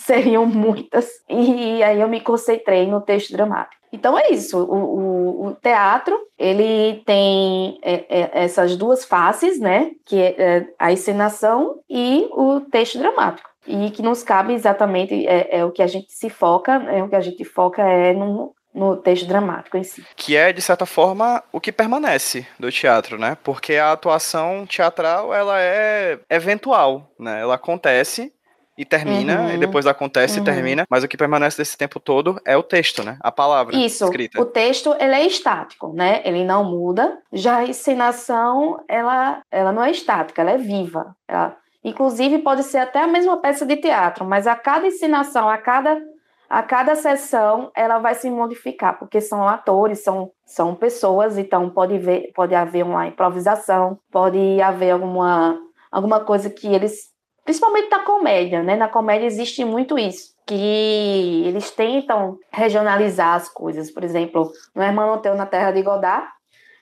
seriam 0.00 0.46
muitas. 0.46 1.08
E 1.28 1.82
aí 1.82 2.00
eu 2.00 2.08
me 2.08 2.20
concentrei 2.20 2.86
no 2.86 3.00
texto 3.00 3.32
dramático. 3.32 3.80
Então 3.92 4.18
é 4.18 4.30
isso. 4.30 4.58
O, 4.58 4.74
o, 4.74 5.46
o 5.48 5.54
teatro 5.54 6.16
ele 6.38 7.02
tem 7.04 7.78
é, 7.82 8.04
é, 8.08 8.30
essas 8.44 8.76
duas 8.76 9.04
faces, 9.04 9.58
né? 9.58 9.90
Que 10.06 10.20
é, 10.20 10.34
é 10.38 10.66
a 10.78 10.92
encenação 10.92 11.80
e 11.88 12.28
o 12.32 12.60
texto 12.60 12.98
dramático. 12.98 13.48
E 13.66 13.90
que 13.90 14.02
nos 14.02 14.22
cabe 14.22 14.54
exatamente 14.54 15.26
é, 15.26 15.58
é, 15.58 15.64
o 15.64 15.70
que 15.70 15.82
a 15.82 15.86
gente 15.86 16.12
se 16.12 16.30
foca, 16.30 16.72
é 16.90 17.02
o 17.02 17.08
que 17.08 17.16
a 17.16 17.20
gente 17.20 17.44
foca 17.44 17.82
é 17.82 18.12
no, 18.12 18.54
no 18.72 18.96
texto 18.96 19.26
dramático 19.26 19.76
em 19.76 19.84
si. 19.84 20.04
Que 20.16 20.36
é, 20.36 20.52
de 20.52 20.62
certa 20.62 20.86
forma, 20.86 21.42
o 21.52 21.60
que 21.60 21.70
permanece 21.70 22.46
do 22.58 22.70
teatro, 22.70 23.18
né? 23.18 23.36
Porque 23.42 23.74
a 23.74 23.92
atuação 23.92 24.66
teatral, 24.66 25.34
ela 25.34 25.60
é 25.60 26.18
eventual, 26.30 27.10
né? 27.18 27.40
Ela 27.40 27.56
acontece 27.56 28.32
e 28.80 28.84
termina, 28.86 29.42
uhum. 29.42 29.50
e 29.52 29.58
depois 29.58 29.86
acontece 29.86 30.38
uhum. 30.38 30.42
e 30.42 30.44
termina, 30.46 30.86
mas 30.88 31.04
o 31.04 31.08
que 31.08 31.14
permanece 31.14 31.58
desse 31.58 31.76
tempo 31.76 32.00
todo 32.00 32.40
é 32.46 32.56
o 32.56 32.62
texto, 32.62 33.04
né? 33.04 33.18
A 33.20 33.30
palavra 33.30 33.76
Isso, 33.76 34.04
escrita. 34.04 34.40
o 34.40 34.46
texto, 34.46 34.96
ele 34.98 35.12
é 35.12 35.26
estático, 35.26 35.92
né? 35.92 36.22
Ele 36.24 36.44
não 36.44 36.64
muda. 36.64 37.18
Já 37.30 37.58
a 37.58 37.66
encenação, 37.66 38.82
ela, 38.88 39.42
ela 39.50 39.70
não 39.70 39.84
é 39.84 39.90
estática, 39.90 40.40
ela 40.40 40.52
é 40.52 40.56
viva. 40.56 41.14
Ela, 41.28 41.54
inclusive, 41.84 42.38
pode 42.38 42.62
ser 42.62 42.78
até 42.78 43.02
a 43.02 43.06
mesma 43.06 43.36
peça 43.36 43.66
de 43.66 43.76
teatro, 43.76 44.24
mas 44.24 44.46
a 44.46 44.56
cada 44.56 44.86
encenação, 44.86 45.46
a 45.46 45.58
cada 45.58 46.00
a 46.48 46.62
cada 46.64 46.96
sessão 46.96 47.70
ela 47.76 47.98
vai 47.98 48.14
se 48.14 48.28
modificar, 48.28 48.98
porque 48.98 49.20
são 49.20 49.46
atores, 49.46 50.02
são, 50.02 50.32
são 50.44 50.74
pessoas, 50.74 51.38
então 51.38 51.70
pode, 51.70 51.96
ver, 51.96 52.32
pode 52.34 52.56
haver 52.56 52.82
uma 52.82 53.06
improvisação, 53.06 54.00
pode 54.10 54.60
haver 54.60 54.90
alguma, 54.90 55.56
alguma 55.92 56.18
coisa 56.18 56.50
que 56.50 56.66
eles 56.66 57.09
principalmente 57.44 57.90
na 57.90 58.00
comédia, 58.00 58.62
né? 58.62 58.76
Na 58.76 58.88
comédia 58.88 59.26
existe 59.26 59.64
muito 59.64 59.98
isso, 59.98 60.34
que 60.46 61.44
eles 61.46 61.70
tentam 61.70 62.38
regionalizar 62.50 63.34
as 63.34 63.48
coisas. 63.48 63.90
Por 63.90 64.04
exemplo, 64.04 64.50
no 64.74 64.82
Hermano 64.82 65.20
Teu 65.20 65.34
na 65.34 65.46
Terra 65.46 65.70
de 65.70 65.82
Godard, 65.82 66.26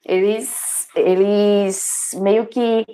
eles, 0.05 0.89
eles 0.95 2.11
meio 2.21 2.47
que 2.47 2.85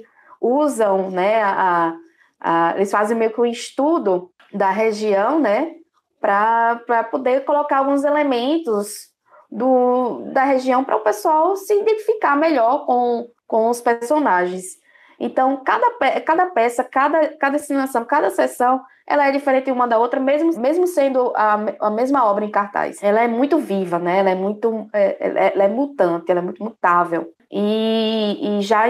usam, 0.40 1.10
né? 1.10 1.42
A, 1.42 1.94
a, 2.40 2.74
eles 2.76 2.90
fazem 2.90 3.16
meio 3.16 3.32
que 3.32 3.40
um 3.40 3.46
estudo 3.46 4.30
da 4.52 4.70
região, 4.70 5.38
né? 5.38 5.72
Para 6.20 7.04
poder 7.10 7.44
colocar 7.44 7.78
alguns 7.78 8.04
elementos 8.04 9.12
do, 9.50 10.22
da 10.32 10.44
região 10.44 10.82
para 10.82 10.96
o 10.96 11.00
pessoal 11.00 11.54
se 11.56 11.72
identificar 11.74 12.36
melhor 12.36 12.86
com, 12.86 13.30
com 13.46 13.68
os 13.68 13.80
personagens. 13.80 14.82
Então, 15.24 15.56
cada, 15.64 15.86
cada 16.20 16.46
peça, 16.46 16.84
cada, 16.84 17.28
cada 17.38 17.58
cada 18.06 18.28
sessão, 18.28 18.82
ela 19.06 19.26
é 19.26 19.32
diferente 19.32 19.70
uma 19.70 19.88
da 19.88 19.98
outra, 19.98 20.20
mesmo, 20.20 20.60
mesmo 20.60 20.86
sendo 20.86 21.32
a, 21.34 21.54
a 21.80 21.90
mesma 21.90 22.26
obra 22.26 22.44
em 22.44 22.50
cartaz. 22.50 23.02
Ela 23.02 23.22
é 23.22 23.26
muito 23.26 23.56
viva, 23.56 23.98
né? 23.98 24.18
Ela 24.18 24.30
é 24.30 24.34
muito, 24.34 24.86
é, 24.92 25.52
ela 25.54 25.64
é 25.64 25.68
mutante, 25.68 26.30
ela 26.30 26.40
é 26.40 26.42
muito 26.42 26.62
mutável. 26.62 27.32
E, 27.50 28.58
e 28.58 28.60
já, 28.60 28.84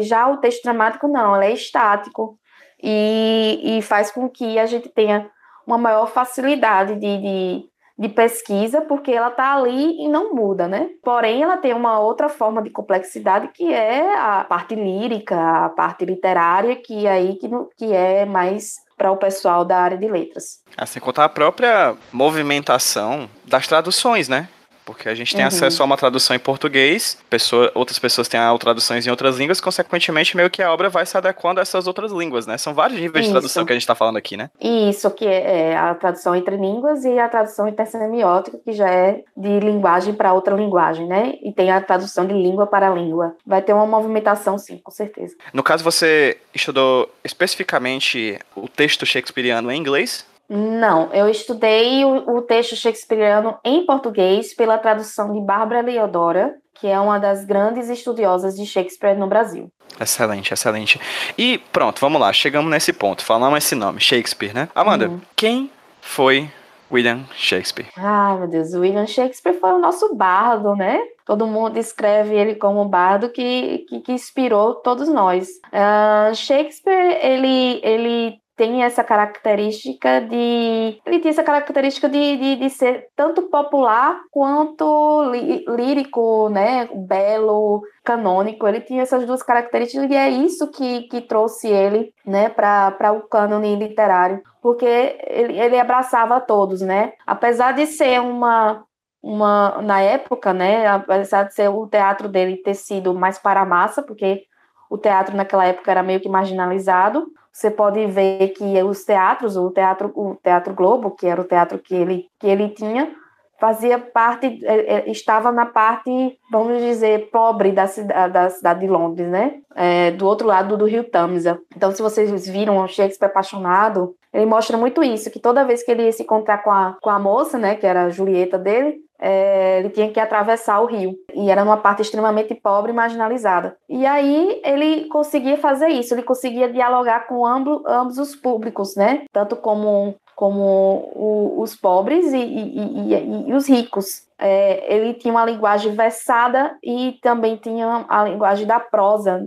já 0.00 0.28
o 0.28 0.36
texto 0.36 0.62
dramático, 0.62 1.08
não, 1.08 1.34
ela 1.34 1.44
é 1.44 1.52
estático 1.52 2.38
e, 2.80 3.78
e 3.78 3.82
faz 3.82 4.12
com 4.12 4.28
que 4.28 4.60
a 4.60 4.66
gente 4.66 4.88
tenha 4.88 5.28
uma 5.66 5.76
maior 5.76 6.06
facilidade 6.06 6.94
de, 6.94 7.18
de 7.18 7.69
de 8.00 8.08
pesquisa, 8.08 8.80
porque 8.80 9.12
ela 9.12 9.28
está 9.28 9.54
ali 9.54 10.02
e 10.02 10.08
não 10.08 10.34
muda, 10.34 10.66
né? 10.66 10.88
Porém, 11.04 11.42
ela 11.42 11.58
tem 11.58 11.74
uma 11.74 12.00
outra 12.00 12.30
forma 12.30 12.62
de 12.62 12.70
complexidade 12.70 13.48
que 13.48 13.74
é 13.74 14.16
a 14.18 14.42
parte 14.42 14.74
lírica, 14.74 15.36
a 15.66 15.68
parte 15.68 16.06
literária, 16.06 16.74
que 16.76 17.06
é 17.06 17.10
aí 17.10 17.36
que, 17.36 17.50
que 17.76 17.92
é 17.92 18.24
mais 18.24 18.76
para 18.96 19.12
o 19.12 19.18
pessoal 19.18 19.66
da 19.66 19.78
área 19.78 19.98
de 19.98 20.08
letras. 20.08 20.62
Assim, 20.78 20.98
contar 20.98 21.24
a 21.24 21.28
própria 21.28 21.94
movimentação 22.10 23.28
das 23.44 23.68
traduções, 23.68 24.30
né? 24.30 24.48
Porque 24.90 25.08
a 25.08 25.14
gente 25.14 25.32
tem 25.32 25.42
uhum. 25.42 25.48
acesso 25.48 25.82
a 25.82 25.86
uma 25.86 25.96
tradução 25.96 26.34
em 26.34 26.38
português, 26.38 27.16
pessoa, 27.30 27.70
outras 27.76 27.96
pessoas 27.96 28.26
têm 28.26 28.40
traduções 28.58 29.06
em 29.06 29.10
outras 29.10 29.36
línguas, 29.36 29.60
consequentemente, 29.60 30.36
meio 30.36 30.50
que 30.50 30.60
a 30.60 30.72
obra 30.72 30.88
vai 30.88 31.06
se 31.06 31.16
adequando 31.16 31.60
a 31.60 31.62
essas 31.62 31.86
outras 31.86 32.10
línguas, 32.10 32.44
né? 32.44 32.58
São 32.58 32.74
vários 32.74 32.98
níveis 33.00 33.24
Isso. 33.24 33.32
de 33.32 33.38
tradução 33.38 33.64
que 33.64 33.72
a 33.72 33.76
gente 33.76 33.82
está 33.82 33.94
falando 33.94 34.16
aqui, 34.16 34.36
né? 34.36 34.50
Isso, 34.60 35.08
que 35.12 35.24
é, 35.24 35.70
é 35.70 35.76
a 35.76 35.94
tradução 35.94 36.34
entre 36.34 36.56
línguas 36.56 37.04
e 37.04 37.18
a 37.20 37.28
tradução 37.28 37.68
intersemiótica, 37.68 38.58
que 38.58 38.72
já 38.72 38.90
é 38.90 39.22
de 39.36 39.60
linguagem 39.60 40.12
para 40.12 40.32
outra 40.32 40.56
linguagem, 40.56 41.06
né? 41.06 41.34
E 41.40 41.52
tem 41.52 41.70
a 41.70 41.80
tradução 41.80 42.26
de 42.26 42.34
língua 42.34 42.66
para 42.66 42.90
língua. 42.90 43.36
Vai 43.46 43.62
ter 43.62 43.72
uma 43.72 43.86
movimentação, 43.86 44.58
sim, 44.58 44.78
com 44.78 44.90
certeza. 44.90 45.36
No 45.54 45.62
caso, 45.62 45.84
você 45.84 46.36
estudou 46.52 47.08
especificamente 47.22 48.38
o 48.56 48.66
texto 48.66 49.06
shakespeariano 49.06 49.70
em 49.70 49.78
inglês? 49.78 50.26
Não, 50.52 51.12
eu 51.12 51.28
estudei 51.28 52.04
o, 52.04 52.38
o, 52.38 52.42
texto 52.42 52.74
shakespeariano 52.74 53.56
em 53.64 53.86
português 53.86 54.52
pela 54.52 54.76
tradução 54.78 55.32
de 55.32 55.40
Bárbara 55.40 55.80
Leodora, 55.80 56.56
que 56.74 56.88
é 56.88 56.98
uma 56.98 57.20
das 57.20 57.44
grandes 57.44 57.88
estudiosas 57.88 58.56
de 58.56 58.66
Shakespeare 58.66 59.16
no 59.16 59.28
Brasil. 59.28 59.70
Excelente, 60.00 60.52
excelente. 60.52 61.00
E 61.38 61.58
pronto, 61.72 62.00
vamos 62.00 62.20
lá, 62.20 62.32
chegamos 62.32 62.68
nesse 62.68 62.92
ponto. 62.92 63.24
Falamos 63.24 63.58
esse 63.58 63.76
nome, 63.76 64.00
Shakespeare, 64.00 64.52
né? 64.52 64.68
Amanda, 64.74 65.08
uhum. 65.08 65.20
quem 65.36 65.70
foi 66.00 66.50
William 66.90 67.20
Shakespeare? 67.36 67.86
Ah, 67.96 68.34
meu 68.36 68.48
Deus, 68.48 68.74
William 68.74 69.06
Shakespeare 69.06 69.54
foi 69.54 69.70
o 69.70 69.78
nosso 69.78 70.16
bardo, 70.16 70.74
né? 70.74 70.98
Todo 71.24 71.46
mundo 71.46 71.74
descreve 71.74 72.34
ele 72.34 72.56
como 72.56 72.84
bardo 72.86 73.28
que, 73.28 73.86
que, 73.88 74.00
que 74.00 74.12
inspirou 74.12 74.74
todos 74.74 75.08
nós. 75.08 75.48
Uh, 75.72 76.34
Shakespeare, 76.34 77.20
ele, 77.22 77.80
ele 77.84 78.40
tem 78.60 78.82
essa 78.82 79.02
característica 79.02 80.20
de. 80.20 81.00
Ele 81.06 81.18
tinha 81.18 81.30
essa 81.30 81.42
característica 81.42 82.06
de, 82.10 82.36
de, 82.36 82.56
de 82.56 82.68
ser 82.68 83.08
tanto 83.16 83.40
popular 83.48 84.20
quanto 84.30 85.32
lírico, 85.66 86.50
né? 86.50 86.86
Belo, 86.94 87.80
canônico. 88.04 88.68
Ele 88.68 88.82
tinha 88.82 89.00
essas 89.00 89.24
duas 89.24 89.42
características 89.42 90.10
e 90.10 90.14
é 90.14 90.28
isso 90.28 90.70
que, 90.70 91.04
que 91.04 91.22
trouxe 91.22 91.68
ele 91.68 92.12
né, 92.22 92.50
para 92.50 93.12
o 93.12 93.22
cânone 93.22 93.76
literário, 93.76 94.42
porque 94.60 95.16
ele, 95.26 95.58
ele 95.58 95.80
abraçava 95.80 96.38
todos, 96.38 96.82
né? 96.82 97.14
Apesar 97.26 97.72
de 97.72 97.86
ser 97.86 98.20
uma, 98.20 98.84
uma 99.22 99.80
na 99.80 100.02
época, 100.02 100.52
né, 100.52 100.86
apesar 100.86 101.44
de 101.44 101.54
ser 101.54 101.70
o 101.70 101.86
teatro 101.86 102.28
dele 102.28 102.58
ter 102.58 102.74
sido 102.74 103.14
mais 103.14 103.38
para 103.38 103.62
a 103.62 103.66
massa, 103.66 104.02
porque 104.02 104.44
o 104.90 104.98
teatro 104.98 105.36
naquela 105.36 105.64
época 105.64 105.90
era 105.90 106.02
meio 106.02 106.20
que 106.20 106.28
marginalizado, 106.28 107.28
você 107.52 107.70
pode 107.70 108.04
ver 108.06 108.48
que 108.48 108.82
os 108.82 109.04
teatros, 109.04 109.56
o 109.56 109.70
teatro, 109.70 110.12
o 110.14 110.36
teatro 110.42 110.74
Globo, 110.74 111.12
que 111.12 111.26
era 111.26 111.40
o 111.40 111.44
teatro 111.44 111.78
que 111.78 111.94
ele, 111.94 112.26
que 112.38 112.46
ele 112.46 112.68
tinha, 112.68 113.14
fazia 113.60 113.98
parte, 113.98 114.64
é, 114.64 114.94
é, 114.94 115.10
estava 115.10 115.52
na 115.52 115.66
parte, 115.66 116.38
vamos 116.50 116.80
dizer, 116.80 117.28
pobre 117.30 117.72
da 117.72 117.86
cidade, 117.86 118.32
da 118.32 118.48
cidade 118.48 118.80
de 118.80 118.86
Londres, 118.86 119.28
né? 119.28 119.60
É, 119.76 120.10
do 120.12 120.26
outro 120.26 120.46
lado 120.46 120.76
do 120.76 120.86
rio 120.86 121.04
Tamisa. 121.04 121.60
Então, 121.76 121.92
se 121.92 122.00
vocês 122.00 122.48
viram 122.48 122.86
Shakespeare 122.88 123.28
apaixonado, 123.28 124.14
ele 124.32 124.46
mostra 124.46 124.78
muito 124.78 125.02
isso, 125.02 125.30
que 125.30 125.38
toda 125.38 125.64
vez 125.64 125.82
que 125.82 125.90
ele 125.90 126.04
ia 126.04 126.12
se 126.12 126.22
encontrar 126.22 126.58
com 126.62 126.70
a, 126.70 126.96
com 127.02 127.10
a 127.10 127.18
moça, 127.18 127.58
né, 127.58 127.74
que 127.74 127.86
era 127.86 128.04
a 128.04 128.10
Julieta 128.10 128.58
dele, 128.58 128.98
é, 129.20 129.80
ele 129.80 129.90
tinha 129.90 130.10
que 130.10 130.18
atravessar 130.18 130.80
o 130.80 130.86
rio. 130.86 131.14
E 131.34 131.50
era 131.50 131.64
numa 131.64 131.76
parte 131.76 132.02
extremamente 132.02 132.54
pobre 132.54 132.90
e 132.90 132.94
marginalizada. 132.94 133.76
E 133.88 134.06
aí 134.06 134.60
ele 134.64 135.04
conseguia 135.06 135.58
fazer 135.58 135.88
isso, 135.88 136.14
ele 136.14 136.22
conseguia 136.22 136.72
dialogar 136.72 137.26
com 137.26 137.46
ambos, 137.46 137.82
ambos 137.86 138.18
os 138.18 138.34
públicos, 138.34 138.96
né? 138.96 139.24
Tanto 139.32 139.56
como, 139.56 140.14
como 140.34 141.10
o, 141.14 141.60
os 141.60 141.76
pobres 141.76 142.32
e, 142.32 142.38
e, 142.38 143.14
e, 143.14 143.48
e 143.48 143.52
os 143.52 143.68
ricos. 143.68 144.22
É, 144.38 144.94
ele 144.94 145.12
tinha 145.14 145.34
uma 145.34 145.44
linguagem 145.44 145.94
versada 145.94 146.74
e 146.82 147.18
também 147.22 147.56
tinha 147.56 148.06
a 148.08 148.24
linguagem 148.24 148.66
da 148.66 148.80
prosa, 148.80 149.44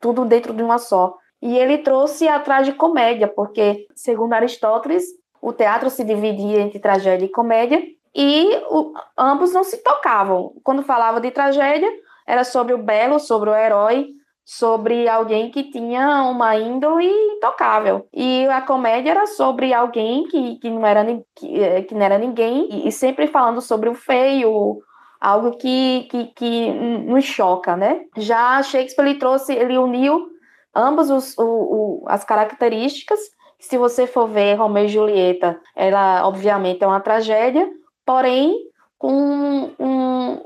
tudo 0.00 0.24
dentro 0.24 0.54
de 0.54 0.62
uma 0.62 0.78
só. 0.78 1.14
E 1.42 1.58
ele 1.58 1.76
trouxe 1.76 2.26
a 2.26 2.40
tragicomédia, 2.40 3.28
porque, 3.28 3.86
segundo 3.94 4.32
Aristóteles, 4.32 5.04
o 5.42 5.52
teatro 5.52 5.90
se 5.90 6.02
dividia 6.02 6.62
entre 6.62 6.78
tragédia 6.78 7.26
e 7.26 7.28
comédia, 7.28 7.82
e 8.14 8.56
o, 8.68 8.92
ambos 9.18 9.52
não 9.52 9.64
se 9.64 9.82
tocavam. 9.82 10.52
Quando 10.62 10.82
falava 10.82 11.20
de 11.20 11.30
tragédia, 11.30 11.90
era 12.26 12.44
sobre 12.44 12.72
o 12.74 12.78
belo, 12.78 13.18
sobre 13.18 13.50
o 13.50 13.54
herói, 13.54 14.08
sobre 14.44 15.08
alguém 15.08 15.50
que 15.50 15.64
tinha 15.64 16.22
uma 16.24 16.56
índole 16.56 17.06
intocável. 17.06 18.06
E 18.12 18.46
a 18.48 18.60
comédia 18.60 19.10
era 19.10 19.26
sobre 19.26 19.72
alguém 19.72 20.28
que, 20.28 20.56
que, 20.56 20.70
não, 20.70 20.86
era, 20.86 21.04
que, 21.34 21.60
eh, 21.60 21.82
que 21.82 21.94
não 21.94 22.02
era 22.02 22.18
ninguém, 22.18 22.68
e, 22.70 22.88
e 22.88 22.92
sempre 22.92 23.26
falando 23.26 23.60
sobre 23.60 23.88
o 23.88 23.94
feio, 23.94 24.82
algo 25.20 25.56
que, 25.56 26.06
que, 26.10 26.26
que 26.26 26.70
nos 26.70 27.24
choca, 27.24 27.74
né? 27.76 28.02
Já 28.18 28.62
Shakespeare 28.62 29.08
ele 29.08 29.18
trouxe, 29.18 29.54
ele 29.54 29.78
uniu 29.78 30.28
ambas 30.74 31.10
os, 31.10 31.36
o, 31.38 31.44
o, 31.44 32.04
as 32.06 32.24
características. 32.24 33.18
Se 33.58 33.78
você 33.78 34.06
for 34.06 34.28
ver 34.28 34.56
Romeu 34.56 34.84
e 34.84 34.88
Julieta, 34.88 35.58
ela 35.74 36.28
obviamente 36.28 36.84
é 36.84 36.86
uma 36.86 37.00
tragédia, 37.00 37.66
porém 38.04 38.54
com 38.98 39.12
um, 39.78 40.40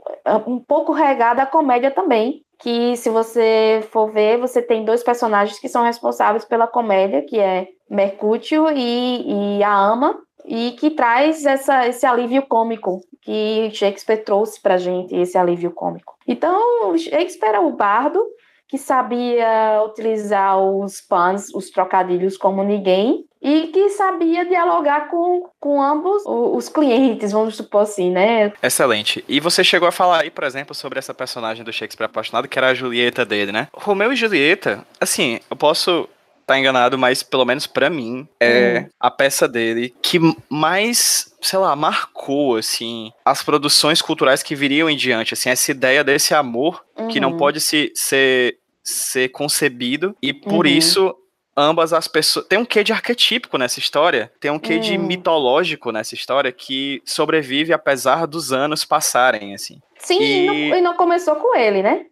um 0.47 0.59
pouco 0.59 0.93
regada 0.93 1.43
a 1.43 1.47
comédia 1.47 1.91
também, 1.91 2.43
que 2.59 2.97
se 2.97 3.09
você 3.09 3.87
for 3.93 4.11
ver, 4.11 4.39
você 4.39 4.61
tem 4.61 4.85
dois 4.85 5.03
personagens 5.03 5.61
que 5.61 5.69
são 5.69 5.85
responsáveis 5.85 6.45
pela 6.45 6.67
comédia, 6.67 7.23
que 7.23 7.39
é 7.39 7.69
Mercúrio 7.89 8.67
e, 8.71 9.59
e 9.59 9.63
a 9.63 9.73
Ama, 9.73 10.19
e 10.45 10.73
que 10.73 10.91
traz 10.91 11.45
essa, 11.47 11.87
esse 11.87 12.05
alívio 12.05 12.43
cômico 12.49 13.01
que 13.23 13.71
Shakespeare 13.73 14.25
trouxe 14.25 14.61
para 14.61 14.79
gente, 14.79 15.15
esse 15.15 15.37
alívio 15.37 15.71
cômico. 15.71 16.15
Então, 16.27 16.97
Shakespeare 16.97 17.57
é 17.57 17.61
o 17.61 17.73
bardo 17.73 18.25
que 18.69 18.77
sabia 18.77 19.83
utilizar 19.85 20.59
os 20.59 21.01
puns, 21.01 21.53
os 21.55 21.71
trocadilhos 21.71 22.37
como 22.37 22.63
ninguém, 22.63 23.25
e 23.41 23.69
que 23.69 23.89
sabia 23.91 24.45
dialogar 24.45 25.09
com, 25.09 25.49
com 25.61 25.81
ambos 25.81 26.23
os 26.27 26.69
clientes, 26.69 27.33
vamos 27.33 27.57
supor 27.57 27.83
assim, 27.83 28.11
né? 28.11 28.53
Excelente. 28.63 29.25
E 29.29 29.39
você 29.41 29.63
chegou 29.63 29.89
a 29.89 29.93
falar 29.93 30.23
aí, 30.23 30.31
por 30.31 30.45
exemplo, 30.45 30.75
sobre 30.75 30.99
essa 30.99 31.15
personagem 31.15 31.65
do 31.65 31.73
Shakespeare 31.73 32.07
apaixonado, 32.07 32.49
que 32.49 32.59
era 32.59 32.69
a 32.69 32.75
Julieta 32.75 33.25
dele, 33.25 33.53
né? 33.53 33.69
Romeu 33.73 34.13
e 34.13 34.17
Julieta, 34.17 34.85
assim, 35.01 35.41
eu 35.49 35.57
posso 35.57 36.09
tá 36.49 36.59
enganado, 36.59 36.97
mas 36.97 37.23
pelo 37.23 37.45
menos 37.45 37.67
para 37.67 37.91
mim 37.91 38.27
é 38.41 38.87
hum. 38.87 38.91
a 38.99 39.11
peça 39.11 39.47
dele 39.47 39.95
que 40.03 40.19
mais, 40.49 41.31
sei 41.43 41.59
lá, 41.59 41.77
marcou 41.77 42.57
assim 42.57 43.13
as 43.23 43.43
produções 43.43 44.01
culturais 44.01 44.43
que 44.43 44.57
viriam 44.57 44.89
em 44.89 44.97
diante, 44.97 45.35
assim, 45.35 45.51
essa 45.51 45.71
ideia 45.71 46.03
desse 46.03 46.35
amor 46.35 46.83
uhum. 46.99 47.09
que 47.09 47.21
não 47.21 47.33
uhum. 47.33 47.37
pode 47.37 47.61
se, 47.61 47.93
ser 47.95 48.57
ser 48.83 49.29
concebido 49.29 50.17
e 50.23 50.33
por 50.33 50.65
uhum. 50.65 50.73
isso 50.73 51.15
ambas 51.55 51.93
as 51.93 52.09
pessoas. 52.09 52.47
Tem 52.47 52.59
um 52.59 52.65
quê 52.65 52.83
de 52.83 52.93
arquetípico 52.93 53.59
nessa 53.59 53.79
história, 53.79 54.33
tem 54.41 54.51
um 54.51 54.59
quê 54.59 54.77
hum. 54.77 54.81
de 54.81 54.97
mitológico 54.97 55.93
nessa 55.93 56.15
história 56.15 56.51
que 56.51 57.03
sobrevive 57.05 57.75
apesar 57.75 58.27
dos 58.27 58.53
anos 58.53 58.87
passarem, 58.87 59.53
assim. 59.53 59.81
Sim, 59.99 60.19
e... 60.19 60.45
e 60.45 60.47
não, 60.47 60.79
e 60.79 60.81
não 60.81 60.95
começou 60.95 61.37
com 61.37 61.55
ele, 61.55 61.83
né? 61.83 62.07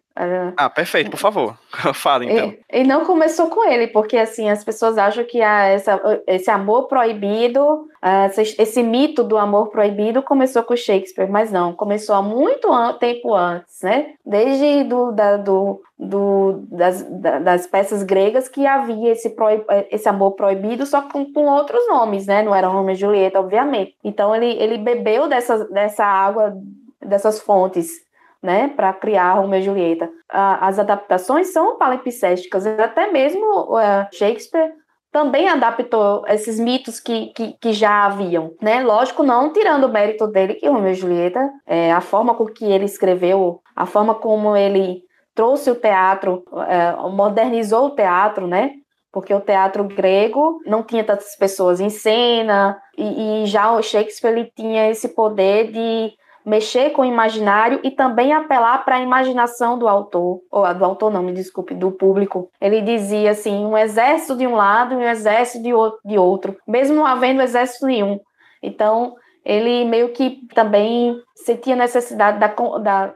Ah, 0.57 0.69
perfeito, 0.69 1.11
por 1.11 1.19
favor. 1.19 1.57
Fala 1.93 2.25
então. 2.25 2.53
E, 2.71 2.81
e, 2.81 2.83
não 2.83 3.05
começou 3.05 3.47
com 3.47 3.63
ele, 3.63 3.87
porque 3.87 4.17
assim, 4.17 4.49
as 4.49 4.63
pessoas 4.63 4.97
acham 4.97 5.23
que 5.23 5.41
a, 5.41 5.67
essa, 5.67 6.01
esse 6.25 6.49
amor 6.49 6.87
proibido, 6.87 7.63
uh, 7.63 8.41
esse 8.57 8.81
mito 8.81 9.23
do 9.23 9.37
amor 9.37 9.67
proibido 9.67 10.23
começou 10.23 10.63
com 10.63 10.75
Shakespeare, 10.75 11.29
mas 11.29 11.51
não, 11.51 11.73
começou 11.73 12.15
há 12.15 12.21
muito 12.21 12.71
an 12.71 12.93
tempo 12.93 13.35
antes, 13.35 13.81
né? 13.83 14.13
Desde 14.25 14.83
do, 14.85 15.11
da, 15.11 15.37
do, 15.37 15.81
do, 15.99 16.63
das, 16.71 17.03
das 17.43 17.67
peças 17.67 18.01
gregas 18.01 18.47
que 18.47 18.65
havia 18.65 19.11
esse, 19.11 19.29
proib, 19.29 19.63
esse 19.91 20.09
amor 20.09 20.31
proibido, 20.31 20.85
só 20.85 21.03
com, 21.03 21.31
com 21.31 21.45
outros 21.45 21.87
nomes, 21.87 22.25
né? 22.25 22.41
Não 22.41 22.55
era 22.55 22.67
Romeo 22.67 22.93
e 22.93 22.95
Julieta, 22.95 23.39
obviamente. 23.39 23.95
Então 24.03 24.35
ele, 24.35 24.51
ele 24.61 24.79
bebeu 24.79 25.27
dessa, 25.27 25.65
dessa 25.65 26.03
água, 26.03 26.57
dessas 26.99 27.39
fontes 27.39 28.06
né, 28.47 28.69
para 28.69 28.93
criar 28.93 29.33
Romeu 29.33 29.59
e 29.59 29.61
Julieta. 29.61 30.09
as 30.29 30.79
adaptações 30.79 31.51
são 31.51 31.77
palimpsesticas, 31.77 32.65
até 32.65 33.11
mesmo 33.11 33.45
uh, 33.75 34.07
Shakespeare 34.13 34.71
também 35.11 35.49
adaptou 35.49 36.23
esses 36.27 36.57
mitos 36.57 36.97
que, 36.97 37.27
que, 37.33 37.53
que, 37.59 37.73
já 37.73 38.05
haviam, 38.05 38.53
né? 38.61 38.81
Lógico, 38.81 39.21
não 39.21 39.51
tirando 39.51 39.83
o 39.85 39.91
mérito 39.91 40.27
dele, 40.27 40.53
que 40.53 40.67
Romeu 40.69 40.91
e 40.91 40.95
Julieta, 40.95 41.49
é, 41.65 41.91
a 41.91 41.99
forma 41.99 42.35
com 42.35 42.45
que 42.45 42.63
ele 42.63 42.85
escreveu, 42.85 43.59
a 43.75 43.85
forma 43.85 44.15
como 44.15 44.55
ele 44.55 45.01
trouxe 45.35 45.69
o 45.69 45.75
teatro, 45.75 46.43
é, 46.69 46.91
modernizou 47.09 47.87
o 47.87 47.95
teatro, 47.95 48.47
né? 48.47 48.71
Porque 49.11 49.33
o 49.33 49.41
teatro 49.41 49.83
grego 49.83 50.59
não 50.65 50.83
tinha 50.83 51.03
tantas 51.03 51.35
pessoas 51.35 51.81
em 51.81 51.89
cena, 51.89 52.79
e, 52.97 53.43
e 53.43 53.45
já 53.45 53.73
o 53.73 53.81
Shakespeare 53.81 54.31
ele 54.31 54.51
tinha 54.55 54.89
esse 54.89 55.09
poder 55.09 55.71
de 55.71 56.13
mexer 56.47 56.91
com 56.91 57.01
o 57.01 57.05
imaginário 57.05 57.81
e 57.83 57.91
também 57.91 58.31
apelar 58.31 58.85
para 58.85 58.95
a 58.95 59.01
imaginação 59.01 59.77
do 59.77 59.85
autor, 59.85 60.39
ou 60.49 60.73
do 60.73 60.85
autor 60.85 61.11
não, 61.11 61.21
me 61.21 61.33
desculpe, 61.33 61.75
do 61.75 61.91
público. 61.91 62.49
Ele 62.61 62.79
dizia 62.79 63.31
assim, 63.31 63.65
um 63.65 63.77
exército 63.77 64.37
de 64.37 64.47
um 64.47 64.55
lado 64.55 64.93
e 64.93 64.97
um 64.97 65.01
exército 65.01 65.61
de 66.05 66.17
outro, 66.17 66.57
mesmo 66.65 66.95
não 66.95 67.05
havendo 67.05 67.41
exército 67.41 67.85
nenhum. 67.85 68.17
Então, 68.63 69.15
ele 69.43 69.83
meio 69.83 70.13
que 70.13 70.39
também 70.55 71.21
sentia 71.35 71.75
necessidade 71.75 72.39
da, 72.39 72.47
da, 72.47 73.13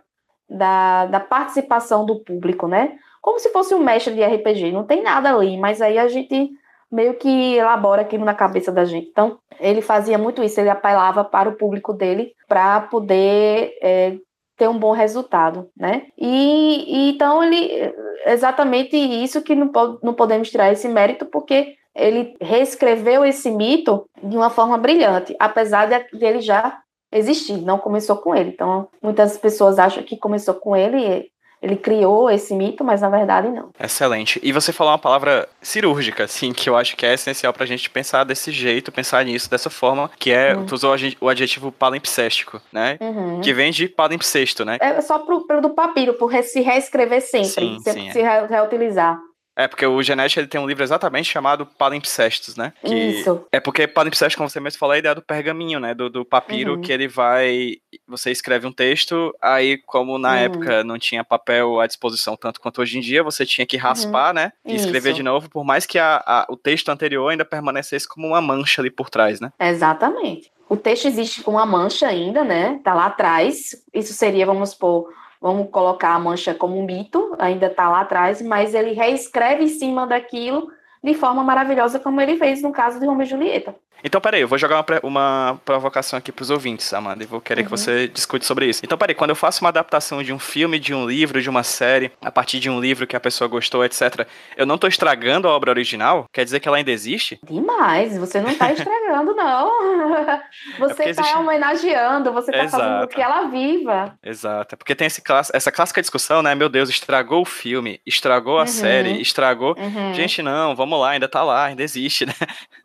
da, 0.50 1.06
da 1.06 1.20
participação 1.22 2.06
do 2.06 2.20
público, 2.20 2.68
né? 2.68 2.98
Como 3.22 3.40
se 3.40 3.50
fosse 3.50 3.74
um 3.74 3.80
mestre 3.80 4.14
de 4.14 4.26
RPG, 4.26 4.74
não 4.74 4.84
tem 4.84 5.02
nada 5.02 5.34
ali, 5.34 5.58
mas 5.58 5.82
aí 5.82 5.98
a 5.98 6.10
gente 6.10 6.50
meio 6.92 7.14
que 7.16 7.56
elabora 7.56 8.02
aquilo 8.02 8.26
na 8.26 8.34
cabeça 8.34 8.72
da 8.72 8.86
gente. 8.86 9.08
Então, 9.08 9.38
ele 9.60 9.82
fazia 9.82 10.18
muito 10.18 10.44
isso, 10.44 10.60
ele 10.60 10.70
apelava 10.70 11.24
para 11.24 11.50
o 11.50 11.56
público 11.56 11.94
dele 11.94 12.34
para 12.48 12.82
poder 12.82 13.78
é, 13.82 14.18
ter 14.58 14.68
um 14.68 14.78
bom 14.78 14.92
resultado, 14.92 15.70
né? 15.76 16.08
E, 16.18 16.86
e, 16.88 17.10
então 17.12 17.44
ele 17.44 17.94
exatamente 18.26 18.96
isso 18.96 19.42
que 19.42 19.56
não, 19.56 19.72
não 20.04 20.14
podemos 20.14 20.50
tirar 20.50 20.72
esse 20.72 20.88
mérito 20.88 21.26
porque 21.26 21.76
ele 21.96 22.36
reescreveu 22.40 23.26
esse 23.26 23.50
mito 23.50 24.06
de 24.22 24.38
uma 24.38 24.50
forma 24.50 24.78
brilhante, 24.78 25.36
apesar 25.40 25.88
de, 25.88 26.18
de 26.18 26.26
ele 26.26 26.42
já 26.42 26.80
existir, 27.12 27.58
não 27.58 27.78
começou 27.78 28.18
com 28.18 28.36
ele. 28.36 28.52
Então, 28.52 28.88
muitas 29.02 29.38
pessoas 29.38 29.78
acham 29.78 30.04
que 30.04 30.18
começou 30.18 30.54
com 30.54 30.76
ele, 30.76 31.31
ele 31.62 31.76
criou 31.76 32.30
esse 32.30 32.56
mito, 32.56 32.84
mas 32.84 33.02
na 33.02 33.10
verdade 33.10 33.50
não. 33.50 33.70
Excelente. 33.80 34.40
E 34.42 34.52
você 34.52 34.74
falou 34.74 34.92
uma 34.92 35.00
palavra 35.00 35.48
cirúrgica, 35.62 36.24
assim, 36.24 36.52
que 36.52 36.70
eu 36.70 36.76
acho 36.76 36.96
que 36.96 37.06
é 37.06 37.14
essencial 37.14 37.54
pra 37.54 37.66
gente 37.66 37.90
pensar 37.90 38.24
desse 38.24 38.52
jeito, 38.52 38.92
pensar 38.92 39.24
nisso 39.24 39.50
dessa 39.50 39.70
forma, 39.70 40.10
que 40.18 40.32
é, 40.32 40.56
uhum. 40.56 40.66
tu 40.66 40.74
usou 40.74 40.96
o 41.20 41.30
adjetivo 41.30 41.72
palimpséstico, 41.72 42.62
né? 42.72 42.98
Uhum. 43.00 43.42
Que 43.42 43.54
vem 43.54 43.72
de 43.72 43.88
palimpsesto, 43.88 44.66
né? 44.66 44.78
É 44.82 45.00
só 45.02 45.20
pro, 45.20 45.46
pro 45.46 45.62
do 45.62 45.70
papiro, 45.70 46.16
por 46.16 46.32
se 46.44 46.62
reescrever 46.62 47.22
sempre, 47.22 47.48
sim, 47.48 47.80
sempre 47.82 48.02
sim, 48.04 48.12
se 48.12 48.20
é. 48.22 48.46
reutilizar. 48.48 49.20
É, 49.62 49.68
porque 49.68 49.86
o 49.86 50.02
Genética 50.02 50.42
ele 50.42 50.48
tem 50.48 50.60
um 50.60 50.66
livro 50.66 50.84
exatamente 50.84 51.30
chamado 51.30 51.68
Palimpsestos, 51.68 52.56
né? 52.56 52.74
Que 52.84 52.96
Isso. 52.96 53.46
É 53.52 53.60
porque 53.60 53.88
palimpsesto, 53.88 54.36
como 54.36 54.50
você 54.50 54.60
mesmo 54.60 54.80
falou, 54.80 54.94
é 54.94 54.98
a 54.98 55.00
ideia 55.00 55.14
do 55.14 55.22
pergaminho, 55.22 55.80
né? 55.80 55.94
Do, 55.94 56.10
do 56.10 56.26
papiro 56.26 56.74
uhum. 56.74 56.82
que 56.82 56.92
ele 56.92 57.08
vai. 57.08 57.76
Você 58.08 58.32
escreve 58.32 58.66
um 58.66 58.72
texto, 58.72 59.32
aí, 59.40 59.78
como 59.86 60.18
na 60.18 60.32
uhum. 60.32 60.36
época 60.36 60.84
não 60.84 60.98
tinha 60.98 61.24
papel 61.24 61.80
à 61.80 61.86
disposição 61.86 62.36
tanto 62.36 62.60
quanto 62.60 62.82
hoje 62.82 62.98
em 62.98 63.02
dia, 63.02 63.24
você 63.24 63.46
tinha 63.46 63.68
que 63.68 63.78
raspar, 63.78 64.30
uhum. 64.30 64.34
né? 64.34 64.52
E 64.66 64.76
escrever 64.76 65.10
Isso. 65.10 65.18
de 65.18 65.24
novo, 65.24 65.48
por 65.48 65.64
mais 65.64 65.86
que 65.86 66.00
a, 66.00 66.24
a, 66.26 66.48
o 66.50 66.58
texto 66.58 66.90
anterior 66.90 67.30
ainda 67.30 67.46
permanecesse 67.46 68.08
como 68.08 68.28
uma 68.28 68.42
mancha 68.42 68.82
ali 68.82 68.90
por 68.90 69.12
trás, 69.12 69.40
né? 69.40 69.52
Exatamente. 69.60 70.52
O 70.68 70.76
texto 70.76 71.06
existe 71.06 71.44
com 71.44 71.52
uma 71.52 71.66
mancha 71.68 72.08
ainda, 72.08 72.44
né? 72.44 72.80
Tá 72.84 72.96
lá 72.96 73.08
atrás. 73.08 73.76
Isso 73.94 74.14
seria, 74.14 74.46
vamos 74.46 74.72
supor, 74.72 75.10
vamos 75.42 75.70
colocar 75.72 76.14
a 76.14 76.20
mancha 76.20 76.54
como 76.54 76.78
um 76.78 76.86
mito, 76.86 77.36
ainda 77.40 77.66
está 77.66 77.90
lá 77.90 78.02
atrás, 78.02 78.42
mas 78.42 78.76
ele 78.76 78.94
reescreve 78.94 79.64
em 79.64 79.68
cima 79.68 80.06
daquilo 80.06 80.72
de 81.04 81.16
forma 81.16 81.44
maravilhosa, 81.44 82.00
como 82.00 82.22
ele 82.22 82.38
fez 82.38 82.62
no 82.62 82.72
caso 82.72 83.00
de 83.00 83.08
Romeo 83.08 83.26
e 83.26 83.30
Julieta. 83.30 83.76
Então, 84.04 84.20
peraí, 84.20 84.42
eu 84.42 84.48
vou 84.48 84.58
jogar 84.58 84.84
uma, 84.84 85.00
uma 85.04 85.60
provocação 85.64 86.18
aqui 86.18 86.32
para 86.32 86.44
os 86.44 86.50
ouvintes, 86.50 86.94
Amanda, 86.94 87.24
e 87.24 87.28
vou 87.28 87.40
querer 87.40 87.62
uhum. 87.62 87.66
que 87.66 87.72
você 87.72 88.08
discute 88.08 88.46
sobre 88.46 88.68
isso. 88.68 88.82
Então, 88.84 88.98
peraí, 88.98 89.16
quando 89.16 89.30
eu 89.30 89.36
faço 89.36 89.64
uma 89.64 89.70
adaptação 89.70 90.24
de 90.24 90.34
um 90.34 90.40
filme, 90.40 90.80
de 90.80 90.94
um 90.94 91.06
livro, 91.06 91.42
de 91.42 91.50
uma 91.50 91.64
série, 91.64 92.12
a 92.22 92.32
partir 92.32 92.60
de 92.60 92.70
um 92.70 92.80
livro 92.80 93.06
que 93.06 93.16
a 93.16 93.20
pessoa 93.20 93.48
gostou, 93.48 93.86
etc., 93.86 94.28
eu 94.58 94.66
não 94.66 94.76
estou 94.76 94.88
estragando 94.88 95.48
a 95.48 95.52
obra 95.52 95.72
original? 95.72 96.26
Quer 96.32 96.44
dizer 96.44 96.60
que 96.60 96.68
ela 96.68 96.78
ainda 96.78 96.92
existe? 96.92 97.40
Demais, 97.44 98.18
você 98.18 98.42
não 98.42 98.50
está 98.50 98.72
estragando, 98.74 99.36
não. 99.36 100.16
É 100.16 100.42
você 100.80 100.92
está 100.92 101.04
é 101.04 101.10
existe... 101.10 101.38
homenageando, 101.38 102.34
você 102.34 102.52
está 102.52 102.70
fazendo 102.70 103.08
que 103.08 103.22
ela 103.22 103.44
viva. 103.44 104.18
Exato, 104.24 104.76
é 104.76 104.78
porque 104.78 104.96
tem 104.96 105.08
esse 105.08 105.22
class... 105.22 105.52
essa 105.54 105.72
clássica 105.72 106.02
discussão, 106.02 106.42
né? 106.42 106.56
Meu 106.56 106.70
Deus, 106.70 106.90
estragou 106.90 107.42
o 107.42 107.46
filme, 107.46 108.02
estragou 108.06 108.58
a 108.58 108.62
uhum. 108.62 108.68
série, 108.68 109.22
estragou. 109.22 109.76
Uhum. 109.78 110.14
Gente, 110.14 110.42
não, 110.42 110.76
vamos 110.76 111.00
lá, 111.00 111.12
ainda 111.12 111.26
está 111.26 111.44
lá, 111.44 111.66
ainda 111.66 111.84
existe, 111.84 112.26
né? 112.26 112.34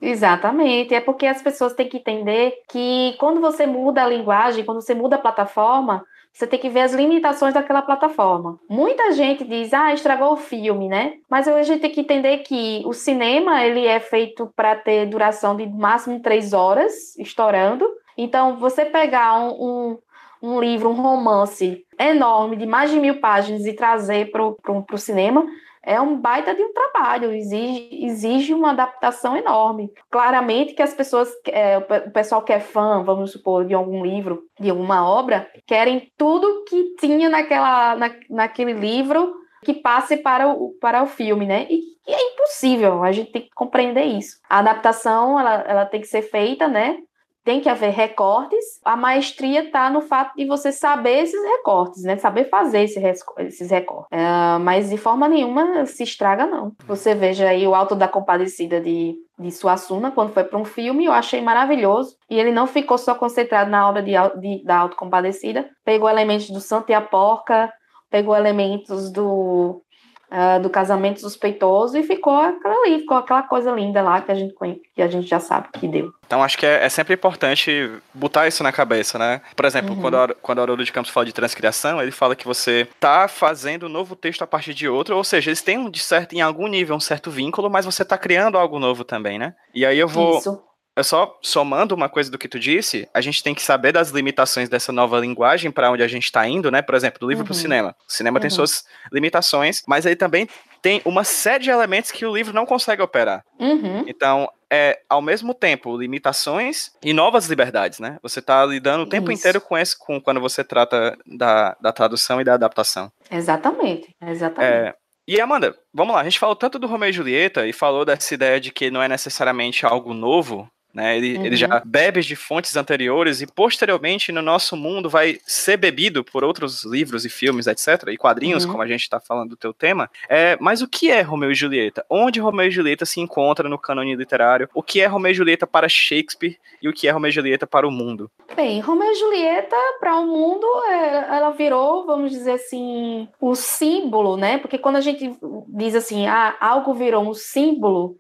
Exatamente, 0.01 0.95
é 0.95 1.01
porque 1.07 1.27
as 1.27 1.41
pessoas 1.41 1.73
têm 1.73 1.89
que 1.89 1.99
entender 1.99 2.53
que 2.69 3.15
quando 3.19 3.41
você 3.41 3.65
muda 3.65 4.03
a 4.03 4.09
linguagem, 4.09 4.65
quando 4.65 4.83
você 4.83 4.93
muda 4.93 5.15
a 5.15 5.21
plataforma, 5.21 6.05
você 6.33 6.47
tem 6.47 6.59
que 6.59 6.69
ver 6.69 6.81
as 6.81 6.93
limitações 6.93 7.55
daquela 7.55 7.81
plataforma. 7.81 8.59
Muita 8.69 9.13
gente 9.13 9.43
diz, 9.45 9.73
ah, 9.73 9.95
estragou 9.95 10.33
o 10.33 10.37
filme, 10.37 10.87
né? 10.87 11.15
Mas 11.31 11.49
a 11.49 11.63
gente 11.63 11.81
tem 11.81 11.91
que 11.91 12.01
entender 12.01 12.39
que 12.39 12.83
o 12.85 12.93
cinema 12.93 13.65
ele 13.65 13.87
é 13.87 13.99
feito 13.99 14.53
para 14.55 14.75
ter 14.75 15.07
duração 15.07 15.57
de 15.57 15.67
máximo 15.67 16.21
três 16.21 16.53
horas, 16.53 17.17
estourando. 17.17 17.89
Então, 18.19 18.59
você 18.59 18.85
pegar 18.85 19.39
um, 19.39 19.49
um, 19.49 19.99
um 20.43 20.61
livro, 20.61 20.91
um 20.91 21.01
romance 21.01 21.87
enorme 21.99 22.57
de 22.57 22.67
mais 22.67 22.91
de 22.91 23.01
mil 23.01 23.19
páginas 23.19 23.65
e 23.65 23.73
trazer 23.73 24.31
para 24.31 24.45
o 24.45 24.99
cinema, 24.99 25.47
é 25.87 26.01
um 26.01 26.21
baita 26.21 26.53
de 26.53 26.63
um 26.63 26.73
trabalho, 26.73 27.33
exige, 27.33 28.05
exige 28.05 28.53
uma 28.53 28.71
adaptação 28.71 29.37
enorme. 29.37 29.89
Claramente 30.11 30.75
que 30.75 30.83
as 30.83 30.93
pessoas, 30.93 31.33
é, 31.47 31.79
o 31.79 32.11
pessoal 32.11 32.43
que 32.43 32.53
é 32.53 32.59
fã, 32.59 33.05
vamos 33.05 33.31
supor, 33.31 33.65
de 33.65 33.73
algum 33.73 34.05
livro, 34.05 34.43
de 34.59 34.69
alguma 34.69 35.09
obra, 35.09 35.49
querem 35.65 36.11
tudo 36.19 36.65
que 36.65 36.97
tinha 36.99 37.29
naquela, 37.29 37.95
na, 37.95 38.11
naquele 38.29 38.73
livro 38.73 39.33
que 39.65 39.75
passe 39.75 40.17
para 40.17 40.49
o, 40.49 40.73
para 40.81 41.05
o 41.05 41.07
filme, 41.07 41.47
né? 41.47 41.69
E, 41.71 41.81
e 42.05 42.13
é 42.13 42.33
impossível, 42.33 43.05
a 43.05 43.13
gente 43.13 43.31
tem 43.31 43.43
que 43.43 43.55
compreender 43.55 44.05
isso. 44.05 44.39
A 44.51 44.59
adaptação, 44.59 45.39
ela, 45.39 45.55
ela 45.69 45.87
tem 45.87 46.01
que 46.01 46.09
ser 46.09 46.23
feita, 46.23 46.67
né? 46.67 46.99
Tem 47.47 47.61
que 47.61 47.69
haver 47.69 47.93
recortes. 47.93 48.81
A 48.85 48.97
maestria 48.97 49.63
está 49.63 49.89
no 49.89 50.01
fato 50.01 50.35
de 50.35 50.45
você 50.45 50.73
saber 50.73 51.23
esses 51.23 51.41
recortes, 51.41 52.03
né? 52.03 52.17
Saber 52.17 52.49
fazer 52.49 52.83
esse, 52.83 53.01
esses 53.39 53.71
recortes. 53.71 54.09
É, 54.11 54.59
mas 54.59 54.91
de 54.91 54.97
forma 54.97 55.29
nenhuma 55.29 55.87
se 55.87 56.03
estraga, 56.03 56.45
não. 56.45 56.73
Você 56.89 57.15
veja 57.15 57.49
aí 57.49 57.65
o 57.65 57.73
Alto 57.73 57.95
da 57.95 58.09
Compadecida 58.09 58.81
de, 58.81 59.15
de 59.39 59.53
Suassuna, 59.53 60.11
quando 60.11 60.33
foi 60.33 60.43
para 60.43 60.59
um 60.59 60.65
filme, 60.65 61.05
eu 61.05 61.13
achei 61.13 61.41
maravilhoso. 61.41 62.17
E 62.29 62.37
ele 62.37 62.51
não 62.51 62.67
ficou 62.67 62.99
só 62.99 63.15
concentrado 63.15 63.71
na 63.71 63.89
obra 63.89 64.03
de, 64.03 64.15
de, 64.41 64.65
da 64.65 64.79
Alto 64.79 64.97
Compadecida, 64.97 65.71
pegou 65.85 66.11
elementos 66.11 66.51
do 66.51 66.61
Santo 66.61 66.91
e 66.91 66.95
a 66.95 67.01
Porca, 67.01 67.73
pegou 68.11 68.35
elementos 68.35 69.09
do 69.13 69.83
uh, 70.31 70.61
do 70.61 70.71
casamento 70.71 71.21
suspeitoso 71.21 71.97
e 71.97 72.03
ficou 72.03 72.35
aquela 72.35 72.75
ali, 72.83 73.01
ficou 73.01 73.17
aquela 73.17 73.43
coisa 73.43 73.73
linda 73.73 74.03
lá 74.03 74.21
que 74.21 74.33
a 74.33 74.35
gente, 74.35 74.55
que 74.95 75.03
a 75.03 75.09
gente 75.09 75.29
já 75.29 75.41
sabe 75.41 75.69
que 75.73 75.87
deu. 75.87 76.13
Então 76.27 76.43
acho 76.43 76.59
que 76.59 76.67
é, 76.67 76.85
é 76.85 76.89
sempre 76.89 77.15
importante 77.15 77.91
botar 78.13 78.49
isso 78.49 78.63
na 78.63 78.73
cabeça, 78.73 79.19
né? 79.19 79.41
Por 79.55 79.65
exemplo, 79.65 79.95
uhum. 79.95 80.01
quando, 80.01 80.35
quando 80.43 80.59
o 80.59 80.63
Haroldo 80.63 80.85
de 80.85 80.93
Campos 80.93 81.11
fala 81.11 81.27
de 81.27 81.33
transcriação, 81.33 82.03
ele 82.03 82.11
fala 82.11 82.35
que 82.35 82.47
você 82.47 82.89
tá 82.99 83.29
fazendo 83.29 83.87
um 83.87 83.91
novo 83.91 84.17
texto 84.17 84.43
a 84.43 84.47
partir 84.47 84.75
de 84.75 84.89
outro, 84.89 85.17
ou 85.17 85.25
seja, 85.25 85.51
eles 85.51 85.63
têm 85.63 85.89
de 85.91 86.01
certo, 86.01 86.35
em 86.35 86.41
algum 86.41 86.67
nível 86.67 86.97
um 86.97 87.01
certo 87.01 87.31
vínculo, 87.31 87.71
mas 87.71 87.85
você 87.85 88.05
tá 88.05 88.19
criando 88.19 88.59
algo 88.59 88.79
novo 88.79 89.05
também, 89.05 89.39
né? 89.39 89.55
E 89.75 89.87
aí 89.87 89.99
eu 89.99 90.09
vou. 90.09 90.39
Isso 90.39 90.66
eu 90.97 91.05
só 91.05 91.39
somando 91.43 91.95
uma 91.95 92.09
coisa 92.09 92.31
do 92.31 92.39
que 92.39 92.49
tu 92.49 92.59
disse, 92.59 93.07
a 93.13 93.21
gente 93.21 93.43
tem 93.43 93.55
que 93.55 93.63
saber 93.63 93.93
das 93.93 94.09
limitações 94.09 94.69
dessa 94.69 94.91
nova 94.91 95.21
linguagem 95.21 95.71
para 95.71 95.91
onde 95.91 96.03
a 96.03 96.09
gente 96.09 96.25
está 96.25 96.49
indo, 96.49 96.71
né? 96.71 96.81
Por 96.81 96.95
exemplo, 96.95 97.21
do 97.21 97.29
livro 97.29 97.43
uhum. 97.43 97.47
para 97.47 97.53
o 97.53 97.57
cinema. 97.57 97.95
O 98.09 98.13
cinema 98.13 98.39
uhum. 98.39 98.41
tem 98.41 98.51
suas 98.51 98.83
limitações, 99.13 99.83
mas 99.87 100.07
ele 100.07 100.17
também 100.17 100.49
tem 100.81 101.03
uma 101.05 101.23
série 101.23 101.65
de 101.65 101.71
elementos 101.71 102.11
que 102.11 102.25
o 102.25 102.35
livro 102.35 102.55
não 102.55 102.65
consegue 102.65 103.03
operar. 103.03 103.43
Uhum. 103.61 104.05
Então, 104.07 104.49
é 104.73 104.99
ao 105.09 105.21
mesmo 105.21 105.53
tempo 105.53 105.97
limitações 105.97 106.91
e 107.03 107.13
novas 107.13 107.47
liberdades, 107.47 107.99
né? 107.99 108.19
Você 108.23 108.39
está 108.39 108.65
lidando 108.65 109.05
o 109.05 109.09
tempo 109.09 109.31
Isso. 109.31 109.41
inteiro 109.41 109.61
com 109.61 109.77
esse, 109.77 109.97
com 109.99 110.19
quando 110.19 110.41
você 110.41 110.65
trata 110.65 111.17
da, 111.27 111.77
da 111.81 111.93
tradução 111.93 112.41
e 112.41 112.45
da 112.45 112.55
adaptação. 112.55 113.13
Exatamente, 113.31 114.09
exatamente. 114.23 114.73
É, 114.73 114.95
e 115.29 115.41
Amanda, 115.41 115.77
vamos 115.93 116.15
lá, 116.15 116.21
a 116.21 116.25
gente 116.25 116.39
falou 116.39 116.55
tanto 116.55 116.79
do 116.79 116.87
Romeu 116.87 117.09
e 117.09 117.13
Julieta 117.13 117.67
e 117.67 117.73
falou 117.73 118.05
dessa 118.05 118.33
ideia 118.33 118.61
de 118.61 118.71
que 118.71 118.91
não 118.91 119.03
é 119.03 119.09
necessariamente 119.09 119.85
algo 119.85 120.15
novo, 120.15 120.69
né? 120.97 121.17
Ele, 121.17 121.37
ele 121.37 121.51
Uhum. 121.51 121.57
já 121.57 121.83
bebe 121.85 122.23
de 122.23 122.35
fontes 122.35 122.75
anteriores 122.77 123.41
e 123.43 123.47
posteriormente 123.47 124.33
no 124.33 124.41
nosso 124.43 124.77
mundo 124.77 125.09
vai 125.11 125.39
ser 125.47 125.77
bebido 125.77 126.25
por 126.25 126.43
outros 126.43 126.85
livros 126.85 127.25
e 127.25 127.29
filmes, 127.29 127.67
etc. 127.67 128.09
E 128.09 128.17
quadrinhos, 128.17 128.65
Uhum. 128.65 128.71
como 128.73 128.83
a 128.83 128.87
gente 128.89 129.03
está 129.03 129.21
falando 129.21 129.51
do 129.51 129.57
teu 129.57 129.73
tema. 129.75 130.11
É, 130.29 130.57
mas 130.59 130.81
o 130.83 130.89
que 130.89 131.11
é 131.11 131.21
Romeu 131.21 131.51
e 131.51 131.55
Julieta? 131.55 132.05
Onde 132.09 132.41
Romeu 132.41 132.67
e 132.67 132.71
Julieta 132.71 133.05
se 133.05 133.21
encontra 133.21 133.69
no 133.69 133.79
cânone 133.79 134.17
literário? 134.17 134.69
O 134.75 134.83
que 134.83 135.01
é 135.01 135.07
Romeu 135.07 135.31
e 135.31 135.35
Julieta 135.35 135.67
para 135.67 135.89
Shakespeare 135.89 136.57
e 136.83 136.89
o 136.89 136.93
que 136.93 137.07
é 137.07 137.11
Romeu 137.11 137.29
e 137.29 137.33
Julieta 137.33 137.67
para 137.67 137.87
o 137.87 137.91
mundo? 137.91 138.31
Bem, 138.57 138.81
Romeu 138.81 139.13
e 139.13 139.15
Julieta, 139.17 139.77
para 140.01 140.17
o 140.17 140.27
mundo, 140.27 140.67
é, 140.89 141.37
ela 141.37 141.51
virou, 141.51 142.07
vamos 142.07 142.31
dizer 142.31 142.53
assim, 142.53 143.29
o 143.41 143.55
símbolo, 143.55 144.37
né? 144.37 144.57
Porque 144.59 144.79
quando 144.79 144.97
a 144.97 145.01
gente 145.03 145.31
diz 145.69 145.95
assim, 145.95 146.27
ah, 146.27 146.57
algo 146.59 146.95
virou 146.95 147.23
um 147.29 147.35
símbolo, 147.35 148.17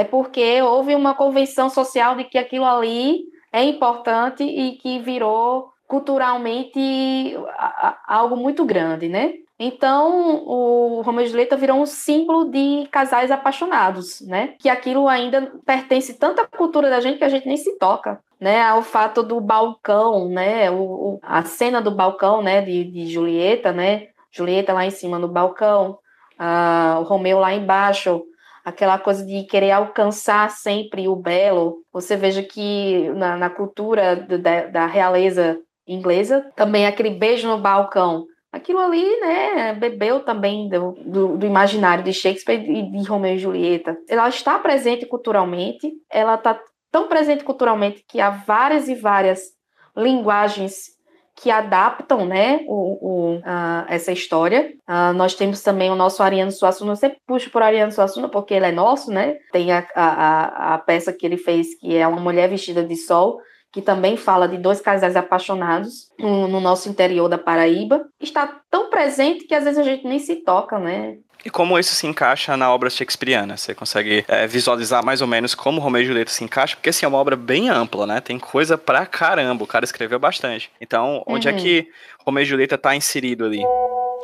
é 0.00 0.04
porque 0.04 0.60
houve 0.62 0.94
uma 0.94 1.14
convenção 1.14 1.68
social 1.70 2.14
de 2.16 2.24
que 2.24 2.38
aquilo 2.38 2.64
ali 2.64 3.22
é 3.52 3.62
importante 3.64 4.42
e 4.42 4.72
que 4.76 4.98
virou 4.98 5.70
culturalmente 5.88 7.36
algo 8.06 8.36
muito 8.36 8.64
grande, 8.64 9.08
né? 9.08 9.34
Então, 9.58 10.44
o 10.46 11.00
Romeu 11.00 11.24
e 11.24 11.28
Julieta 11.28 11.56
virou 11.56 11.78
um 11.78 11.86
símbolo 11.86 12.50
de 12.50 12.86
casais 12.90 13.30
apaixonados, 13.30 14.20
né? 14.20 14.54
Que 14.58 14.68
aquilo 14.68 15.08
ainda 15.08 15.50
pertence 15.64 16.14
tanto 16.18 16.40
à 16.42 16.46
cultura 16.46 16.90
da 16.90 17.00
gente 17.00 17.16
que 17.18 17.24
a 17.24 17.28
gente 17.28 17.46
nem 17.46 17.56
se 17.56 17.78
toca 17.78 18.20
né, 18.38 18.60
ao 18.62 18.82
fato 18.82 19.22
do 19.22 19.40
balcão, 19.40 20.28
né, 20.28 20.70
o, 20.70 20.74
o- 21.14 21.20
a 21.22 21.42
cena 21.42 21.80
do 21.80 21.90
balcão, 21.90 22.42
né, 22.42 22.60
de, 22.60 22.84
de 22.84 23.06
Julieta, 23.06 23.72
né, 23.72 24.08
Julieta 24.30 24.74
lá 24.74 24.84
em 24.84 24.90
cima 24.90 25.18
no 25.18 25.26
balcão, 25.26 25.98
ah, 26.38 26.98
o 27.00 27.04
Romeu 27.04 27.38
lá 27.38 27.54
embaixo, 27.54 28.22
aquela 28.66 28.98
coisa 28.98 29.24
de 29.24 29.44
querer 29.44 29.70
alcançar 29.70 30.50
sempre 30.50 31.06
o 31.06 31.14
belo. 31.14 31.84
Você 31.92 32.16
veja 32.16 32.42
que 32.42 33.08
na, 33.10 33.36
na 33.36 33.48
cultura 33.48 34.16
da, 34.16 34.66
da 34.66 34.86
realeza 34.86 35.56
inglesa, 35.86 36.44
também 36.56 36.84
aquele 36.84 37.10
beijo 37.10 37.46
no 37.46 37.58
balcão, 37.58 38.24
aquilo 38.50 38.80
ali, 38.80 39.20
né, 39.20 39.72
bebeu 39.74 40.24
também 40.24 40.68
do, 40.68 40.96
do, 41.06 41.38
do 41.38 41.46
imaginário 41.46 42.02
de 42.02 42.12
Shakespeare 42.12 42.58
e 42.68 42.90
de 42.90 43.08
Romeu 43.08 43.36
e 43.36 43.38
Julieta. 43.38 43.96
Ela 44.08 44.28
está 44.28 44.58
presente 44.58 45.06
culturalmente, 45.06 45.92
ela 46.10 46.34
está 46.34 46.60
tão 46.90 47.06
presente 47.06 47.44
culturalmente 47.44 48.04
que 48.08 48.20
há 48.20 48.30
várias 48.30 48.88
e 48.88 48.96
várias 48.96 49.42
linguagens 49.96 50.95
que 51.38 51.50
adaptam 51.50 52.24
né, 52.24 52.60
o, 52.66 53.34
o, 53.36 53.42
ah, 53.44 53.84
essa 53.88 54.10
história. 54.10 54.72
Ah, 54.86 55.12
nós 55.12 55.34
temos 55.34 55.62
também 55.62 55.90
o 55.90 55.94
nosso 55.94 56.22
Ariano 56.22 56.50
Suassuna, 56.50 56.92
eu 56.92 56.96
sempre 56.96 57.18
puxo 57.26 57.50
por 57.50 57.62
Ariano 57.62 57.92
Suassuna 57.92 58.28
porque 58.28 58.54
ele 58.54 58.66
é 58.66 58.72
nosso, 58.72 59.10
né? 59.10 59.36
Tem 59.52 59.70
a, 59.70 59.86
a, 59.94 60.04
a- 60.72 60.74
a 60.74 60.78
peça 60.78 61.12
que 61.12 61.26
ele 61.26 61.36
fez, 61.36 61.78
que 61.78 61.94
é 61.96 62.06
Uma 62.08 62.20
Mulher 62.20 62.48
Vestida 62.48 62.82
de 62.82 62.96
Sol, 62.96 63.38
que 63.76 63.82
também 63.82 64.16
fala 64.16 64.48
de 64.48 64.56
dois 64.56 64.80
casais 64.80 65.14
apaixonados 65.16 66.10
no, 66.18 66.48
no 66.48 66.60
nosso 66.62 66.88
interior 66.88 67.28
da 67.28 67.36
Paraíba. 67.36 68.06
Está 68.18 68.50
tão 68.70 68.88
presente 68.88 69.44
que 69.44 69.54
às 69.54 69.64
vezes 69.64 69.78
a 69.78 69.82
gente 69.82 70.06
nem 70.08 70.18
se 70.18 70.36
toca, 70.36 70.78
né? 70.78 71.18
E 71.44 71.50
como 71.50 71.78
isso 71.78 71.94
se 71.94 72.06
encaixa 72.06 72.56
na 72.56 72.72
obra 72.72 72.88
shakespeariana? 72.88 73.54
Você 73.58 73.74
consegue 73.74 74.24
é, 74.26 74.46
visualizar 74.46 75.04
mais 75.04 75.20
ou 75.20 75.26
menos 75.28 75.54
como 75.54 75.78
Romeu 75.78 76.00
e 76.00 76.06
Julieta 76.06 76.30
se 76.30 76.42
encaixa? 76.42 76.74
Porque 76.74 76.88
assim, 76.88 77.04
é 77.04 77.08
uma 77.08 77.18
obra 77.18 77.36
bem 77.36 77.68
ampla, 77.68 78.06
né? 78.06 78.18
Tem 78.22 78.38
coisa 78.38 78.78
pra 78.78 79.04
caramba, 79.04 79.62
o 79.62 79.66
cara 79.66 79.84
escreveu 79.84 80.18
bastante. 80.18 80.70
Então, 80.80 81.22
onde 81.26 81.46
é 81.46 81.52
Uhum. 81.52 81.58
que 81.58 81.86
Romeu 82.24 82.44
e 82.44 82.46
Julieta 82.46 82.78
tá 82.78 82.96
inserido 82.96 83.44
ali? 83.44 83.62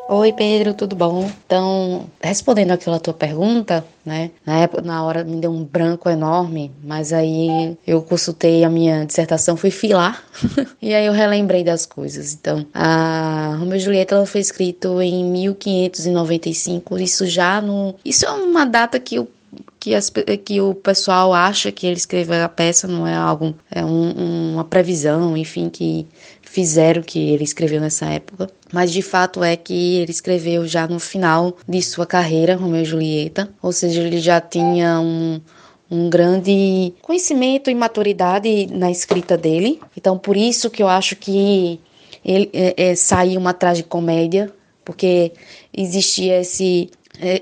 Oi, 0.08 0.32
Pedro, 0.32 0.74
tudo 0.74 0.96
bom? 0.96 1.30
Então, 1.46 2.06
respondendo 2.20 2.72
aquela 2.72 2.98
tua 2.98 3.14
pergunta, 3.14 3.84
né? 4.04 4.30
Na 4.44 4.58
época, 4.58 4.82
na 4.82 5.02
hora 5.04 5.22
me 5.22 5.40
deu 5.40 5.50
um 5.50 5.64
branco 5.64 6.10
enorme, 6.10 6.72
mas 6.82 7.12
aí 7.12 7.78
eu 7.86 8.02
consultei 8.02 8.64
a 8.64 8.68
minha 8.68 9.06
dissertação, 9.06 9.56
fui 9.56 9.70
filar, 9.70 10.22
e 10.82 10.92
aí 10.92 11.06
eu 11.06 11.12
relembrei 11.12 11.62
das 11.62 11.86
coisas. 11.86 12.34
Então, 12.34 12.66
a 12.74 13.56
Romeu 13.58 13.76
e 13.76 13.80
Julieta 13.80 14.16
ela 14.16 14.26
foi 14.26 14.40
escrito 14.40 15.00
em 15.00 15.24
1595, 15.24 16.98
isso 16.98 17.24
já 17.26 17.60
no. 17.60 17.94
Isso 18.04 18.26
é 18.26 18.30
uma 18.30 18.66
data 18.66 18.98
que 18.98 19.18
o 19.18 19.28
que, 19.82 19.94
as, 19.94 20.10
que 20.44 20.60
o 20.60 20.74
pessoal 20.74 21.34
acha 21.34 21.72
que 21.72 21.86
ele 21.86 21.96
escreveu 21.96 22.42
a 22.44 22.48
peça, 22.48 22.86
não 22.86 23.04
é 23.04 23.14
algo, 23.14 23.52
é 23.68 23.84
um, 23.84 24.52
uma 24.52 24.64
previsão, 24.64 25.36
enfim, 25.36 25.68
que 25.68 26.06
fizeram 26.52 27.02
que 27.02 27.30
ele 27.30 27.44
escreveu 27.44 27.80
nessa 27.80 28.04
época. 28.06 28.46
Mas 28.70 28.92
de 28.92 29.00
fato 29.00 29.42
é 29.42 29.56
que 29.56 29.96
ele 29.96 30.10
escreveu 30.10 30.66
já 30.66 30.86
no 30.86 31.00
final 31.00 31.56
de 31.66 31.80
sua 31.80 32.06
carreira, 32.06 32.56
Romeu 32.56 32.82
e 32.82 32.84
Julieta, 32.84 33.48
ou 33.62 33.72
seja, 33.72 34.02
ele 34.02 34.20
já 34.20 34.38
tinha 34.38 35.00
um, 35.00 35.40
um 35.90 36.10
grande 36.10 36.92
conhecimento 37.00 37.70
e 37.70 37.74
maturidade 37.74 38.66
na 38.70 38.90
escrita 38.90 39.34
dele. 39.36 39.80
Então, 39.96 40.18
por 40.18 40.36
isso 40.36 40.68
que 40.68 40.82
eu 40.82 40.88
acho 40.88 41.16
que 41.16 41.80
ele 42.22 42.50
é, 42.52 42.74
é, 42.76 42.94
saiu 42.94 43.40
uma 43.40 43.54
tragicomédia, 43.54 44.52
porque 44.84 45.32
existia 45.74 46.40
esse 46.40 46.90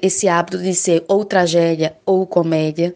esse 0.02 0.28
hábito 0.28 0.58
de 0.58 0.74
ser 0.74 1.04
ou 1.08 1.24
tragédia 1.24 1.96
ou 2.04 2.26
comédia. 2.26 2.94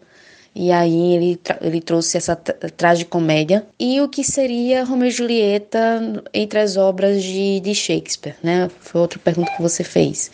E 0.55 0.71
aí 0.71 1.15
ele, 1.15 1.39
ele 1.59 1.81
trouxe 1.81 2.15
essa 2.15 2.33
tragicomédia. 2.35 3.67
E 3.77 3.99
o 3.99 4.07
que 4.07 4.23
seria 4.23 4.85
Romeu 4.85 5.09
e 5.09 5.11
Julieta 5.11 6.23
entre 6.33 6.59
as 6.59 6.77
obras 6.77 7.21
de, 7.21 7.59
de 7.59 7.75
Shakespeare, 7.75 8.37
né? 8.41 8.69
Foi 8.79 9.01
outra 9.01 9.19
pergunta 9.19 9.51
que 9.51 9.61
você 9.61 9.83
fez. 9.83 10.31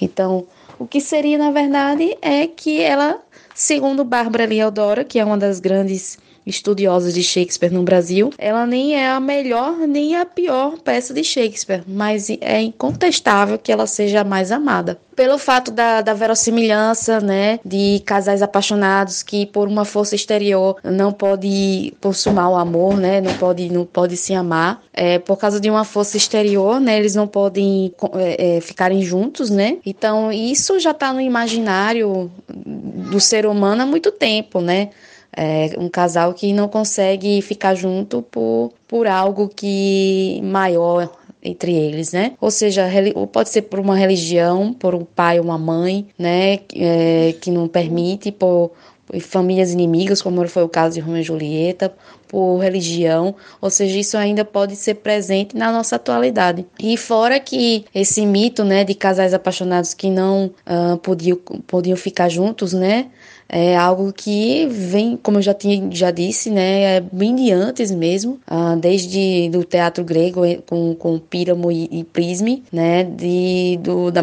Então, 0.00 0.46
o 0.78 0.86
que 0.86 1.00
seria, 1.00 1.36
na 1.36 1.50
verdade, 1.50 2.16
é 2.22 2.46
que 2.46 2.80
ela, 2.80 3.18
segundo 3.54 4.04
Bárbara 4.04 4.46
Leodora, 4.46 5.04
que 5.04 5.18
é 5.18 5.24
uma 5.24 5.36
das 5.36 5.58
grandes 5.58 6.16
estudiosas 6.46 7.12
de 7.12 7.22
Shakespeare 7.22 7.72
no 7.72 7.82
Brasil, 7.82 8.32
ela 8.38 8.64
nem 8.64 8.94
é 8.94 9.10
a 9.10 9.18
melhor 9.18 9.76
nem 9.86 10.16
a 10.16 10.24
pior 10.24 10.78
peça 10.78 11.12
de 11.12 11.24
Shakespeare, 11.24 11.82
mas 11.86 12.30
é 12.40 12.60
incontestável 12.60 13.58
que 13.58 13.72
ela 13.72 13.86
seja 13.86 14.20
a 14.20 14.24
mais 14.24 14.52
amada. 14.52 14.98
Pelo 15.14 15.38
fato 15.38 15.70
da, 15.70 16.02
da 16.02 16.12
verossimilhança, 16.12 17.20
né, 17.20 17.58
de 17.64 18.02
casais 18.04 18.42
apaixonados 18.42 19.22
que 19.22 19.46
por 19.46 19.66
uma 19.66 19.84
força 19.84 20.14
exterior 20.14 20.76
não 20.84 21.10
pode 21.10 21.94
consumar 22.02 22.50
o 22.50 22.54
amor, 22.54 22.98
né, 22.98 23.20
não 23.22 23.32
pode, 23.34 23.70
não 23.72 23.86
pode 23.86 24.16
se 24.16 24.34
amar, 24.34 24.82
é, 24.92 25.18
por 25.18 25.38
causa 25.38 25.58
de 25.58 25.70
uma 25.70 25.84
força 25.84 26.18
exterior, 26.18 26.78
né, 26.78 26.98
eles 26.98 27.14
não 27.14 27.26
podem 27.26 27.92
é, 28.14 28.56
é, 28.56 28.60
ficarem 28.60 29.02
juntos, 29.02 29.48
né, 29.48 29.78
então 29.86 30.30
isso 30.30 30.78
já 30.78 30.90
está 30.90 31.14
no 31.14 31.20
imaginário 31.20 32.30
do 32.46 33.18
ser 33.18 33.46
humano 33.46 33.82
há 33.82 33.86
muito 33.86 34.12
tempo, 34.12 34.60
né, 34.60 34.90
é 35.36 35.70
um 35.78 35.88
casal 35.88 36.32
que 36.32 36.52
não 36.52 36.66
consegue 36.66 37.42
ficar 37.42 37.74
junto 37.74 38.22
por, 38.22 38.72
por 38.88 39.06
algo 39.06 39.48
que 39.48 40.40
maior 40.42 41.10
entre 41.42 41.72
eles, 41.72 42.12
né? 42.12 42.32
Ou 42.40 42.50
seja, 42.50 42.88
pode 43.30 43.50
ser 43.50 43.62
por 43.62 43.78
uma 43.78 43.96
religião, 43.96 44.72
por 44.72 44.94
um 44.94 45.04
pai 45.04 45.38
ou 45.38 45.44
uma 45.44 45.58
mãe, 45.58 46.06
né? 46.18 46.60
É, 46.74 47.34
que 47.40 47.50
não 47.50 47.68
permite, 47.68 48.32
por, 48.32 48.72
por 49.06 49.20
famílias 49.20 49.72
inimigas, 49.72 50.20
como 50.20 50.46
foi 50.48 50.64
o 50.64 50.68
caso 50.68 50.94
de 50.94 51.00
Romeu 51.00 51.20
e 51.20 51.24
Julieta, 51.24 51.94
por 52.28 52.58
religião, 52.58 53.34
ou 53.60 53.70
seja, 53.70 53.98
isso 53.98 54.16
ainda 54.16 54.44
pode 54.44 54.74
ser 54.74 54.94
presente 54.94 55.56
na 55.56 55.70
nossa 55.70 55.96
atualidade. 55.96 56.66
E 56.78 56.96
fora 56.96 57.38
que 57.38 57.84
esse 57.94 58.26
mito, 58.26 58.64
né, 58.64 58.82
de 58.82 58.94
casais 58.94 59.32
apaixonados 59.32 59.94
que 59.94 60.10
não 60.10 60.50
uh, 60.66 60.96
podiam, 60.98 61.36
podiam 61.66 61.96
ficar 61.96 62.28
juntos, 62.28 62.72
né? 62.72 63.06
É 63.48 63.76
algo 63.76 64.12
que 64.12 64.66
vem, 64.66 65.16
como 65.16 65.38
eu 65.38 65.42
já 65.42 65.54
tinha 65.54 65.88
já 65.92 66.10
disse, 66.10 66.50
né, 66.50 66.96
é 66.96 67.00
bem 67.00 67.34
de 67.34 67.52
antes 67.52 67.90
mesmo, 67.90 68.40
ah, 68.46 68.74
desde 68.76 69.48
do 69.50 69.64
teatro 69.64 70.04
grego 70.04 70.42
com, 70.66 70.94
com 70.94 71.18
Píramo 71.18 71.70
e, 71.70 71.88
e 71.90 72.04
Prisme, 72.04 72.64
né, 72.72 73.04
de, 73.04 73.78
do, 73.82 74.10
da 74.10 74.22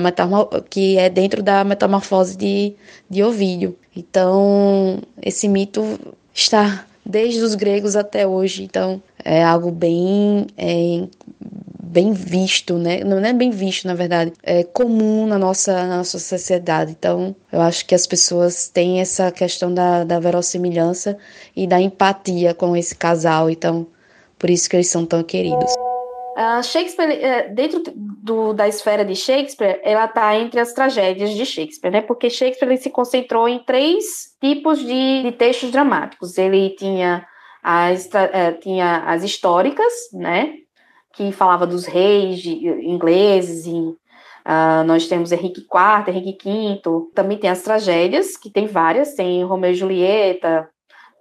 que 0.70 0.98
é 0.98 1.10
dentro 1.10 1.42
da 1.42 1.64
metamorfose 1.64 2.38
de, 2.38 2.74
de 3.10 3.24
Ovídio. 3.24 3.76
Então, 3.96 5.00
esse 5.22 5.48
mito 5.48 6.00
está 6.34 6.86
desde 7.06 7.42
os 7.42 7.56
gregos 7.56 7.96
até 7.96 8.28
hoje, 8.28 8.64
então 8.64 9.02
é 9.24 9.44
algo 9.44 9.72
bem 9.72 10.48
é, 10.58 11.08
bem 11.94 12.12
visto, 12.12 12.78
né? 12.78 13.04
Não 13.04 13.20
é 13.20 13.32
bem 13.32 13.52
visto, 13.52 13.88
na 13.88 13.94
verdade, 13.94 14.34
é 14.42 14.64
comum 14.64 15.28
na 15.28 15.38
nossa, 15.38 15.72
na 15.86 15.98
nossa 15.98 16.18
sociedade. 16.18 16.92
Então, 16.92 17.36
eu 17.52 17.62
acho 17.62 17.86
que 17.86 17.94
as 17.94 18.08
pessoas 18.08 18.68
têm 18.68 19.00
essa 19.00 19.32
questão 19.32 19.72
da, 19.72 20.04
da 20.04 20.20
verossimilhança 20.20 21.18
e 21.56 21.68
da 21.68 21.80
empatia 21.80 22.56
com 22.56 22.76
esse 22.76 22.96
casal. 22.96 23.48
Então, 23.50 23.86
por 24.40 24.50
isso 24.50 24.68
que 24.68 24.76
eles 24.76 24.90
são 24.90 25.06
tão 25.06 25.22
queridos. 25.24 25.72
Shakespeare, 26.64 27.12
uh, 27.12 27.54
dentro 27.54 27.84
do, 27.96 28.54
da 28.54 28.68
esfera 28.68 29.06
de 29.06 29.16
Shakespeare, 29.16 29.80
ela 29.84 30.06
está 30.06 30.36
entre 30.36 30.60
as 30.60 30.74
tragédias 30.74 31.30
de 31.30 31.46
Shakespeare, 31.46 31.92
né? 31.92 32.02
Porque 32.02 32.28
Shakespeare 32.28 32.70
ele 32.70 32.78
se 32.78 32.90
concentrou 32.90 33.48
em 33.48 33.60
três 33.60 34.34
tipos 34.42 34.80
de, 34.80 35.22
de 35.22 35.32
textos 35.34 35.70
dramáticos. 35.70 36.40
Ele 36.40 36.72
tinha 36.72 37.24
as, 37.62 38.10
eh, 38.14 38.52
tinha 38.54 39.04
as 39.06 39.24
históricas, 39.24 39.94
né? 40.12 40.56
Que 41.14 41.32
falava 41.32 41.68
dos 41.68 41.86
reis 41.86 42.40
de, 42.40 42.68
ingleses 42.86 43.66
e 43.66 43.72
uh, 43.72 44.84
nós 44.86 45.08
temos 45.08 45.32
Henrique 45.32 45.62
IV, 45.62 46.16
Henrique 46.16 46.50
V. 46.50 46.82
Também 47.14 47.38
tem 47.38 47.50
as 47.50 47.62
tragédias, 47.62 48.36
que 48.36 48.50
tem 48.50 48.68
várias. 48.68 49.14
Tem 49.14 49.44
Romeu 49.44 49.72
e 49.72 49.76
Julieta, 49.76 50.70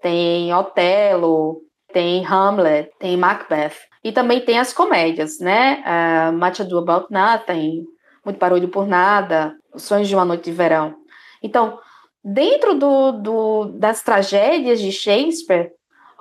tem 0.01 0.53
Otelo, 0.55 1.61
tem 1.93 2.25
Hamlet, 2.25 2.91
tem 2.99 3.17
Macbeth. 3.17 3.77
E 4.03 4.11
também 4.11 4.41
tem 4.41 4.59
as 4.59 4.73
comédias, 4.73 5.39
né? 5.39 5.85
Uh, 5.87 6.33
Much 6.33 6.61
Ado 6.61 6.79
About 6.79 7.07
Nothing, 7.11 7.85
Muito 8.25 8.39
Barulho 8.39 8.69
por 8.69 8.87
Nada, 8.87 9.55
Os 9.73 9.85
Sonhos 9.85 10.09
de 10.09 10.15
uma 10.15 10.25
Noite 10.25 10.45
de 10.45 10.53
Verão. 10.53 10.95
Então, 11.43 11.79
dentro 12.25 12.75
do, 12.75 13.13
do, 13.13 13.65
das 13.79 14.03
tragédias 14.03 14.81
de 14.81 14.91
Shakespeare, 14.91 15.71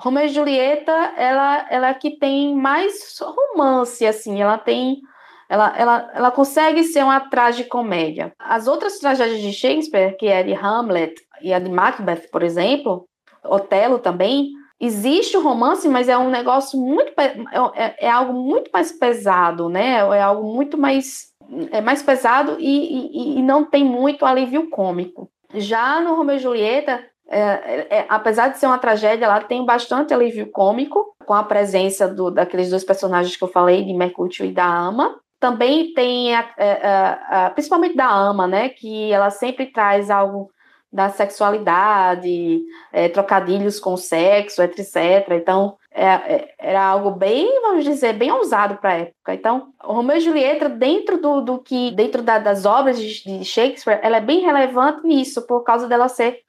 Romeu 0.01 0.25
e 0.25 0.29
Julieta, 0.29 0.91
ela, 1.15 1.67
ela 1.69 1.89
é 1.89 1.93
que 1.93 2.17
tem 2.17 2.55
mais 2.55 3.19
romance, 3.19 4.03
assim, 4.05 4.41
ela 4.41 4.57
tem... 4.57 4.99
Ela, 5.47 5.77
ela, 5.77 6.11
ela 6.13 6.31
consegue 6.31 6.83
ser 6.83 7.03
uma 7.03 7.19
tragicomédia. 7.19 8.33
As 8.39 8.67
outras 8.67 8.97
tragédias 8.99 9.41
de 9.41 9.51
Shakespeare, 9.51 10.15
que 10.17 10.25
é 10.25 10.41
de 10.41 10.53
Hamlet 10.53 11.13
e 11.41 11.53
a 11.53 11.59
de 11.59 11.69
Macbeth, 11.69 12.29
por 12.31 12.41
exemplo, 12.41 13.05
Otelo 13.43 13.99
também, 13.99 14.49
existe 14.79 15.37
o 15.37 15.43
romance, 15.43 15.87
mas 15.87 16.09
é 16.09 16.17
um 16.17 16.29
negócio 16.29 16.79
muito 16.79 17.11
é, 17.17 17.35
é, 17.75 18.07
é, 18.07 18.09
algo 18.09 18.33
muito 18.33 18.71
mais 18.73 18.91
pesado, 18.93 19.69
né? 19.69 19.97
É 19.97 20.21
algo 20.21 20.51
muito 20.51 20.77
mais 20.77 21.31
é 21.71 21.81
mais 21.81 22.01
pesado 22.01 22.55
e, 22.57 23.35
e, 23.35 23.39
e 23.39 23.43
não 23.43 23.65
tem 23.65 23.83
muito 23.83 24.25
alívio 24.25 24.69
cômico. 24.69 25.29
Já 25.53 25.99
no 25.99 26.15
Romeu 26.15 26.37
e 26.37 26.39
Julieta, 26.39 27.03
é, 27.31 27.39
é, 27.39 27.87
é, 27.99 28.05
apesar 28.09 28.49
de 28.49 28.59
ser 28.59 28.65
uma 28.65 28.77
tragédia, 28.77 29.25
ela 29.25 29.39
tem 29.39 29.65
bastante 29.65 30.13
alívio 30.13 30.51
cômico, 30.51 31.15
com 31.25 31.33
a 31.33 31.43
presença 31.43 32.07
do, 32.07 32.29
daqueles 32.29 32.69
dois 32.69 32.83
personagens 32.83 33.37
que 33.37 33.43
eu 33.43 33.47
falei, 33.47 33.85
de 33.85 33.93
Mercúrio 33.93 34.45
e 34.45 34.51
da 34.51 34.65
Ama. 34.65 35.17
Também 35.39 35.93
tem, 35.93 36.35
a, 36.35 36.45
a, 36.57 37.45
a, 37.45 37.49
principalmente 37.51 37.95
da 37.95 38.09
Ama, 38.09 38.47
né, 38.47 38.69
que 38.69 39.11
ela 39.11 39.29
sempre 39.29 39.67
traz 39.67 40.09
algo 40.09 40.51
da 40.91 41.09
sexualidade, 41.09 42.61
é, 42.91 43.07
trocadilhos 43.07 43.79
com 43.79 43.95
sexo, 43.95 44.61
etc. 44.61 45.29
Então, 45.31 45.77
é, 45.89 46.05
é, 46.05 46.53
era 46.59 46.83
algo 46.83 47.11
bem, 47.11 47.61
vamos 47.61 47.85
dizer, 47.85 48.13
bem 48.13 48.29
ousado 48.29 48.75
para 48.75 48.89
a 48.89 48.97
época. 48.97 49.33
Então, 49.33 49.69
Romeu 49.79 50.17
e 50.17 50.19
Julieta, 50.19 50.67
dentro 50.67 51.17
do, 51.17 51.39
do 51.39 51.59
que, 51.59 51.91
dentro 51.91 52.21
da, 52.21 52.39
das 52.39 52.65
obras 52.65 52.99
de, 52.99 53.23
de, 53.23 53.45
Shakespeare, 53.45 53.99
ela 54.03 54.17
é 54.17 54.21
bem 54.21 54.41
relevante 54.41 55.07
nisso, 55.07 55.41
por 55.47 55.63
causa 55.63 55.87
dela 55.87 56.09
ser 56.09 56.41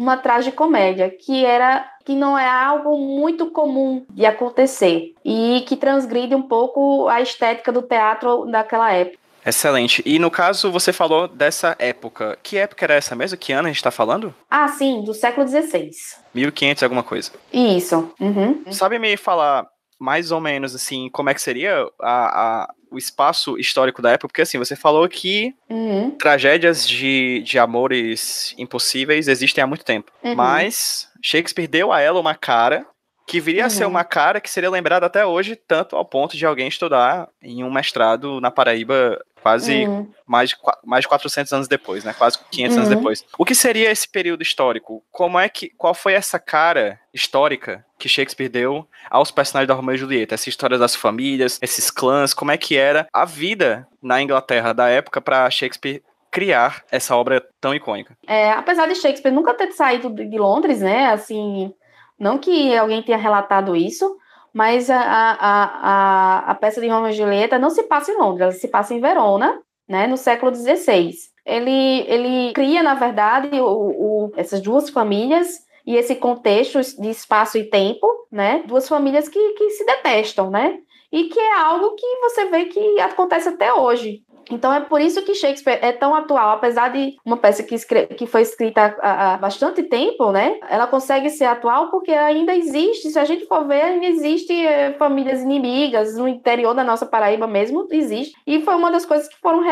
uma 0.00 0.16
tragicomédia, 0.16 1.10
que 1.10 1.44
era 1.44 1.86
que 2.06 2.14
não 2.14 2.36
é 2.36 2.48
algo 2.48 2.96
muito 2.96 3.50
comum 3.50 4.06
de 4.08 4.24
acontecer 4.24 5.12
e 5.22 5.62
que 5.68 5.76
transgride 5.76 6.34
um 6.34 6.40
pouco 6.40 7.06
a 7.06 7.20
estética 7.20 7.70
do 7.70 7.82
teatro 7.82 8.46
daquela 8.46 8.90
época. 8.90 9.18
Excelente. 9.44 10.02
E 10.06 10.18
no 10.18 10.30
caso, 10.30 10.72
você 10.72 10.90
falou 10.90 11.28
dessa 11.28 11.76
época. 11.78 12.38
Que 12.42 12.56
época 12.56 12.86
era 12.86 12.94
essa 12.94 13.14
mesmo? 13.14 13.36
Que 13.36 13.52
ano 13.52 13.66
a 13.66 13.70
gente 13.70 13.76
está 13.76 13.90
falando? 13.90 14.34
Ah, 14.50 14.68
sim, 14.68 15.02
do 15.02 15.12
século 15.12 15.46
XVI. 15.46 15.90
1500 16.32 16.82
alguma 16.82 17.02
coisa. 17.02 17.32
Isso. 17.52 18.10
Uhum. 18.18 18.64
Sabe 18.72 18.98
me 18.98 19.18
falar 19.18 19.66
mais 19.98 20.32
ou 20.32 20.40
menos 20.40 20.74
assim 20.74 21.10
como 21.10 21.28
é 21.28 21.34
que 21.34 21.42
seria 21.42 21.86
a, 22.00 22.62
a 22.62 22.74
o 22.90 22.98
espaço 22.98 23.58
histórico 23.58 24.02
da 24.02 24.10
época? 24.10 24.28
Porque 24.28 24.42
assim, 24.42 24.58
você 24.58 24.74
falou 24.74 25.08
que 25.08 25.54
uhum. 25.68 26.10
tragédias 26.12 26.88
de, 26.88 27.42
de 27.44 27.58
amores 27.58 28.54
impossíveis 28.58 29.28
existem 29.28 29.62
há 29.62 29.66
muito 29.66 29.84
tempo. 29.84 30.12
Uhum. 30.22 30.34
Mas 30.34 31.08
Shakespeare 31.22 31.68
deu 31.68 31.92
a 31.92 32.00
ela 32.00 32.20
uma 32.20 32.34
cara 32.34 32.86
que 33.30 33.38
viria 33.38 33.60
uhum. 33.60 33.66
a 33.68 33.70
ser 33.70 33.84
uhum. 33.84 33.90
uma 33.90 34.02
cara 34.02 34.40
que 34.40 34.50
seria 34.50 34.68
lembrada 34.68 35.06
até 35.06 35.24
hoje, 35.24 35.54
tanto 35.54 35.94
ao 35.94 36.04
ponto 36.04 36.36
de 36.36 36.44
alguém 36.44 36.66
estudar 36.66 37.28
em 37.40 37.62
um 37.62 37.70
mestrado 37.70 38.40
na 38.40 38.50
Paraíba 38.50 39.24
quase 39.40 39.86
uhum. 39.86 40.10
mais, 40.26 40.52
mais 40.84 41.02
de 41.02 41.08
400 41.08 41.52
anos 41.52 41.68
depois, 41.68 42.02
né? 42.02 42.12
Quase 42.12 42.40
500 42.50 42.76
uhum. 42.76 42.82
anos 42.82 42.96
depois. 42.96 43.24
O 43.38 43.44
que 43.44 43.54
seria 43.54 43.88
esse 43.88 44.08
período 44.08 44.42
histórico? 44.42 45.00
Como 45.12 45.38
é 45.38 45.48
que 45.48 45.68
qual 45.78 45.94
foi 45.94 46.14
essa 46.14 46.40
cara 46.40 46.98
histórica 47.14 47.86
que 48.00 48.08
Shakespeare 48.08 48.48
deu 48.48 48.84
aos 49.08 49.30
personagens 49.30 49.68
da 49.68 49.74
Romeo 49.74 49.94
e 49.94 49.98
Julieta? 49.98 50.34
Essa 50.34 50.48
história 50.48 50.76
das 50.76 50.96
famílias, 50.96 51.56
esses 51.62 51.88
clãs, 51.88 52.34
como 52.34 52.50
é 52.50 52.58
que 52.58 52.76
era 52.76 53.06
a 53.12 53.24
vida 53.24 53.86
na 54.02 54.20
Inglaterra 54.20 54.72
da 54.72 54.88
época 54.88 55.20
para 55.20 55.48
Shakespeare 55.48 56.02
criar 56.32 56.84
essa 56.90 57.16
obra 57.16 57.44
tão 57.60 57.74
icônica. 57.74 58.16
É, 58.26 58.52
apesar 58.52 58.86
de 58.86 58.94
Shakespeare 58.94 59.32
nunca 59.32 59.54
ter 59.54 59.72
saído 59.72 60.10
de 60.10 60.38
Londres, 60.38 60.80
né? 60.80 61.06
Assim, 61.06 61.72
não 62.20 62.36
que 62.36 62.76
alguém 62.76 63.02
tenha 63.02 63.16
relatado 63.16 63.74
isso, 63.74 64.16
mas 64.52 64.90
a, 64.90 65.00
a, 65.00 65.38
a, 65.40 66.50
a 66.50 66.54
peça 66.54 66.80
de 66.80 66.88
Romeo 66.88 67.10
e 67.10 67.14
Julieta 67.14 67.58
não 67.58 67.70
se 67.70 67.84
passa 67.84 68.12
em 68.12 68.16
Londres, 68.16 68.42
ela 68.42 68.52
se 68.52 68.68
passa 68.68 68.92
em 68.92 69.00
Verona, 69.00 69.60
né, 69.88 70.06
no 70.06 70.16
século 70.16 70.54
XVI. 70.54 71.14
Ele, 71.46 72.04
ele 72.06 72.52
cria, 72.52 72.82
na 72.82 72.94
verdade, 72.94 73.58
o, 73.60 73.66
o, 73.66 74.32
essas 74.36 74.60
duas 74.60 74.90
famílias 74.90 75.60
e 75.86 75.96
esse 75.96 76.14
contexto 76.14 76.80
de 77.00 77.08
espaço 77.08 77.56
e 77.56 77.64
tempo, 77.64 78.06
né, 78.30 78.62
duas 78.66 78.86
famílias 78.86 79.28
que, 79.28 79.52
que 79.54 79.70
se 79.70 79.84
detestam, 79.86 80.50
né, 80.50 80.78
e 81.10 81.24
que 81.24 81.40
é 81.40 81.54
algo 81.54 81.94
que 81.94 82.16
você 82.20 82.44
vê 82.46 82.66
que 82.66 83.00
acontece 83.00 83.48
até 83.48 83.72
hoje. 83.72 84.22
Então 84.50 84.72
é 84.72 84.80
por 84.80 85.00
isso 85.00 85.22
que 85.22 85.34
Shakespeare 85.34 85.78
é 85.80 85.92
tão 85.92 86.14
atual, 86.14 86.50
apesar 86.50 86.88
de 86.88 87.16
uma 87.24 87.36
peça 87.36 87.62
que, 87.62 87.76
que 88.14 88.26
foi 88.26 88.42
escrita 88.42 88.96
há, 89.00 89.34
há, 89.34 89.36
bastante 89.38 89.82
tempo, 89.82 90.32
né? 90.32 90.58
Ela 90.68 90.86
consegue 90.86 91.30
ser 91.30 91.44
atual 91.44 91.90
porque 91.90 92.12
ainda 92.12 92.54
existe, 92.54 93.10
se 93.10 93.18
a 93.18 93.24
gente 93.24 93.46
for 93.46 93.66
ver, 93.66 93.82
ainda 93.82 94.06
existe 94.06 94.52
é, 94.52 94.92
famílias 94.94 95.40
inimigas 95.40 96.16
no 96.16 96.26
interior 96.26 96.74
da 96.74 96.82
nossa 96.82 97.06
Paraíba 97.06 97.46
mesmo, 97.46 97.86
existe. 97.90 98.34
E 98.46 98.60
foi 98.62 98.74
uma 98.74 98.90
das 98.90 99.06
coisas 99.06 99.28
que 99.28 99.38
foram 99.40 99.62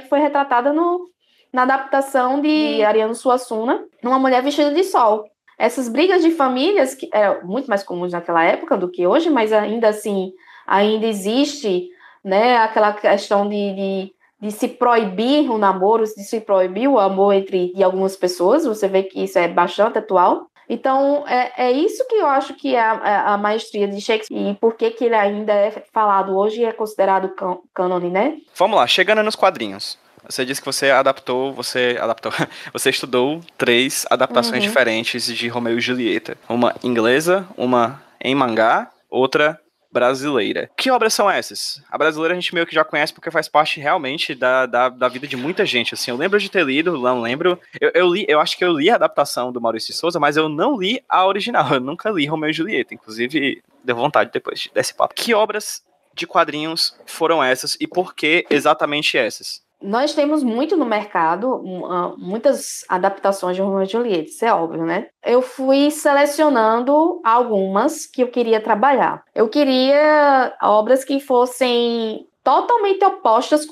que 0.00 0.08
foi 0.08 0.20
retratada 0.20 0.72
no, 0.72 1.08
na 1.52 1.62
adaptação 1.62 2.40
de 2.40 2.82
Ariano 2.82 3.14
Suassuna, 3.14 3.84
numa 4.02 4.18
mulher 4.18 4.42
vestida 4.42 4.72
de 4.72 4.84
sol. 4.84 5.24
Essas 5.58 5.88
brigas 5.88 6.22
de 6.22 6.30
famílias, 6.30 6.94
que 6.94 7.08
eram 7.12 7.46
muito 7.46 7.68
mais 7.68 7.82
comuns 7.82 8.12
naquela 8.12 8.42
época 8.42 8.76
do 8.76 8.90
que 8.90 9.06
hoje, 9.06 9.28
mas 9.28 9.52
ainda 9.52 9.88
assim, 9.88 10.32
ainda 10.66 11.06
existe 11.06 11.88
né, 12.24 12.56
aquela 12.56 12.92
questão 12.92 13.48
de, 13.48 13.74
de 13.74 14.12
de 14.42 14.50
se 14.50 14.66
proibir 14.66 15.48
o 15.48 15.56
namoro, 15.56 16.02
de 16.02 16.24
se 16.24 16.40
proibir 16.40 16.88
o 16.88 16.98
amor 16.98 17.32
entre 17.32 17.72
algumas 17.80 18.16
pessoas, 18.16 18.64
você 18.64 18.88
vê 18.88 19.04
que 19.04 19.22
isso 19.22 19.38
é 19.38 19.46
bastante 19.46 19.98
atual. 19.98 20.48
Então, 20.68 21.24
é, 21.28 21.68
é 21.68 21.70
isso 21.70 22.04
que 22.08 22.16
eu 22.16 22.26
acho 22.26 22.54
que 22.54 22.74
é 22.74 22.80
a, 22.80 23.00
é 23.04 23.16
a 23.30 23.38
maestria 23.38 23.86
de 23.86 24.00
Shakespeare 24.00 24.50
e 24.50 24.54
por 24.54 24.74
que, 24.74 24.90
que 24.90 25.04
ele 25.04 25.14
ainda 25.14 25.52
é 25.52 25.70
falado 25.92 26.36
hoje 26.36 26.62
e 26.62 26.64
é 26.64 26.72
considerado 26.72 27.28
can, 27.36 27.58
cânone, 27.72 28.10
né? 28.10 28.38
Vamos 28.56 28.76
lá, 28.76 28.86
chegando 28.86 29.22
nos 29.22 29.36
quadrinhos. 29.36 29.96
Você 30.28 30.44
disse 30.44 30.60
que 30.60 30.66
você 30.66 30.90
adaptou, 30.90 31.52
você 31.52 31.96
adaptou, 32.00 32.32
você 32.72 32.90
estudou 32.90 33.40
três 33.56 34.06
adaptações 34.10 34.62
uhum. 34.62 34.68
diferentes 34.68 35.24
de 35.24 35.48
Romeu 35.48 35.78
e 35.78 35.80
Julieta. 35.80 36.36
Uma 36.48 36.74
inglesa, 36.82 37.46
uma 37.56 38.02
em 38.20 38.34
mangá, 38.34 38.90
outra 39.08 39.60
brasileira. 39.92 40.70
Que 40.76 40.90
obras 40.90 41.12
são 41.12 41.30
essas? 41.30 41.82
A 41.90 41.98
brasileira 41.98 42.34
a 42.34 42.40
gente 42.40 42.54
meio 42.54 42.66
que 42.66 42.74
já 42.74 42.84
conhece 42.84 43.12
porque 43.12 43.30
faz 43.30 43.48
parte 43.48 43.78
realmente 43.78 44.34
da, 44.34 44.66
da, 44.66 44.88
da 44.88 45.08
vida 45.08 45.26
de 45.26 45.36
muita 45.36 45.66
gente. 45.66 45.94
Assim, 45.94 46.10
eu 46.10 46.16
lembro 46.16 46.40
de 46.40 46.50
ter 46.50 46.64
lido, 46.64 46.98
não 46.98 47.20
lembro. 47.20 47.60
Eu, 47.80 47.90
eu, 47.94 48.12
li, 48.12 48.24
eu 48.28 48.40
acho 48.40 48.56
que 48.56 48.64
eu 48.64 48.72
li 48.72 48.88
a 48.90 48.94
adaptação 48.94 49.52
do 49.52 49.60
Maurício 49.60 49.92
Souza, 49.92 50.18
mas 50.18 50.36
eu 50.36 50.48
não 50.48 50.78
li 50.78 51.02
a 51.08 51.26
original. 51.26 51.74
Eu 51.74 51.80
nunca 51.80 52.10
li 52.10 52.26
Romeu 52.26 52.50
e 52.50 52.54
Julieta. 52.54 52.94
Inclusive, 52.94 53.62
deu 53.84 53.94
vontade 53.94 54.30
depois 54.32 54.68
desse 54.74 54.94
papo. 54.94 55.14
Que 55.14 55.34
obras 55.34 55.82
de 56.14 56.26
quadrinhos 56.26 56.96
foram 57.06 57.42
essas 57.42 57.76
e 57.80 57.86
por 57.86 58.14
que 58.14 58.46
exatamente 58.50 59.16
essas? 59.16 59.62
Nós 59.82 60.14
temos 60.14 60.42
muito 60.42 60.76
no 60.76 60.84
mercado, 60.84 61.62
ah, 61.90 62.14
muitas 62.16 62.84
adaptações 62.88 63.56
de 63.56 63.62
Romeo 63.62 63.82
e 63.82 63.86
Julieta, 63.86 64.30
isso 64.30 64.44
é 64.44 64.52
óbvio, 64.52 64.84
né? 64.84 65.08
Eu 65.24 65.42
fui 65.42 65.90
selecionando 65.90 67.20
algumas 67.24 68.06
que 68.06 68.22
eu 68.22 68.28
queria 68.28 68.60
trabalhar. 68.60 69.22
Eu 69.34 69.48
queria 69.48 70.54
obras 70.62 71.04
que 71.04 71.20
fossem 71.20 72.26
totalmente 72.42 73.04
opostas 73.04 73.66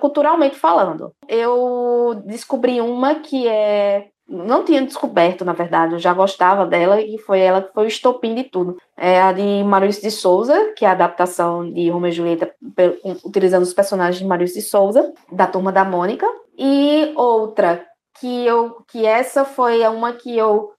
culturalmente 0.00 0.56
falando. 0.56 1.12
Eu 1.28 2.22
descobri 2.26 2.80
uma 2.80 3.16
que 3.16 3.48
é 3.48 4.08
não 4.28 4.64
tinha 4.64 4.82
descoberto, 4.82 5.44
na 5.44 5.52
verdade, 5.52 5.94
eu 5.94 5.98
já 5.98 6.12
gostava 6.14 6.66
dela 6.66 7.00
e 7.00 7.18
foi 7.18 7.40
ela 7.40 7.62
que 7.62 7.72
foi 7.72 7.84
o 7.84 7.88
estopim 7.88 8.34
de 8.34 8.44
tudo. 8.44 8.76
É 8.96 9.20
a 9.20 9.32
de 9.32 9.62
Maurício 9.64 10.02
de 10.02 10.10
Souza, 10.10 10.72
que 10.76 10.84
é 10.84 10.88
a 10.88 10.92
adaptação 10.92 11.70
de 11.70 11.90
Romeo 11.90 12.08
e 12.08 12.12
Julieta 12.12 12.54
utilizando 13.24 13.62
os 13.62 13.74
personagens 13.74 14.18
de 14.18 14.26
Maurício 14.26 14.60
de 14.60 14.66
Souza, 14.66 15.12
da 15.30 15.46
Turma 15.46 15.70
da 15.70 15.84
Mônica, 15.84 16.26
e 16.56 17.12
outra 17.16 17.84
que 18.18 18.46
eu 18.46 18.84
que 18.88 19.04
essa 19.04 19.44
foi 19.44 19.86
uma 19.88 20.12
que 20.12 20.36
eu 20.36 20.72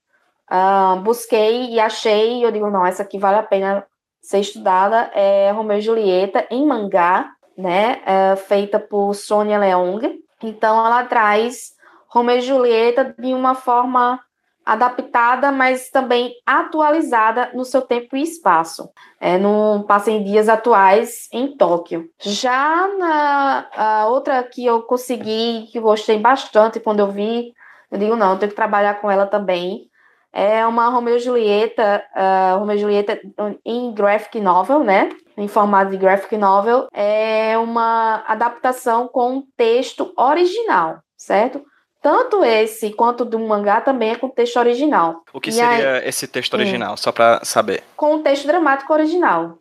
uh, 0.51 0.99
busquei 1.01 1.71
e 1.71 1.79
achei, 1.79 2.39
e 2.39 2.43
eu 2.43 2.51
digo, 2.51 2.69
não, 2.69 2.85
essa 2.85 3.03
aqui 3.03 3.19
vale 3.19 3.37
a 3.37 3.43
pena 3.43 3.85
ser 4.21 4.39
estudada, 4.39 5.11
é 5.13 5.51
Romeo 5.51 5.77
e 5.77 5.81
Julieta 5.81 6.47
em 6.49 6.65
mangá, 6.65 7.29
né, 7.55 8.01
é, 8.05 8.35
feita 8.35 8.79
por 8.79 9.13
Sônia 9.13 9.59
Leong. 9.59 10.19
Então, 10.43 10.85
ela 10.85 11.05
traz 11.05 11.74
Romeu 12.15 12.37
e 12.37 12.41
Julieta 12.41 13.13
de 13.19 13.33
uma 13.33 13.53
forma 13.55 14.21
adaptada, 14.65 15.51
mas 15.51 15.89
também 15.89 16.33
atualizada 16.45 17.51
no 17.53 17.65
seu 17.65 17.81
tempo 17.81 18.15
e 18.15 18.23
espaço. 18.23 18.89
É, 19.19 19.37
no 19.37 19.83
passa 19.83 20.09
em 20.09 20.23
dias 20.23 20.47
atuais 20.47 21.27
em 21.31 21.55
Tóquio. 21.57 22.09
Já 22.19 22.87
na 22.97 24.07
outra 24.07 24.41
que 24.43 24.65
eu 24.65 24.81
consegui, 24.81 25.67
que 25.71 25.79
gostei 25.79 26.17
bastante 26.17 26.79
quando 26.79 27.01
eu 27.01 27.11
vi, 27.11 27.53
eu 27.91 27.99
digo 27.99 28.15
não, 28.15 28.31
eu 28.31 28.39
tenho 28.39 28.49
que 28.49 28.55
trabalhar 28.55 29.01
com 29.01 29.11
ela 29.11 29.27
também. 29.27 29.89
É 30.31 30.65
uma 30.65 30.89
Romeo 30.89 31.17
e 31.17 31.19
Julieta, 31.19 32.03
uh, 32.13 32.71
e 32.71 32.77
Julieta 32.77 33.19
em 33.63 33.93
graphic 33.93 34.39
novel, 34.39 34.83
né? 34.83 35.09
Em 35.37 35.47
formato 35.47 35.91
de 35.91 35.97
graphic 35.97 36.35
novel. 36.35 36.87
É 36.93 37.57
uma 37.57 38.23
adaptação 38.27 39.07
com 39.07 39.43
texto 39.55 40.11
original, 40.17 40.99
certo? 41.15 41.63
Tanto 42.05 42.45
esse 42.45 42.91
quanto 42.91 43.25
do 43.25 43.39
mangá 43.39 43.81
também 43.81 44.11
é 44.11 44.15
com 44.15 44.29
texto 44.29 44.57
original. 44.57 45.23
O 45.33 45.41
que 45.41 45.49
e 45.49 45.53
seria 45.53 45.93
aí, 45.93 46.07
esse 46.07 46.27
texto 46.27 46.53
original, 46.53 46.93
hum, 46.93 46.97
só 46.97 47.11
para 47.11 47.43
saber? 47.43 47.83
Com 47.97 48.17
o 48.17 48.19
texto 48.19 48.45
dramático 48.45 48.93
original. 48.93 49.57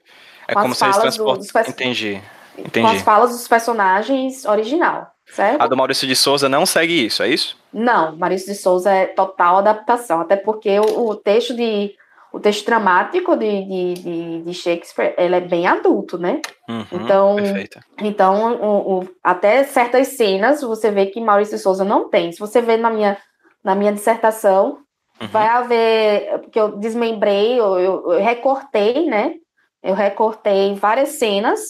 É 0.46 0.52
como 0.52 0.74
se 0.74 0.84
eles 0.84 0.98
transportam. 0.98 1.42
Do, 1.42 1.70
Entendi. 1.70 2.20
Entendi. 2.58 2.86
Com 2.86 2.92
as 2.92 3.00
falas 3.00 3.30
dos 3.30 3.48
personagens 3.48 4.44
original, 4.44 5.10
certo? 5.26 5.62
A 5.62 5.66
do 5.66 5.74
Maurício 5.74 6.06
de 6.06 6.14
Souza 6.14 6.46
não 6.46 6.66
segue 6.66 7.06
isso, 7.06 7.22
é 7.22 7.30
isso? 7.30 7.56
Não, 7.72 8.14
Maurício 8.14 8.52
de 8.52 8.58
Souza 8.58 8.92
é 8.92 9.06
total 9.06 9.56
adaptação, 9.56 10.20
até 10.20 10.36
porque 10.36 10.78
o, 10.78 11.08
o 11.08 11.16
texto 11.16 11.56
de 11.56 11.94
o 12.34 12.40
texto 12.40 12.66
dramático 12.66 13.36
de, 13.36 13.64
de, 13.64 13.94
de, 13.94 14.42
de, 14.42 14.54
Shakespeare 14.54 15.14
ele 15.16 15.36
é 15.36 15.40
bem 15.40 15.68
adulto, 15.68 16.18
né? 16.18 16.42
Uhum, 16.68 16.84
então, 16.90 17.36
perfeito. 17.36 17.78
então 18.02 18.60
o, 18.60 18.98
o, 18.98 19.08
até 19.22 19.62
certas 19.62 20.08
cenas 20.08 20.60
você 20.60 20.90
vê 20.90 21.06
que 21.06 21.20
Maurício 21.20 21.56
de 21.56 21.62
Souza 21.62 21.84
não 21.84 22.08
tem. 22.08 22.32
Se 22.32 22.40
você 22.40 22.60
vê 22.60 22.76
na 22.76 22.90
minha, 22.90 23.16
na 23.62 23.76
minha 23.76 23.92
dissertação, 23.92 24.78
uhum. 25.20 25.28
vai 25.28 25.46
haver, 25.46 26.40
porque 26.40 26.58
eu 26.58 26.76
desmembrei, 26.76 27.52
eu, 27.52 27.78
eu, 27.78 28.12
eu, 28.12 28.20
recortei, 28.20 29.06
né? 29.06 29.34
Eu 29.80 29.94
recortei 29.94 30.74
várias 30.74 31.10
cenas, 31.10 31.60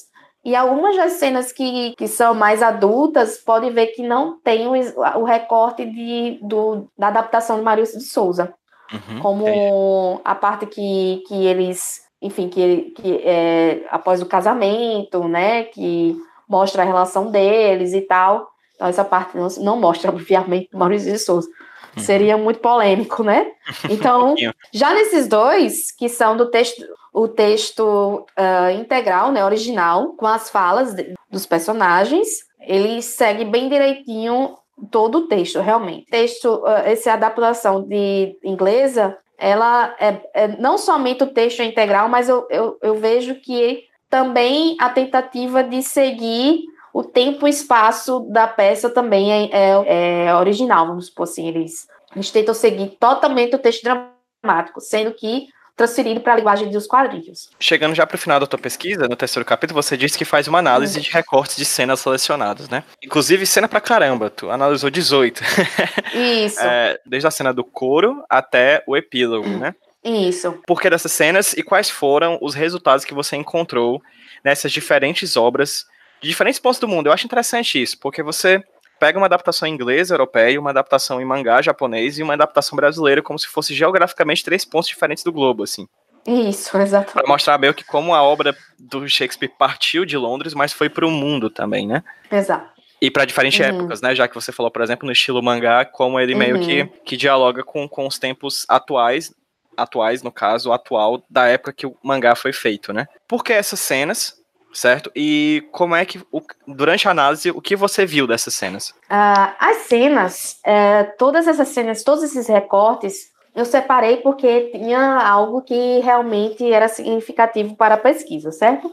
e 0.42 0.56
algumas 0.56 0.96
das 0.96 1.12
cenas 1.12 1.52
que, 1.52 1.94
que 1.96 2.08
são 2.08 2.32
mais 2.34 2.62
adultas, 2.62 3.36
pode 3.36 3.68
ver 3.70 3.88
que 3.88 4.02
não 4.02 4.40
tem 4.40 4.66
o, 4.66 4.72
o 5.18 5.24
recorte 5.24 5.84
de, 5.84 6.38
do, 6.42 6.90
da 6.96 7.08
adaptação 7.08 7.58
de 7.58 7.62
Maurício 7.62 7.98
de 7.98 8.04
Souza. 8.04 8.54
Uhum, 8.95 9.20
como 9.20 10.20
a 10.24 10.34
parte 10.34 10.66
que, 10.66 11.22
que 11.26 11.47
eles, 11.47 12.03
enfim, 12.22 12.49
que, 12.49 12.92
que 12.97 13.16
é, 13.24 13.84
após 13.90 14.22
o 14.22 14.26
casamento, 14.26 15.26
né, 15.26 15.64
que 15.64 16.16
mostra 16.49 16.82
a 16.82 16.86
relação 16.86 17.30
deles 17.30 17.92
e 17.92 18.01
tal. 18.03 18.49
Então, 18.74 18.88
essa 18.88 19.05
parte 19.05 19.36
não, 19.36 19.49
não 19.61 19.80
mostra, 19.80 20.11
obviamente, 20.12 20.68
Maurício 20.72 21.12
de 21.12 21.18
Souza. 21.18 21.49
Uhum. 21.97 22.03
Seria 22.03 22.36
muito 22.36 22.61
polêmico, 22.61 23.22
né? 23.22 23.47
Então, 23.88 24.34
já 24.72 24.92
nesses 24.92 25.26
dois, 25.26 25.90
que 25.92 26.09
são 26.09 26.36
do 26.36 26.51
texto, 26.51 26.84
o 27.12 27.28
texto 27.28 28.26
uh, 28.38 28.70
integral, 28.78 29.32
né, 29.32 29.45
original, 29.45 30.14
com 30.14 30.26
as 30.26 30.51
falas 30.51 30.95
de, 30.95 31.14
dos 31.30 31.47
personagens, 31.47 32.28
ele 32.61 33.01
segue 33.03 33.45
bem 33.45 33.68
direitinho 33.68 34.57
todo 34.90 35.18
o 35.18 35.28
texto, 35.28 35.60
realmente. 35.60 36.06
Texto, 36.10 36.62
uh, 36.62 36.68
essa 36.84 37.12
adaptação 37.12 37.82
de 37.82 38.36
inglesa, 38.42 39.16
ela 39.38 39.94
é, 39.98 40.20
é, 40.34 40.48
não 40.48 40.78
somente 40.78 41.22
o 41.22 41.32
texto 41.32 41.60
é 41.60 41.64
integral, 41.64 42.08
mas 42.08 42.28
eu, 42.28 42.46
eu, 42.50 42.78
eu 42.82 42.94
vejo 42.94 43.36
que 43.36 43.84
também 44.08 44.76
a 44.80 44.88
tentativa 44.88 45.62
de 45.62 45.82
seguir 45.82 46.62
o 46.92 47.02
tempo 47.02 47.46
e 47.46 47.50
espaço 47.50 48.20
da 48.30 48.46
peça 48.46 48.88
também 48.88 49.32
é, 49.32 49.50
é, 49.52 50.26
é 50.26 50.34
original, 50.36 50.86
vamos 50.86 51.06
supor 51.06 51.24
assim, 51.24 51.48
eles, 51.48 51.88
eles 52.14 52.30
tentam 52.30 52.54
seguir 52.54 52.90
totalmente 53.00 53.56
o 53.56 53.58
texto 53.58 53.82
dramático, 53.82 54.80
sendo 54.80 55.12
que 55.12 55.48
transferido 55.76 56.20
para 56.20 56.34
a 56.34 56.36
linguagem 56.36 56.70
dos 56.70 56.86
quadrinhos. 56.86 57.50
Chegando 57.58 57.94
já 57.94 58.06
para 58.06 58.14
o 58.14 58.18
final 58.18 58.38
da 58.38 58.46
tua 58.46 58.58
pesquisa, 58.58 59.08
no 59.08 59.16
terceiro 59.16 59.44
capítulo, 59.44 59.82
você 59.82 59.96
disse 59.96 60.16
que 60.16 60.24
faz 60.24 60.46
uma 60.46 60.58
análise 60.58 61.00
de 61.00 61.10
recortes 61.10 61.56
de 61.56 61.64
cenas 61.64 62.00
selecionadas, 62.00 62.68
né? 62.68 62.84
Inclusive, 63.02 63.44
cena 63.46 63.68
pra 63.68 63.80
caramba, 63.80 64.30
tu 64.30 64.50
analisou 64.50 64.90
18. 64.90 65.42
Isso. 66.14 66.60
é, 66.60 66.98
desde 67.04 67.26
a 67.26 67.30
cena 67.30 67.52
do 67.52 67.64
coro 67.64 68.24
até 68.28 68.82
o 68.86 68.96
epílogo, 68.96 69.48
né? 69.48 69.74
Isso. 70.04 70.60
Por 70.66 70.80
que 70.80 70.90
dessas 70.90 71.12
cenas 71.12 71.54
e 71.54 71.62
quais 71.62 71.88
foram 71.88 72.38
os 72.42 72.54
resultados 72.54 73.04
que 73.04 73.14
você 73.14 73.36
encontrou 73.36 74.02
nessas 74.44 74.70
diferentes 74.70 75.36
obras 75.36 75.86
de 76.20 76.28
diferentes 76.28 76.60
pontos 76.60 76.78
do 76.78 76.86
mundo? 76.86 77.06
Eu 77.06 77.12
acho 77.12 77.26
interessante 77.26 77.82
isso, 77.82 77.98
porque 77.98 78.22
você 78.22 78.62
pega 79.05 79.18
uma 79.18 79.26
adaptação 79.26 79.68
inglesa, 79.68 80.14
europeia, 80.14 80.59
uma 80.59 80.70
adaptação 80.70 81.20
em 81.20 81.26
mangá 81.26 81.61
japonês 81.61 82.18
e 82.18 82.22
uma 82.22 82.32
adaptação 82.32 82.74
brasileira, 82.74 83.20
como 83.20 83.38
se 83.38 83.46
fosse 83.46 83.74
geograficamente 83.74 84.42
três 84.42 84.64
pontos 84.64 84.88
diferentes 84.88 85.22
do 85.22 85.30
globo, 85.30 85.62
assim. 85.62 85.86
Isso, 86.26 86.74
exatamente. 86.78 87.12
Para 87.12 87.28
mostrar 87.28 87.59
meio 87.59 87.74
que 87.74 87.84
como 87.84 88.14
a 88.14 88.22
obra 88.22 88.57
do 88.78 89.07
Shakespeare 89.07 89.52
partiu 89.59 90.07
de 90.07 90.16
Londres, 90.16 90.55
mas 90.55 90.72
foi 90.72 90.88
para 90.88 91.07
o 91.07 91.11
mundo 91.11 91.50
também, 91.50 91.86
né? 91.86 92.02
Exato. 92.32 92.66
E 92.98 93.11
para 93.11 93.26
diferentes 93.26 93.61
uhum. 93.61 93.66
épocas, 93.66 94.00
né? 94.00 94.14
Já 94.14 94.26
que 94.26 94.34
você 94.34 94.50
falou, 94.50 94.72
por 94.72 94.80
exemplo, 94.80 95.05
no 95.05 95.12
estilo 95.12 95.42
mangá, 95.42 95.84
como 95.84 96.18
ele 96.18 96.34
meio 96.34 96.57
uhum. 96.57 96.64
que, 96.64 96.86
que 97.05 97.16
dialoga 97.18 97.62
com, 97.62 97.86
com 97.86 98.07
os 98.07 98.18
tempos 98.18 98.64
atuais, 98.70 99.34
atuais, 99.76 100.22
no 100.22 100.32
caso, 100.32 100.72
atual, 100.72 101.22
da 101.28 101.46
época 101.46 101.74
que 101.74 101.86
o 101.86 101.94
mangá 102.02 102.34
foi 102.34 102.55
feito, 102.55 102.90
né? 102.90 103.07
Por 103.28 103.44
que 103.44 103.52
essas 103.52 103.80
cenas? 103.80 104.42
Certo? 104.74 105.10
E 105.14 105.66
como 105.72 105.94
é 105.94 106.04
que, 106.04 106.20
durante 106.66 107.08
a 107.08 107.12
análise, 107.12 107.50
o 107.50 107.60
que 107.60 107.76
você 107.76 108.04
viu 108.04 108.26
dessas 108.26 108.54
cenas? 108.54 108.90
Uh, 109.10 109.54
as 109.58 109.76
cenas, 109.86 110.60
uh, 110.66 111.16
todas 111.16 111.46
essas 111.46 111.68
cenas, 111.68 112.02
todos 112.02 112.24
esses 112.24 112.48
recortes, 112.48 113.32
eu 113.54 113.64
separei 113.64 114.16
porque 114.18 114.70
tinha 114.72 115.00
algo 115.00 115.62
que 115.62 116.00
realmente 116.00 116.70
era 116.70 116.88
significativo 116.88 117.76
para 117.76 117.94
a 117.94 117.98
pesquisa, 117.98 118.50
certo? 118.50 118.90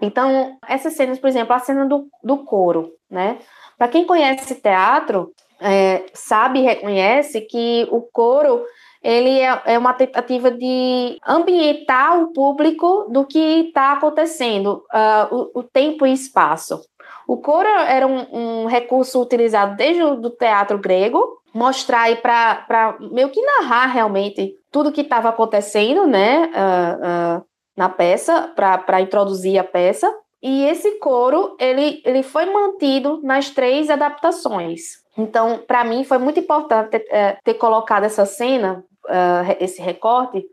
Então, 0.00 0.58
essas 0.68 0.94
cenas, 0.94 1.20
por 1.20 1.28
exemplo, 1.28 1.54
a 1.54 1.60
cena 1.60 1.86
do, 1.86 2.08
do 2.22 2.38
coro, 2.38 2.92
né? 3.08 3.38
Para 3.78 3.86
quem 3.86 4.04
conhece 4.04 4.56
teatro, 4.56 5.32
é, 5.60 6.04
sabe 6.12 6.58
e 6.58 6.62
reconhece 6.62 7.40
que 7.42 7.86
o 7.90 8.02
coro 8.02 8.64
ele 9.02 9.40
é, 9.40 9.62
é 9.66 9.78
uma 9.78 9.92
tentativa 9.92 10.50
de 10.50 11.18
ambientar 11.26 12.20
o 12.20 12.32
público 12.32 13.06
do 13.10 13.24
que 13.24 13.66
está 13.68 13.92
acontecendo, 13.92 14.84
uh, 14.92 15.34
o, 15.54 15.60
o, 15.60 15.62
tempo 15.62 16.06
e 16.06 16.12
espaço. 16.12 16.80
O 17.26 17.36
coro 17.36 17.68
era 17.68 18.06
um, 18.06 18.62
um 18.62 18.66
recurso 18.66 19.20
utilizado 19.20 19.76
desde 19.76 20.02
o 20.02 20.30
teatro 20.30 20.78
grego, 20.78 21.40
mostrar 21.52 22.02
aí 22.02 22.16
para 22.16 22.96
meio 23.00 23.30
que 23.30 23.42
narrar 23.42 23.86
realmente 23.86 24.54
tudo 24.70 24.92
que 24.92 25.02
estava 25.02 25.28
acontecendo, 25.28 26.06
né, 26.06 26.50
uh, 26.54 27.38
uh, 27.38 27.44
na 27.76 27.88
peça, 27.88 28.52
para 28.54 29.00
introduzir 29.00 29.58
a 29.58 29.64
peça. 29.64 30.12
E 30.42 30.64
esse 30.64 30.98
coro, 30.98 31.56
ele, 31.58 32.02
ele 32.04 32.22
foi 32.22 32.46
mantido 32.46 33.20
nas 33.22 33.50
três 33.50 33.88
adaptações. 33.88 35.02
Então, 35.16 35.62
para 35.66 35.84
mim, 35.84 36.04
foi 36.04 36.18
muito 36.18 36.40
importante 36.40 36.90
ter, 36.90 37.06
eh, 37.10 37.36
ter 37.44 37.54
colocado 37.54 38.04
essa 38.04 38.24
cena 38.24 38.84
uh, 39.12 39.56
esse 39.60 39.80
recorte, 39.82 40.44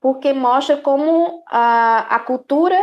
porque 0.00 0.32
mostra 0.32 0.76
como 0.76 1.42
a, 1.46 2.16
a 2.16 2.18
cultura, 2.20 2.78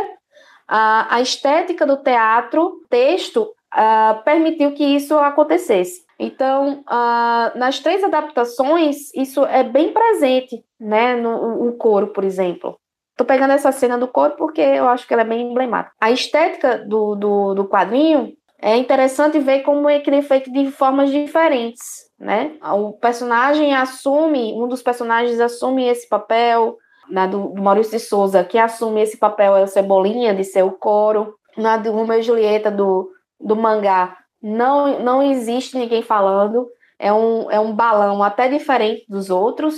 a, 0.66 1.16
a 1.16 1.20
estética 1.20 1.86
do 1.86 1.96
teatro, 1.98 2.82
texto, 2.88 3.54
uh, 3.74 4.22
permitiu 4.24 4.72
que 4.72 4.84
isso 4.84 5.16
acontecesse. 5.18 6.04
Então, 6.18 6.84
uh, 6.88 7.58
nas 7.58 7.78
três 7.78 8.02
adaptações, 8.02 9.14
isso 9.14 9.44
é 9.44 9.62
bem 9.62 9.92
presente, 9.92 10.64
né, 10.80 11.14
no, 11.14 11.64
no 11.64 11.72
coro, 11.74 12.08
por 12.08 12.24
exemplo. 12.24 12.78
Tô 13.16 13.24
pegando 13.24 13.52
essa 13.52 13.72
cena 13.72 13.96
do 13.98 14.08
coro 14.08 14.34
porque 14.36 14.60
eu 14.60 14.88
acho 14.88 15.06
que 15.06 15.12
ela 15.12 15.22
é 15.22 15.26
bem 15.26 15.50
emblemática. 15.50 15.94
A 16.00 16.10
estética 16.10 16.78
do, 16.78 17.14
do, 17.14 17.54
do 17.54 17.68
quadrinho 17.68 18.34
é 18.60 18.76
interessante 18.76 19.38
ver 19.38 19.60
como 19.60 19.88
é 19.88 20.02
ele 20.04 20.16
é 20.16 20.22
feito 20.22 20.50
de 20.52 20.70
formas 20.70 21.10
diferentes 21.10 22.05
né? 22.18 22.56
O 22.62 22.92
personagem 22.94 23.74
assume, 23.74 24.54
um 24.54 24.66
dos 24.66 24.82
personagens 24.82 25.40
assume 25.40 25.86
esse 25.86 26.08
papel, 26.08 26.76
na 27.10 27.26
do, 27.26 27.48
do 27.48 27.62
Maurício 27.62 27.92
de 27.92 28.00
Souza, 28.00 28.44
que 28.44 28.58
assume 28.58 29.02
esse 29.02 29.16
papel 29.16 29.56
é 29.56 29.62
o 29.62 29.68
Cebolinha, 29.68 30.34
de 30.34 30.44
ser 30.44 30.64
o 30.64 30.72
coro. 30.72 31.34
Na 31.56 31.76
do 31.76 31.90
Romeu 31.92 32.18
e 32.18 32.22
Julieta, 32.22 32.70
do, 32.70 33.10
do 33.40 33.56
mangá, 33.56 34.16
não, 34.42 35.00
não 35.00 35.22
existe 35.22 35.76
ninguém 35.76 36.02
falando, 36.02 36.68
é 36.98 37.12
um, 37.12 37.50
é 37.50 37.58
um 37.58 37.74
balão 37.74 38.22
até 38.22 38.48
diferente 38.48 39.04
dos 39.08 39.30
outros, 39.30 39.76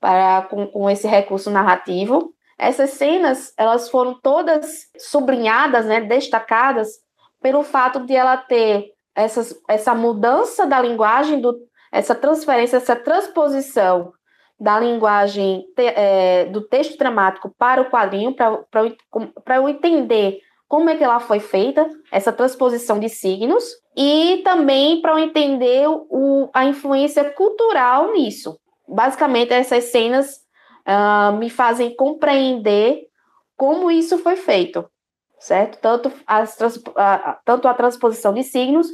para 0.00 0.42
com, 0.42 0.66
com 0.66 0.88
esse 0.88 1.06
recurso 1.06 1.50
narrativo. 1.50 2.32
Essas 2.58 2.90
cenas, 2.90 3.52
elas 3.56 3.90
foram 3.90 4.18
todas 4.20 4.86
sublinhadas, 4.98 5.86
né, 5.86 6.00
destacadas, 6.00 6.88
pelo 7.40 7.62
fato 7.62 8.00
de 8.04 8.16
ela 8.16 8.36
ter 8.36 8.86
essas, 9.14 9.54
essa 9.68 9.94
mudança 9.94 10.66
da 10.66 10.80
linguagem 10.80 11.40
do, 11.40 11.56
essa 11.90 12.14
transferência, 12.14 12.76
essa 12.76 12.96
transposição 12.96 14.12
da 14.58 14.78
linguagem 14.80 15.64
é, 15.76 16.46
do 16.46 16.62
texto 16.62 16.98
dramático 16.98 17.54
para 17.56 17.80
o 17.80 17.90
quadrinho, 17.90 18.34
para 18.34 19.56
eu 19.56 19.68
entender 19.68 20.40
como 20.66 20.90
é 20.90 20.96
que 20.96 21.04
ela 21.04 21.20
foi 21.20 21.40
feita, 21.40 21.88
essa 22.12 22.32
transposição 22.32 22.98
de 22.98 23.08
signos, 23.08 23.64
e 23.96 24.42
também 24.44 25.00
para 25.00 25.12
eu 25.12 25.18
entender 25.18 25.88
o, 25.88 26.50
a 26.52 26.66
influência 26.66 27.24
cultural 27.30 28.12
nisso. 28.12 28.58
Basicamente, 28.86 29.52
essas 29.52 29.84
cenas 29.84 30.40
uh, 30.86 31.36
me 31.36 31.48
fazem 31.48 31.94
compreender 31.96 33.06
como 33.56 33.90
isso 33.90 34.18
foi 34.18 34.36
feito, 34.36 34.88
certo? 35.38 35.78
Tanto, 35.80 36.12
as, 36.26 36.56
tanto 37.44 37.66
a 37.66 37.74
transposição 37.74 38.34
de 38.34 38.42
signos, 38.42 38.88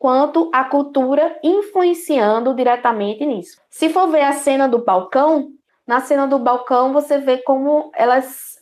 quanto 0.00 0.48
a 0.50 0.64
cultura 0.64 1.38
influenciando 1.42 2.54
diretamente 2.54 3.26
nisso. 3.26 3.60
Se 3.68 3.90
for 3.90 4.08
ver 4.08 4.22
a 4.22 4.32
cena 4.32 4.66
do 4.66 4.82
balcão, 4.82 5.50
na 5.86 6.00
cena 6.00 6.26
do 6.26 6.38
balcão 6.38 6.90
você 6.90 7.18
vê 7.18 7.36
como 7.36 7.92
elas 7.94 8.58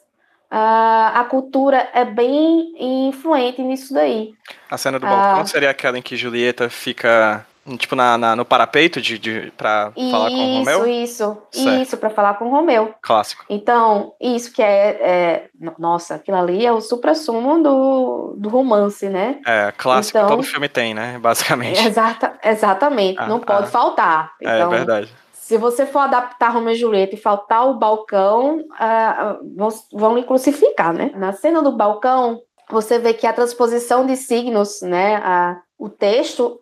a, 0.50 1.20
a 1.20 1.24
cultura 1.26 1.88
é 1.94 2.04
bem 2.04 2.74
influente 3.08 3.62
nisso 3.62 3.94
daí. 3.94 4.34
A 4.68 4.76
cena 4.76 4.98
do 4.98 5.06
balcão 5.06 5.42
ah. 5.42 5.46
seria 5.46 5.70
aquela 5.70 5.96
em 5.96 6.02
que 6.02 6.16
Julieta 6.16 6.68
fica 6.68 7.46
tipo 7.76 7.94
na, 7.94 8.16
na, 8.16 8.36
no 8.36 8.44
parapeito 8.44 9.00
de, 9.00 9.18
de 9.18 9.52
para 9.56 9.92
falar 10.10 10.30
com 10.30 10.36
o 10.36 10.58
Romeu? 10.58 10.86
Isso, 10.86 11.38
isso, 11.52 11.68
isso 11.70 11.96
para 11.96 12.10
falar 12.10 12.34
com 12.34 12.46
o 12.46 12.50
Romeu. 12.50 12.94
Clássico. 13.02 13.44
Então, 13.48 14.14
isso 14.20 14.52
que 14.52 14.62
é, 14.62 14.88
é 15.00 15.48
nossa, 15.78 16.14
aquilo 16.14 16.36
ali 16.36 16.64
é 16.64 16.72
o 16.72 16.80
supra-sumo 16.80 17.62
do, 17.62 18.34
do 18.36 18.48
romance, 18.48 19.08
né? 19.08 19.40
É, 19.46 19.72
clássico 19.76 20.18
então, 20.18 20.28
todo 20.28 20.42
filme 20.42 20.68
tem, 20.68 20.94
né, 20.94 21.18
basicamente. 21.18 21.86
Exata, 21.86 22.38
exatamente, 22.42 23.18
ah, 23.18 23.26
não 23.26 23.40
pode 23.40 23.64
ah, 23.64 23.70
faltar. 23.70 24.32
É 24.40 24.56
então, 24.56 24.72
é 24.72 24.76
verdade. 24.76 25.12
Se 25.32 25.56
você 25.56 25.86
for 25.86 26.00
adaptar 26.00 26.50
Romeu 26.50 26.74
e 26.74 26.76
Julieta 26.76 27.14
e 27.14 27.18
faltar 27.18 27.66
o 27.66 27.74
balcão, 27.74 28.58
uh, 28.58 29.56
vão, 29.56 29.68
vão 29.92 30.16
lhe 30.16 30.22
crucificar, 30.22 30.92
né? 30.92 31.10
Na 31.14 31.32
cena 31.32 31.62
do 31.62 31.72
balcão, 31.72 32.42
você 32.70 32.98
vê 32.98 33.14
que 33.14 33.26
a 33.26 33.32
transposição 33.32 34.04
de 34.04 34.14
signos, 34.14 34.82
né? 34.82 35.16
A, 35.16 35.56
o 35.78 35.88
texto, 35.88 36.60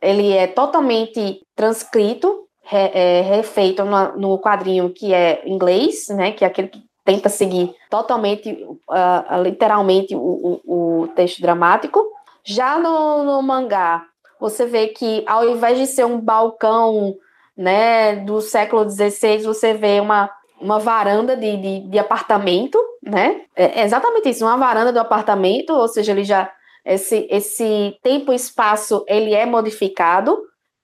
ele 0.00 0.32
é 0.32 0.46
totalmente 0.46 1.42
transcrito, 1.54 2.46
re, 2.62 2.90
é, 2.94 3.20
refeito 3.22 3.84
no, 3.84 4.16
no, 4.16 4.38
quadrinho 4.38 4.90
que 4.90 5.12
é 5.12 5.42
inglês, 5.46 6.08
né? 6.08 6.32
Que 6.32 6.44
é 6.44 6.48
aquele 6.48 6.68
que 6.68 6.82
tenta 7.04 7.28
seguir 7.28 7.74
totalmente, 7.88 8.52
uh, 8.52 9.42
literalmente, 9.42 10.14
o, 10.14 10.60
o, 10.64 11.02
o, 11.02 11.08
texto 11.08 11.40
dramático. 11.42 12.04
Já 12.44 12.78
no, 12.78 13.24
no 13.24 13.42
mangá, 13.42 14.04
você 14.38 14.64
vê 14.64 14.88
que 14.88 15.22
ao 15.26 15.48
invés 15.48 15.78
de 15.78 15.86
ser 15.86 16.06
um 16.06 16.20
balcão 16.20 17.14
né, 17.56 18.16
do 18.16 18.40
século 18.40 18.88
XVI, 18.88 19.42
você 19.42 19.74
vê 19.74 20.00
uma, 20.00 20.30
uma 20.60 20.78
varanda 20.78 21.36
de, 21.36 21.56
de, 21.56 21.80
de 21.80 21.98
apartamento, 21.98 22.78
né? 23.02 23.42
É 23.54 23.82
exatamente 23.82 24.30
isso, 24.30 24.44
uma 24.44 24.56
varanda 24.56 24.92
do 24.92 25.00
apartamento, 25.00 25.70
ou 25.70 25.88
seja, 25.88 26.12
ele 26.12 26.24
já 26.24 26.50
esse, 26.84 27.26
esse 27.30 27.96
tempo 28.02 28.32
e 28.32 28.36
espaço 28.36 29.04
ele 29.08 29.34
é 29.34 29.46
modificado 29.46 30.38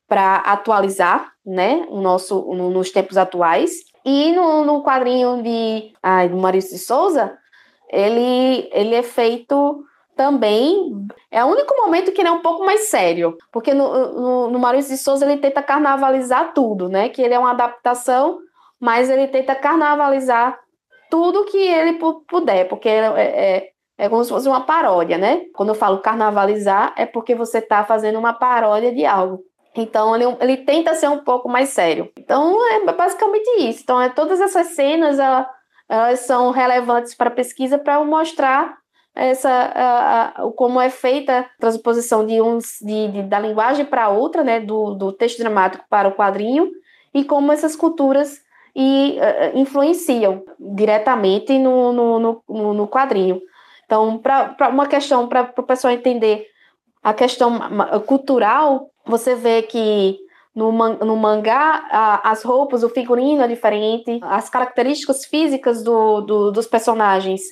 para 0.09 0.37
atualizar, 0.37 1.33
né, 1.45 1.87
o 1.89 2.01
nosso 2.01 2.41
no, 2.55 2.71
nos 2.71 2.91
tempos 2.91 3.17
atuais. 3.17 3.73
E 4.05 4.33
no, 4.33 4.65
no 4.65 4.85
quadrinho 4.85 5.43
de 5.43 5.93
ai, 6.03 6.29
do 6.29 6.37
Maurício 6.37 6.77
de 6.77 6.79
Souza, 6.79 7.37
ele 7.91 8.69
ele 8.73 8.95
é 8.95 9.03
feito 9.03 9.85
também 10.17 11.07
é 11.31 11.45
o 11.45 11.49
único 11.49 11.77
momento 11.77 12.11
que 12.11 12.21
ele 12.23 12.29
é 12.29 12.33
um 12.33 12.41
pouco 12.41 12.65
mais 12.65 12.89
sério, 12.89 13.37
porque 13.53 13.75
no, 13.75 14.13
no, 14.13 14.51
no 14.51 14.59
Maurício 14.59 14.93
de 14.93 15.03
Souza 15.03 15.27
ele 15.27 15.41
tenta 15.41 15.63
carnavalizar 15.63 16.55
tudo, 16.55 16.89
né? 16.89 17.11
Que 17.11 17.21
ele 17.21 17.35
é 17.35 17.39
uma 17.39 17.51
adaptação, 17.51 18.39
mas 18.81 19.11
ele 19.11 19.29
tenta 19.29 19.55
carnavalizar 19.55 20.59
tudo 21.11 21.45
que 21.45 21.59
ele 21.59 21.99
puder, 22.29 22.67
porque 22.69 22.89
é, 22.89 23.05
é, 23.17 23.71
é 23.99 24.09
como 24.09 24.23
se 24.23 24.31
fosse 24.31 24.49
uma 24.49 24.61
paródia, 24.61 25.17
né? 25.17 25.43
Quando 25.55 25.71
eu 25.71 25.75
falo 25.75 25.99
carnavalizar, 25.99 26.93
é 26.97 27.07
porque 27.07 27.35
você 27.35 27.59
está 27.59 27.85
fazendo 27.85 28.19
uma 28.19 28.33
paródia 28.33 28.93
de 28.93 29.07
algo. 29.07 29.43
Então 29.75 30.15
ele, 30.15 30.25
ele 30.41 30.57
tenta 30.59 30.95
ser 30.95 31.09
um 31.09 31.19
pouco 31.19 31.49
mais 31.49 31.71
sério. 31.71 32.11
Então 32.19 32.57
é 32.73 32.93
basicamente 32.93 33.47
isso. 33.61 33.83
Então 33.83 34.01
é 34.01 34.09
todas 34.09 34.41
essas 34.41 34.69
cenas 34.69 35.19
elas, 35.19 35.47
elas 35.89 36.21
são 36.21 36.51
relevantes 36.51 37.15
para 37.15 37.29
a 37.29 37.35
pesquisa 37.35 37.79
para 37.79 38.03
mostrar 38.05 38.77
essa 39.15 39.51
a, 39.51 40.25
a, 40.43 40.53
como 40.53 40.79
é 40.79 40.91
feita 40.91 41.39
a 41.39 41.45
transposição 41.59 42.27
de 42.27 42.41
uns 42.41 42.79
de, 42.83 43.09
de 43.09 43.23
da 43.23 43.39
linguagem 43.39 43.87
para 43.87 44.11
outra, 44.11 44.45
né, 44.45 44.61
do, 44.61 44.95
do 44.95 45.11
texto 45.11 45.39
dramático 45.39 45.85
para 45.89 46.09
o 46.09 46.15
quadrinho 46.15 46.71
e 47.15 47.25
como 47.25 47.51
essas 47.51 47.75
culturas 47.75 48.43
e, 48.75 49.19
uh, 49.19 49.59
influenciam 49.59 50.45
diretamente 50.61 51.59
no, 51.59 51.93
no, 51.95 52.43
no, 52.47 52.75
no 52.75 52.89
quadrinho. 52.89 53.41
Então, 53.87 54.19
para 54.19 54.69
uma 54.69 54.87
questão 54.87 55.29
para 55.29 55.53
o 55.57 55.63
pessoal 55.63 55.95
entender 55.95 56.47
a 57.03 57.15
questão 57.15 57.59
cultural, 58.05 58.91
você 59.05 59.35
vê 59.35 59.63
que 59.63 60.19
no, 60.55 60.73
no 60.73 61.17
mangá, 61.17 61.87
a, 61.91 62.31
as 62.31 62.43
roupas, 62.43 62.83
o 62.83 62.89
figurino 62.89 63.43
é 63.43 63.49
diferente, 63.49 64.19
as 64.23 64.51
características 64.51 65.25
físicas 65.25 65.83
do, 65.83 66.21
do, 66.23 66.51
dos 66.51 66.67
personagens 66.67 67.43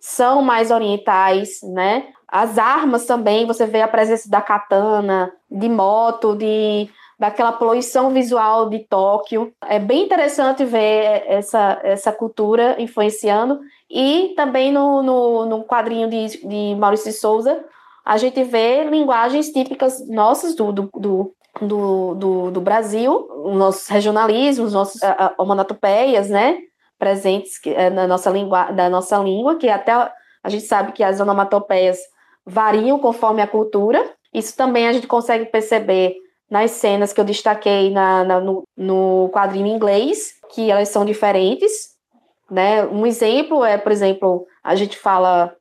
são 0.00 0.42
mais 0.42 0.70
orientais, 0.70 1.60
né? 1.62 2.08
As 2.26 2.58
armas 2.58 3.06
também, 3.06 3.46
você 3.46 3.66
vê 3.66 3.82
a 3.82 3.88
presença 3.88 4.28
da 4.28 4.40
katana, 4.40 5.32
de 5.50 5.68
moto, 5.68 6.34
de 6.34 6.90
daquela 7.18 7.52
poluição 7.52 8.10
visual 8.10 8.68
de 8.68 8.80
Tóquio. 8.80 9.52
É 9.66 9.78
bem 9.78 10.04
interessante 10.04 10.64
ver 10.64 11.22
essa, 11.26 11.80
essa 11.82 12.12
cultura 12.12 12.76
influenciando. 12.78 13.60
E 13.94 14.34
também 14.34 14.72
no, 14.72 15.04
no, 15.04 15.46
no 15.46 15.64
quadrinho 15.64 16.10
de, 16.10 16.46
de 16.46 16.74
Maurício 16.74 17.12
de 17.12 17.16
Souza, 17.16 17.64
a 18.04 18.16
gente 18.16 18.42
vê 18.42 18.82
linguagens 18.82 19.50
típicas 19.50 20.04
nossas 20.08 20.56
do, 20.56 20.72
do, 20.72 20.90
do, 20.92 21.34
do, 21.62 22.14
do, 22.16 22.50
do 22.50 22.60
Brasil, 22.60 23.28
nossos 23.54 23.86
regionalismos, 23.86 24.72
nossas 24.72 25.00
homonatopeias, 25.38 26.28
né? 26.28 26.58
presentes 26.98 27.60
é, 27.66 27.90
na 27.90 28.06
nossa 28.06 28.30
língua, 28.30 28.70
da 28.72 28.88
nossa 28.88 29.16
língua, 29.18 29.56
que 29.56 29.68
até 29.68 29.92
a 29.92 30.48
gente 30.48 30.64
sabe 30.64 30.92
que 30.92 31.02
as 31.02 31.20
onomatopeias 31.20 31.98
variam 32.44 32.98
conforme 32.98 33.42
a 33.42 33.46
cultura. 33.46 34.04
Isso 34.32 34.56
também 34.56 34.88
a 34.88 34.92
gente 34.92 35.06
consegue 35.06 35.46
perceber 35.46 36.16
nas 36.50 36.72
cenas 36.72 37.12
que 37.12 37.20
eu 37.20 37.24
destaquei 37.24 37.90
na, 37.90 38.24
na 38.24 38.40
no, 38.40 38.64
no 38.76 39.30
quadrinho 39.32 39.66
inglês, 39.66 40.34
que 40.52 40.70
elas 40.70 40.88
são 40.88 41.04
diferentes. 41.04 41.93
Né? 42.50 42.84
Um 42.84 43.06
exemplo 43.06 43.64
é, 43.64 43.78
por 43.78 43.90
exemplo, 43.90 44.46
a 44.62 44.74
gente 44.74 44.98
fala 44.98 45.54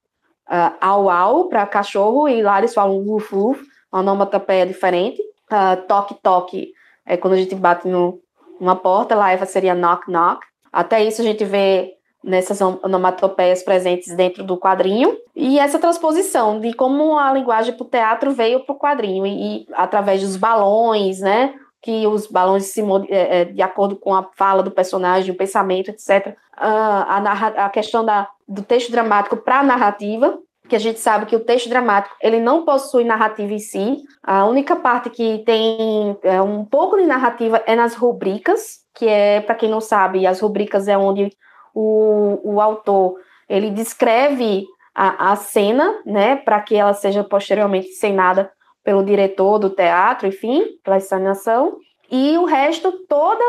uh, 0.50 0.76
au 0.82 1.10
au 1.10 1.46
para 1.50 1.66
cachorro 1.66 2.28
e 2.28 2.42
lá 2.42 2.60
eles 2.60 2.74
falam 2.74 2.98
woof 2.98 3.34
woof, 3.34 3.62
uma 3.92 4.02
onomatopeia 4.02 4.66
diferente. 4.66 5.22
Uh, 5.52 5.82
toque 5.88 6.16
toque 6.16 6.74
é 7.06 7.18
quando 7.18 7.34
a 7.34 7.38
gente 7.38 7.56
bate 7.56 7.88
no, 7.88 8.20
numa 8.60 8.76
porta, 8.76 9.16
lá 9.16 9.36
seria 9.46 9.76
knock 9.76 10.10
knock. 10.10 10.46
Até 10.72 11.04
isso 11.04 11.22
a 11.22 11.26
gente 11.26 11.46
vê 11.46 11.94
nessas 12.24 12.62
onomatopeias 12.62 13.62
presentes 13.64 14.16
dentro 14.16 14.44
do 14.44 14.58
quadrinho, 14.58 15.18
e 15.36 15.60
essa 15.60 15.78
transposição 15.78 16.60
de 16.60 16.74
como 16.74 17.20
a 17.20 17.34
linguagem 17.34 17.76
para 17.76 17.84
o 17.84 17.90
teatro 17.90 18.32
veio 18.32 18.62
para 18.62 18.74
o 18.74 18.80
quadrinho, 18.80 19.26
e, 19.26 19.58
e, 19.58 19.68
através 19.74 20.22
dos 20.22 20.38
balões, 20.38 21.20
né, 21.20 21.54
que 21.84 22.08
os 22.08 22.28
balões 22.28 22.68
se 22.68 22.82
é, 23.10 23.42
é, 23.42 23.46
de 23.46 23.62
acordo 23.62 23.98
com 23.98 24.16
a 24.16 24.24
fala 24.36 24.64
do 24.64 24.72
personagem, 24.72 25.32
o 25.32 25.38
pensamento, 25.38 25.90
etc. 25.90 26.34
a, 26.56 27.66
a 27.66 27.70
questão 27.70 28.06
da, 28.06 28.30
do 28.48 28.64
texto 28.64 28.90
dramático 28.90 29.36
para 29.36 29.60
a 29.60 29.64
narrativa, 29.64 30.40
que 30.70 30.78
a 30.78 30.80
gente 30.80 31.02
sabe 31.02 31.26
que 31.26 31.36
o 31.36 31.42
texto 31.42 31.68
dramático 31.68 32.16
ele 32.22 32.40
não 32.40 32.64
possui 32.64 33.04
narrativa 33.04 33.54
em 33.54 33.60
si. 33.60 33.98
A 34.24 34.46
única 34.46 34.78
parte 34.78 35.10
que 35.10 35.44
tem 35.46 36.18
é, 36.24 36.42
um 36.42 36.64
pouco 36.64 36.96
de 36.96 37.06
narrativa 37.06 37.62
é 37.68 37.76
nas 37.76 37.96
rubricas, 37.96 38.80
que 38.96 39.06
é, 39.06 39.42
para 39.42 39.56
quem 39.56 39.70
não 39.70 39.82
sabe, 39.82 40.26
as 40.26 40.40
rubricas 40.40 40.88
é 40.88 40.98
onde 40.98 41.36
o, 41.76 42.40
o 42.44 42.62
autor 42.62 43.16
ele 43.50 43.70
descreve 43.70 44.66
a, 44.96 45.34
a 45.34 45.36
cena, 45.36 46.00
né, 46.06 46.38
para 46.38 46.62
que 46.62 46.76
ela 46.76 46.94
seja 46.94 47.26
posteriormente 47.26 47.90
encenada 47.90 48.50
pelo 48.84 49.04
diretor 49.04 49.60
do 49.60 49.70
teatro, 49.70 50.28
enfim, 50.28 50.66
pela 50.84 50.98
encenação, 50.98 51.78
e 52.12 52.38
o 52.38 52.46
resto 52.46 52.92
toda 53.08 53.44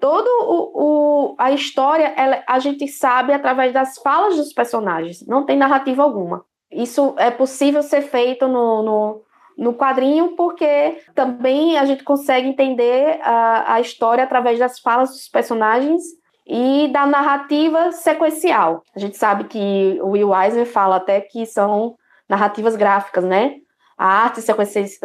todo 0.00 0.26
o, 0.26 0.70
o, 0.74 1.34
a 1.38 1.52
história 1.52 2.14
ela, 2.16 2.42
a 2.48 2.58
gente 2.58 2.88
sabe 2.88 3.34
através 3.34 3.72
das 3.72 3.98
falas 3.98 4.34
dos 4.36 4.52
personagens, 4.52 5.24
não 5.26 5.44
tem 5.44 5.58
narrativa 5.58 6.02
alguma. 6.02 6.42
Isso 6.72 7.14
é 7.18 7.30
possível 7.30 7.82
ser 7.82 8.00
feito 8.00 8.48
no, 8.48 8.82
no, 8.82 9.22
no 9.58 9.74
quadrinho 9.74 10.34
porque 10.36 11.02
também 11.14 11.76
a 11.76 11.84
gente 11.84 12.02
consegue 12.02 12.48
entender 12.48 13.20
a, 13.22 13.74
a 13.74 13.80
história 13.80 14.24
através 14.24 14.58
das 14.58 14.78
falas 14.78 15.10
dos 15.10 15.28
personagens 15.28 16.02
e 16.46 16.88
da 16.88 17.04
narrativa 17.04 17.92
sequencial. 17.92 18.82
A 18.96 18.98
gente 18.98 19.16
sabe 19.16 19.44
que 19.44 19.98
o 20.00 20.10
Will 20.10 20.34
Eisner 20.34 20.66
fala 20.66 20.96
até 20.96 21.20
que 21.20 21.44
são 21.44 21.94
narrativas 22.28 22.76
gráficas, 22.76 23.24
né? 23.24 23.56
A 24.00 24.24
arte 24.24 24.40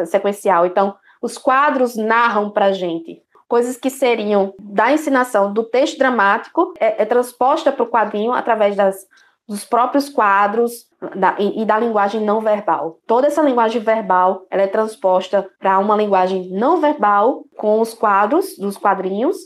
sequencial. 0.06 0.64
Então, 0.64 0.94
os 1.20 1.36
quadros 1.36 1.96
narram 1.96 2.50
para 2.50 2.66
a 2.66 2.72
gente 2.72 3.22
coisas 3.48 3.76
que 3.76 3.90
seriam 3.90 4.54
da 4.58 4.92
ensinação 4.92 5.52
do 5.52 5.62
texto 5.62 5.98
dramático, 5.98 6.74
é, 6.80 7.02
é 7.02 7.04
transposta 7.04 7.70
para 7.70 7.82
o 7.82 7.88
quadrinho 7.88 8.32
através 8.32 8.74
das 8.74 9.06
dos 9.48 9.64
próprios 9.64 10.08
quadros 10.08 10.88
da, 11.14 11.36
e, 11.38 11.62
e, 11.62 11.64
da 11.64 11.78
linguagem 11.78 12.20
não 12.20 12.40
verbal. 12.40 12.98
Toda 13.06 13.28
essa 13.28 13.42
linguagem 13.42 13.80
verbal 13.80 14.44
ela 14.50 14.62
é 14.62 14.66
transposta 14.66 15.48
para 15.60 15.78
uma 15.78 15.94
linguagem 15.94 16.50
não 16.50 16.80
verbal 16.80 17.44
com 17.56 17.80
os 17.80 17.94
quadros 17.94 18.58
dos 18.58 18.76
quadrinhos 18.76 19.36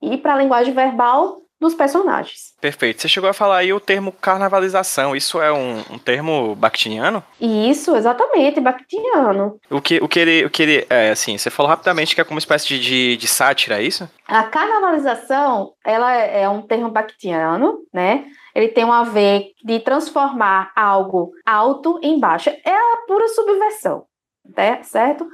e 0.00 0.16
para 0.16 0.34
a 0.34 0.38
linguagem 0.38 0.72
verbal 0.72 1.42
dos 1.60 1.74
personagens. 1.74 2.54
Perfeito. 2.60 3.02
Você 3.02 3.08
chegou 3.08 3.28
a 3.28 3.34
falar 3.34 3.58
aí 3.58 3.72
o 3.72 3.78
termo 3.78 4.12
carnavalização. 4.12 5.14
Isso 5.14 5.40
é 5.40 5.52
um, 5.52 5.78
um 5.90 5.98
termo 5.98 6.54
bakhtiniano? 6.54 7.22
Isso, 7.40 7.94
exatamente, 7.94 8.60
bakhtiniano. 8.60 9.60
O 9.70 9.80
que, 9.80 9.98
o 9.98 10.08
que 10.08 10.18
ele, 10.18 10.44
o 10.46 10.50
que 10.50 10.62
ele 10.62 10.86
é, 10.88 11.10
assim, 11.10 11.36
você 11.36 11.50
falou 11.50 11.68
rapidamente 11.68 12.14
que 12.14 12.20
é 12.20 12.24
como 12.24 12.36
uma 12.36 12.40
espécie 12.40 12.66
de, 12.68 12.80
de, 12.80 13.16
de 13.16 13.28
sátira, 13.28 13.78
é 13.78 13.82
isso? 13.82 14.08
A 14.26 14.44
carnavalização, 14.44 15.72
ela 15.84 16.12
é 16.12 16.48
um 16.48 16.62
termo 16.62 16.90
bakhtiniano, 16.90 17.78
né? 17.92 18.24
Ele 18.54 18.68
tem 18.68 18.84
um 18.84 18.92
a 18.92 19.04
ver 19.04 19.52
de 19.62 19.78
transformar 19.80 20.72
algo 20.74 21.32
alto 21.46 22.00
em 22.02 22.18
baixo. 22.18 22.50
É 22.50 22.74
a 22.74 22.96
pura 23.06 23.28
subversão, 23.28 24.04
né? 24.56 24.82
certo? 24.82 25.26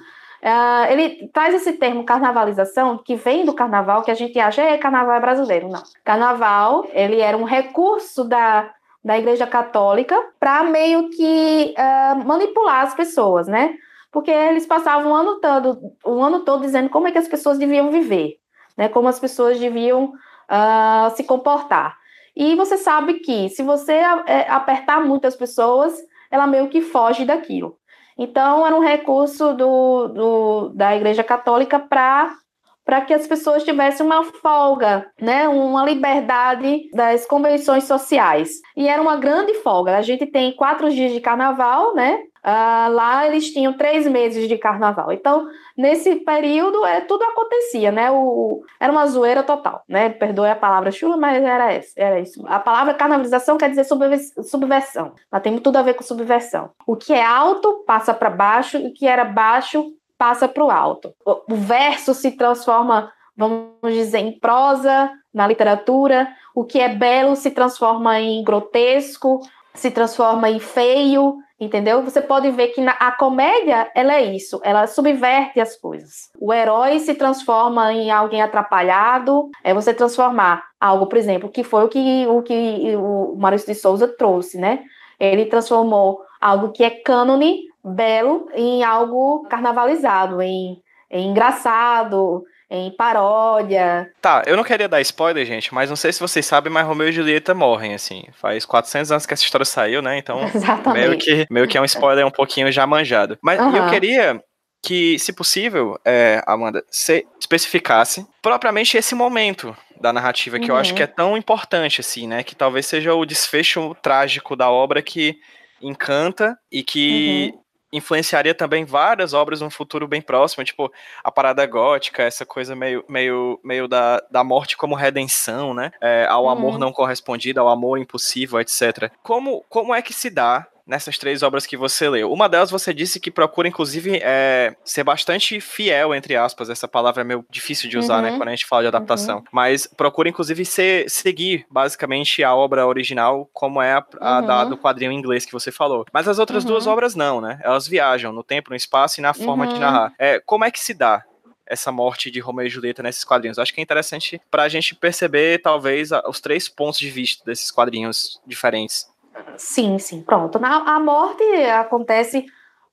Uh, 0.43 0.93
ele 0.93 1.29
traz 1.33 1.55
esse 1.55 1.73
termo 1.73 2.05
carnavalização, 2.05 2.99
que 2.99 3.17
vem 3.17 3.45
do 3.45 3.55
carnaval, 3.55 4.03
que 4.03 4.11
a 4.11 4.15
gente 4.15 4.39
acha 4.39 4.63
é 4.63 4.79
carnaval 4.79 5.21
brasileiro. 5.21 5.69
Não. 5.69 5.83
Carnaval, 6.05 6.87
ele 6.93 7.21
era 7.21 7.37
um 7.37 7.45
recurso 7.45 8.25
da, 8.25 8.71
da 9.05 9.19
Igreja 9.19 9.47
Católica 9.47 10.21
para 10.39 10.65
meio 10.65 11.11
que 11.11 11.75
uh, 11.77 12.25
manipular 12.25 12.85
as 12.85 12.95
pessoas, 12.95 13.49
né? 13.49 13.75
Porque 14.13 14.31
eles 14.31 14.67
passavam 14.67 15.13
o 15.13 15.15
ano 15.15 15.41
todo, 15.41 15.79
o 16.05 16.23
ano 16.23 16.41
todo 16.41 16.63
dizendo 16.63 16.89
como 16.89 17.09
é 17.09 17.13
que 17.13 17.19
as 17.19 17.29
pessoas 17.29 17.59
deviam 17.59 17.91
viver, 17.91 18.37
né? 18.77 18.89
Como 18.89 19.09
as 19.09 19.19
pessoas 19.19 19.59
deviam 19.59 20.13
uh, 20.51 21.15
se 21.17 21.25
comportar. 21.25 21.97
E 22.35 22.55
você 22.55 22.77
sabe 22.77 23.15
que 23.15 23.49
se 23.49 23.63
você 23.63 23.93
é, 24.27 24.51
apertar 24.51 25.01
muito 25.01 25.27
as 25.27 25.35
pessoas, 25.35 25.97
ela 26.31 26.47
meio 26.47 26.69
que 26.69 26.83
foge 26.83 27.25
daquilo. 27.25 27.79
Então, 28.19 28.67
era 28.67 28.75
um 28.75 28.81
recurso 28.81 29.53
do, 29.55 30.09
do 30.09 30.69
da 30.71 30.97
Igreja 30.97 31.23
Católica 31.23 31.79
para 31.79 33.01
que 33.03 33.13
as 33.13 33.27
pessoas 33.27 33.65
tivessem 33.65 34.07
uma 34.07 34.25
folga, 34.25 35.07
né, 35.21 35.49
uma 35.49 35.85
liberdade 35.85 36.89
das 36.93 37.27
convenções 37.27 37.85
sociais. 37.85 38.61
E 38.77 38.89
era 38.89 39.03
uma 39.03 39.17
grande 39.17 39.55
folga. 39.55 39.97
A 39.97 40.03
gente 40.03 40.25
tem 40.27 40.55
quatro 40.57 40.91
dias 40.91 41.13
de 41.13 41.21
carnaval, 41.21 41.95
né? 41.95 42.21
Uh, 42.47 42.93
lá 42.93 43.27
eles 43.27 43.53
tinham 43.53 43.73
três 43.73 44.07
meses 44.07 44.49
de 44.49 44.57
carnaval. 44.57 45.13
Então, 45.13 45.49
nesse 45.77 46.17
período, 46.17 46.85
é, 46.87 47.01
tudo 47.01 47.23
acontecia, 47.25 47.93
né? 47.93 48.11
O, 48.11 48.63
era 48.81 48.93
uma 48.93 49.07
zoeira 49.07 49.43
total, 49.43 49.83
né? 49.89 50.09
Perdoe 50.09 50.49
a 50.49 50.57
palavra 50.57 50.91
chula, 50.91 51.17
mas 51.17 51.43
era, 51.43 51.73
essa, 51.73 51.93
era 51.97 52.21
isso. 52.21 52.43
A 52.47 52.59
palavra 52.59 52.95
carnavalização 52.95 53.59
quer 53.59 53.69
dizer 53.69 53.85
subversão. 53.85 55.13
Ela 55.31 55.41
tem 55.41 55.59
tudo 55.59 55.77
a 55.77 55.83
ver 55.83 55.95
com 55.95 56.03
subversão. 56.03 56.71
O 56.87 56.97
que 56.97 57.13
é 57.13 57.25
alto 57.25 57.85
passa 57.87 58.15
para 58.15 58.31
baixo, 58.31 58.79
e 58.79 58.87
o 58.87 58.95
que 58.95 59.07
era 59.07 59.25
baixo 59.25 59.85
passa 60.17 60.49
para 60.49 60.65
o 60.65 60.71
alto. 60.71 61.15
O 61.25 61.55
verso 61.55 62.15
se 62.15 62.33
transforma, 62.33 63.13
vamos 63.37 63.93
dizer, 63.93 64.19
em 64.19 64.39
prosa 64.39 65.11
na 65.33 65.47
literatura. 65.47 66.29
O 66.55 66.65
que 66.65 66.81
é 66.81 66.89
belo 66.89 67.37
se 67.37 67.51
transforma 67.51 68.19
em 68.19 68.43
grotesco, 68.43 69.41
se 69.77 69.91
transforma 69.91 70.51
em 70.51 70.59
feio, 70.59 71.37
entendeu? 71.61 72.03
Você 72.03 72.21
pode 72.21 72.51
ver 72.51 72.69
que 72.69 72.81
na, 72.81 72.93
a 72.93 73.13
comédia 73.13 73.91
ela 73.95 74.15
é 74.15 74.35
isso, 74.35 74.61
ela 74.65 74.87
subverte 74.87 75.61
as 75.61 75.77
coisas. 75.77 76.31
O 76.41 76.53
herói 76.53 76.99
se 76.99 77.15
transforma 77.15 77.93
em 77.93 78.11
alguém 78.11 78.43
atrapalhado, 78.43 79.51
é 79.63 79.73
você 79.73 79.95
transformar 79.95 80.65
algo, 80.81 81.07
por 81.07 81.19
exemplo, 81.19 81.49
que 81.49 81.63
foi 81.63 81.85
o 81.85 81.89
que 81.89 82.27
o 82.27 82.43
que 82.43 82.97
o 82.97 83.37
Maurício 83.37 83.73
de 83.73 83.79
Souza 83.79 84.09
trouxe, 84.09 84.59
né? 84.59 84.83
Ele 85.19 85.47
transformou 85.47 86.21
algo 86.41 86.73
que 86.73 86.85
é 86.85 86.91
cânone, 86.91 87.63
belo, 87.85 88.49
em 88.55 88.83
algo 88.83 89.47
carnavalizado, 89.49 90.43
em, 90.43 90.83
em 91.11 91.31
engraçado, 91.31 92.45
em 92.71 92.91
paródia. 92.91 94.11
Tá, 94.21 94.43
eu 94.47 94.57
não 94.57 94.65
queria 94.65 94.89
dar 94.89 95.01
spoiler, 95.01 95.47
gente, 95.47 95.73
mas 95.73 95.89
não 95.89 95.97
sei 95.97 96.13
se 96.13 96.21
vocês 96.21 96.45
sabem, 96.45 96.73
mas 96.73 96.87
Romeu 96.87 97.09
e 97.09 97.13
Julieta 97.13 97.55
morrem, 97.55 97.95
assim. 97.95 98.25
Faz 98.33 98.65
400 98.65 99.13
anos 99.13 99.27
que 99.27 99.35
essa 99.35 99.45
história 99.45 99.65
saiu, 99.65 100.03
né? 100.03 100.19
Então, 100.19 100.41
meio 100.93 101.17
que, 101.17 101.47
meio 101.51 101.69
que 101.69 101.79
é 101.79 101.81
um 101.81 101.85
spoiler 101.85 102.27
um 102.27 102.31
pouquinho 102.31 102.71
já 102.73 102.87
manjado. 102.87 103.39
Mas 103.41 103.61
uhum. 103.61 103.77
eu 103.77 103.89
queria 103.89 104.43
que, 104.83 105.19
se 105.19 105.33
possível, 105.33 105.99
é, 106.05 106.43
Amanda, 106.47 106.85
você 106.91 107.25
especificasse 107.41 108.27
propriamente 108.43 108.97
esse 108.97 109.15
momento 109.15 109.77
da 110.01 110.13
narrativa, 110.13 110.59
que 110.59 110.67
uhum. 110.67 110.77
eu 110.77 110.77
acho 110.77 110.95
que 110.95 111.03
é 111.03 111.07
uhum. 111.07 111.13
tão 111.17 111.37
importante, 111.37 112.01
assim, 112.01 112.27
né? 112.27 112.43
Que 112.43 112.55
talvez 112.55 112.87
seja 112.87 113.15
o 113.15 113.25
desfecho 113.25 113.97
trágico 114.03 114.57
da 114.57 114.71
obra 114.71 115.01
que 115.01 115.37
encanta 115.81 116.59
e 116.71 116.83
que 116.83 117.53
uhum 117.55 117.66
influenciaria 117.97 118.55
também 118.55 118.85
várias 118.85 119.33
obras 119.33 119.61
no 119.61 119.71
futuro 119.71 120.07
bem 120.07 120.21
próximo, 120.21 120.65
tipo 120.65 120.93
a 121.23 121.31
parada 121.31 121.65
gótica, 121.67 122.23
essa 122.23 122.45
coisa 122.45 122.77
meio, 122.77 123.05
meio, 123.09 123.59
meio 123.65 123.89
da, 123.89 124.23
da 124.31 124.45
morte 124.45 124.77
como 124.77 124.95
redenção, 124.95 125.75
né? 125.75 125.91
É, 126.01 126.27
ao 126.29 126.45
uhum. 126.45 126.51
amor 126.51 126.79
não 126.79 126.93
correspondido, 126.93 127.61
ao 127.61 127.69
amor 127.69 127.99
impossível, 127.99 128.61
etc. 128.61 129.11
Como, 129.23 129.65
como 129.69 129.95
é 129.95 130.03
que 130.03 130.13
se 130.13 130.31
dá 130.31 130.67
nessas 130.87 131.19
três 131.19 131.43
obras 131.43 131.67
que 131.67 131.77
você 131.77 132.09
leu. 132.09 132.33
Uma 132.33 132.49
delas 132.49 132.71
você 132.71 132.95
disse 132.95 133.19
que 133.19 133.31
procura, 133.31 133.69
inclusive, 133.69 134.21
é, 134.23 134.75
ser 134.85 135.03
bastante 135.03 135.61
fiel, 135.61 136.15
entre 136.15 136.37
aspas. 136.37 136.71
Essa 136.71 136.87
palavra 136.87 137.23
é 137.23 137.25
meio 137.25 137.45
difícil 137.51 137.91
de 137.91 137.99
usar, 137.99 138.23
né, 138.23 138.29
uhum. 138.29 138.33
né? 138.35 138.39
Quando 138.39 138.49
a 138.49 138.53
gente 138.53 138.67
fala 138.67 138.83
de 138.83 138.89
adaptação. 138.89 139.39
Uhum. 139.39 139.45
Mas 139.51 139.87
procura, 139.87 140.29
inclusive, 140.29 140.65
ser, 140.65 141.11
seguir, 141.11 141.67
basicamente, 141.71 142.45
a 142.45 142.55
obra 142.55 142.87
original, 142.87 143.51
como 143.53 143.83
é 143.83 143.95
a, 143.95 144.07
a 144.21 144.41
uhum. 144.41 144.47
da, 144.47 144.65
do 144.65 144.79
quadrinho 144.79 145.13
em 145.13 145.19
inglês 145.19 145.45
que 145.45 145.53
você 145.53 145.73
falou. 145.73 146.05
Mas 146.13 146.29
as 146.29 146.39
outras 146.39 146.65
duas 146.65 146.87
uhum. 146.87 146.93
obras 146.93 147.15
não, 147.15 147.41
né? 147.41 147.59
Elas 147.63 147.89
viajam 147.89 148.33
no 148.33 148.45
tempo, 148.45 148.71
no 148.71 148.77
espaço 148.77 149.21
e 149.21 149.23
na 149.23 149.35
forma 149.35 149.67
de 149.67 149.75
uhum. 149.75 149.81
narrar. 149.81 150.13
É, 150.19 150.41
como 150.41 150.65
é 150.65 150.71
que 150.71 150.79
se 150.79 150.95
dá 150.95 151.25
essa 151.67 151.91
morte 151.91 152.31
de 152.31 152.39
Romeu 152.39 152.67
e 152.67 152.71
Julieta 152.71 153.03
nesses 153.03 153.25
quadrinhos. 153.25 153.59
Acho 153.59 153.75
que 153.75 153.81
é 153.81 153.83
interessante 153.83 154.41
para 154.51 154.63
a 154.63 154.69
gente 154.69 154.95
perceber, 154.95 155.61
talvez, 155.61 156.11
os 156.29 156.41
três 156.41 156.69
pontos 156.69 156.99
de 156.99 157.11
vista 157.11 157.45
desses 157.45 157.71
quadrinhos 157.71 158.41
diferentes. 158.47 159.09
Sim, 159.57 159.99
sim, 159.99 160.23
pronto. 160.23 160.59
Na, 160.59 160.97
a 160.97 161.01
morte 161.01 161.43
acontece 161.71 162.45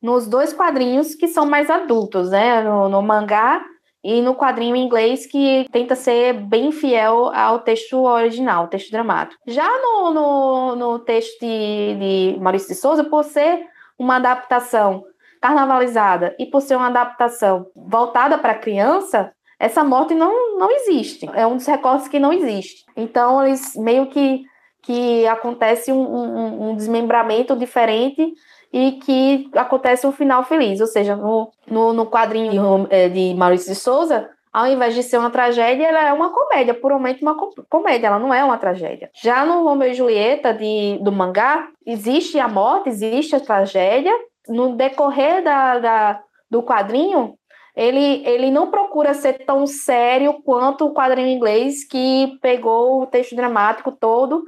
nos 0.02 0.28
dois 0.28 0.54
quadrinhos 0.54 1.16
que 1.16 1.28
são 1.28 1.46
mais 1.46 1.70
adultos, 1.70 2.30
né? 2.30 2.62
No, 2.62 2.89
no, 2.89 3.02
mangá 3.02 3.64
e 4.04 4.22
no 4.22 4.36
quadrinho 4.36 4.76
em 4.76 4.84
inglês 4.84 5.26
que 5.26 5.66
tenta 5.72 5.96
ser 5.96 6.34
bem 6.34 6.72
fiel 6.72 7.32
ao 7.34 7.60
texto 7.60 8.04
original, 8.04 8.68
texto 8.68 8.91
dramático. 8.91 9.41
Já 9.48 9.70
no, 9.82 10.14
no, 10.14 10.76
no 10.76 11.00
texto 11.00 11.39
de, 11.39 12.34
de 12.34 12.39
Maurício 12.39 12.68
de 12.68 12.76
Souza, 12.76 13.04
por 13.04 13.24
ser 13.24 13.66
uma 13.98 14.18
adaptação 14.18 15.06
carnavalizada 15.41 16.36
e 16.38 16.46
por 16.46 16.62
ser 16.62 16.76
uma 16.76 16.88
adaptação 16.88 17.68
voltada 17.76 18.38
para 18.38 18.56
criança, 18.56 19.32
essa 19.60 19.84
morte 19.84 20.14
não, 20.14 20.58
não 20.58 20.70
existe. 20.70 21.30
É 21.34 21.48
um 21.48 21.56
dos 21.56 21.66
recortes 21.66 22.10
que 22.10 22.20
não 22.20 22.34
existe. 22.34 22.86
Então, 22.98 23.46
eles 23.46 23.74
meio 23.76 24.08
que 24.08 24.44
que 24.84 25.25
acontece 25.27 25.91
um, 25.91 26.01
um, 26.01 26.69
um, 26.69 26.75
desmembramento 26.75 27.55
diferente 27.55 28.34
e 28.71 28.93
que 28.93 29.49
acontece 29.55 30.05
um 30.05 30.11
final 30.11 30.43
feliz. 30.43 30.81
Ou 30.81 30.88
seja, 30.88 31.15
no, 31.15 31.49
no, 31.65 31.93
no 31.93 32.05
quadrinho 32.05 32.51
de, 32.51 32.93
é, 32.93 33.07
de 33.09 33.34
Maurício 33.34 33.73
de 33.73 33.79
Souza, 33.79 34.29
ao 34.51 34.67
invés 34.67 34.93
de 34.93 35.01
ser 35.01 35.17
uma 35.17 35.31
tragédia, 35.31 35.88
ela 35.88 36.07
é 36.07 36.13
uma 36.13 36.31
comédia, 36.31 36.73
puramente 36.73 37.23
uma 37.23 37.36
comédia, 37.69 38.07
ela 38.07 38.19
não 38.19 38.34
é 38.34 38.43
uma 38.43 38.57
tragédia. 38.57 39.09
Já 39.13 39.45
no 39.45 39.63
Romeu 39.63 39.89
e 39.89 39.93
Julieta 39.93 40.53
de, 40.53 40.99
do 41.01 41.11
mangá, 41.11 41.67
existe 41.86 42.38
a 42.38 42.47
morte, 42.47 42.89
existe 42.89 43.36
a 43.36 43.39
tragédia. 43.39 44.13
No 44.47 44.75
decorrer 44.75 45.41
da, 45.41 45.79
da, 45.79 46.21
do 46.51 46.61
quadrinho, 46.61 47.36
ele, 47.73 48.21
ele 48.27 48.51
não 48.51 48.69
procura 48.69 49.13
ser 49.13 49.45
tão 49.45 49.65
sério 49.65 50.34
quanto 50.43 50.86
o 50.86 50.93
quadrinho 50.93 51.29
inglês, 51.29 51.86
que 51.88 52.38
pegou 52.41 53.01
o 53.01 53.07
texto 53.07 53.36
dramático 53.36 53.93
todo 53.93 54.43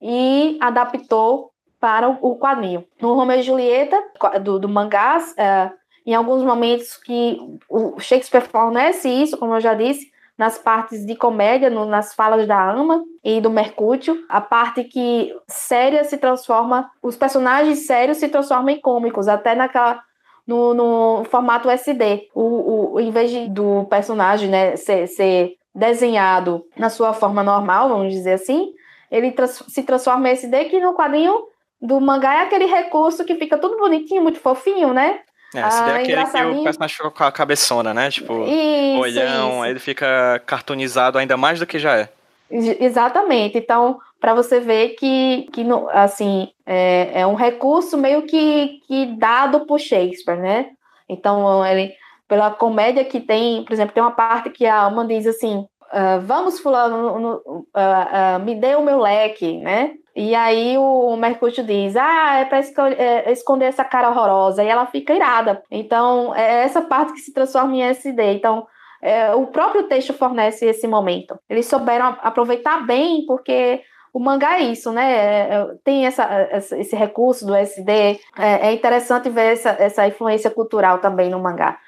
e 0.00 0.58
adaptou 0.60 1.50
para 1.78 2.08
o 2.08 2.36
quadrinho. 2.36 2.84
No 3.00 3.14
Romeu 3.14 3.38
e 3.38 3.42
Julieta, 3.42 4.02
do, 4.42 4.58
do 4.58 4.68
mangás, 4.68 5.34
é, 5.36 5.70
em 6.06 6.14
alguns 6.14 6.42
momentos 6.42 6.96
que 6.96 7.38
o 7.68 7.98
Shakespeare 7.98 8.42
fornece 8.42 9.08
isso, 9.08 9.36
como 9.38 9.54
eu 9.54 9.60
já 9.60 9.74
disse, 9.74 10.10
nas 10.36 10.58
partes 10.58 11.04
de 11.04 11.14
comédia, 11.14 11.68
no, 11.68 11.84
nas 11.84 12.14
falas 12.14 12.46
da 12.46 12.70
Ama 12.70 13.04
e 13.22 13.40
do 13.40 13.50
Mercúrio, 13.50 14.24
a 14.28 14.40
parte 14.40 14.84
que 14.84 15.34
séria 15.46 16.02
se 16.04 16.16
transforma, 16.16 16.90
os 17.02 17.14
personagens 17.14 17.86
sérios 17.86 18.16
se 18.18 18.28
transformam 18.28 18.70
em 18.70 18.80
cômicos, 18.80 19.28
até 19.28 19.54
naquela 19.54 20.02
no, 20.46 20.72
no 20.74 21.24
formato 21.24 21.68
SD. 21.68 22.28
O, 22.34 22.94
o, 22.94 23.00
em 23.00 23.10
vez 23.10 23.30
de, 23.30 23.48
do 23.48 23.84
personagem 23.84 24.48
né, 24.48 24.76
ser, 24.76 25.06
ser 25.06 25.52
desenhado 25.74 26.64
na 26.76 26.88
sua 26.88 27.12
forma 27.12 27.42
normal, 27.42 27.90
vamos 27.90 28.12
dizer 28.12 28.32
assim, 28.32 28.72
ele 29.10 29.32
trans 29.32 29.64
se 29.68 29.82
transforma 29.82 30.28
em 30.28 30.32
SD, 30.32 30.66
que 30.66 30.80
no 30.80 30.94
quadrinho 30.94 31.44
do 31.80 32.00
mangá 32.00 32.34
é 32.34 32.42
aquele 32.42 32.66
recurso 32.66 33.24
que 33.24 33.34
fica 33.34 33.58
tudo 33.58 33.78
bonitinho, 33.78 34.22
muito 34.22 34.38
fofinho, 34.38 34.92
né? 34.92 35.20
É, 35.54 35.66
esse 35.66 35.82
ah, 35.82 35.88
é 35.88 36.02
aquele 36.02 36.24
que 36.24 36.60
o 36.60 36.62
personagem 36.62 36.96
fica 36.96 37.10
com 37.10 37.24
a 37.24 37.32
cabeçona, 37.32 37.92
né? 37.92 38.10
Tipo, 38.10 38.44
isso, 38.44 39.00
olhão, 39.00 39.50
isso. 39.50 39.62
aí 39.62 39.70
ele 39.70 39.80
fica 39.80 40.40
cartoonizado 40.46 41.18
ainda 41.18 41.36
mais 41.36 41.58
do 41.58 41.66
que 41.66 41.78
já 41.78 41.96
é. 41.96 42.08
Exatamente. 42.50 43.58
Então, 43.58 43.98
para 44.20 44.34
você 44.34 44.60
ver 44.60 44.90
que, 44.90 45.48
que 45.52 45.64
assim, 45.92 46.50
é, 46.66 47.20
é, 47.20 47.26
um 47.26 47.34
recurso 47.34 47.96
meio 47.96 48.22
que, 48.22 48.80
que 48.86 49.06
dado 49.16 49.66
por 49.66 49.80
Shakespeare, 49.80 50.38
né? 50.38 50.70
Então, 51.08 51.64
ele, 51.66 51.94
pela 52.28 52.50
comédia 52.50 53.04
que 53.04 53.20
tem, 53.20 53.64
por 53.64 53.72
exemplo, 53.72 53.94
tem 53.94 54.02
uma 54.02 54.12
parte 54.12 54.50
que 54.50 54.66
a 54.66 54.82
Alma 54.82 55.04
diz 55.06 55.26
assim, 55.26 55.66
uh, 55.92 56.20
vamos 56.22 56.60
fulano, 56.60 57.42
uh, 57.46 57.60
uh, 57.60 58.44
me 58.44 58.54
dê 58.54 58.74
o 58.74 58.82
meu 58.82 58.98
leque, 58.98 59.58
né? 59.58 59.94
E 60.14 60.34
aí 60.34 60.76
o 60.76 61.16
Mercúrio 61.16 61.64
diz, 61.64 61.96
ah, 61.96 62.40
é 62.40 62.44
para 62.44 62.58
é, 62.58 63.32
esconder 63.32 63.66
essa 63.66 63.84
cara 63.84 64.10
horrorosa, 64.10 64.62
e 64.62 64.68
ela 64.68 64.86
fica 64.86 65.14
irada. 65.14 65.62
Então, 65.70 66.34
é 66.34 66.64
essa 66.64 66.82
parte 66.82 67.12
que 67.12 67.20
se 67.20 67.32
transforma 67.32 67.74
em 67.76 67.82
SD. 67.82 68.34
Então, 68.34 68.66
é, 69.00 69.34
o 69.34 69.46
próprio 69.46 69.84
texto 69.84 70.12
fornece 70.12 70.66
esse 70.66 70.86
momento. 70.86 71.38
Eles 71.48 71.66
souberam 71.66 72.16
aproveitar 72.22 72.84
bem, 72.84 73.24
porque 73.24 73.82
o 74.12 74.18
mangá 74.18 74.58
é 74.58 74.64
isso, 74.64 74.92
né? 74.92 75.12
É, 75.12 75.54
é, 75.54 75.66
tem 75.84 76.04
essa, 76.04 76.48
esse 76.52 76.96
recurso 76.96 77.46
do 77.46 77.54
SD. 77.54 77.92
É, 78.36 78.68
é 78.68 78.72
interessante 78.72 79.30
ver 79.30 79.52
essa, 79.52 79.70
essa 79.70 80.06
influência 80.06 80.50
cultural 80.50 80.98
também 80.98 81.30
no 81.30 81.38
mangá. 81.38 81.78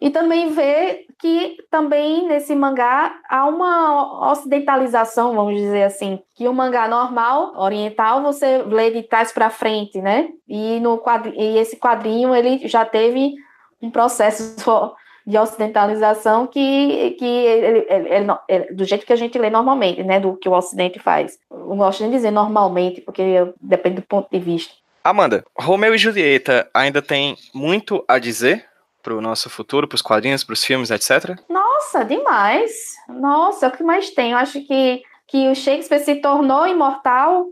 E 0.00 0.10
também 0.10 0.50
ver 0.50 1.06
que 1.22 1.56
também 1.70 2.26
nesse 2.26 2.52
mangá 2.52 3.14
há 3.30 3.46
uma 3.46 4.32
ocidentalização, 4.32 5.36
vamos 5.36 5.54
dizer 5.54 5.84
assim, 5.84 6.20
que 6.34 6.48
o 6.48 6.52
mangá 6.52 6.88
normal, 6.88 7.52
oriental, 7.56 8.20
você 8.24 8.58
lê 8.58 8.90
de 8.90 9.04
trás 9.04 9.30
para 9.30 9.48
frente, 9.48 10.02
né? 10.02 10.28
E, 10.48 10.80
no 10.80 10.98
quadri 10.98 11.32
e 11.38 11.58
esse 11.58 11.76
quadrinho 11.76 12.34
ele 12.34 12.66
já 12.66 12.84
teve 12.84 13.34
um 13.80 13.88
processo 13.88 14.56
de 15.24 15.38
ocidentalização 15.38 16.44
que, 16.48 17.12
que 17.12 17.24
ele, 17.24 17.86
ele, 17.88 18.16
ele, 18.48 18.74
do 18.74 18.84
jeito 18.84 19.06
que 19.06 19.12
a 19.12 19.16
gente 19.16 19.38
lê 19.38 19.48
normalmente, 19.48 20.02
né, 20.02 20.18
do 20.18 20.36
que 20.36 20.48
o 20.48 20.52
Ocidente 20.52 20.98
faz. 20.98 21.38
Eu 21.48 21.76
gosto 21.76 22.02
de 22.02 22.10
dizer 22.10 22.32
normalmente, 22.32 23.00
porque 23.00 23.22
depende 23.60 23.96
do 23.96 24.02
ponto 24.02 24.28
de 24.28 24.40
vista. 24.40 24.74
Amanda, 25.04 25.44
Romeu 25.56 25.94
e 25.94 25.98
Julieta 25.98 26.68
ainda 26.74 27.00
tem 27.00 27.36
muito 27.54 28.04
a 28.08 28.18
dizer 28.18 28.71
para 29.02 29.14
o 29.14 29.20
nosso 29.20 29.50
futuro, 29.50 29.88
para 29.88 29.96
os 29.96 30.02
quadrinhos, 30.02 30.44
para 30.44 30.52
os 30.54 30.64
filmes, 30.64 30.90
etc? 30.90 31.36
Nossa, 31.48 32.04
demais! 32.04 32.94
Nossa, 33.08 33.66
é 33.66 33.68
o 33.68 33.72
que 33.72 33.82
mais 33.82 34.10
tem. 34.10 34.32
Eu 34.32 34.38
acho 34.38 34.60
que, 34.66 35.02
que 35.26 35.48
o 35.48 35.54
Shakespeare 35.54 36.00
se 36.00 36.16
tornou 36.16 36.66
imortal 36.66 37.46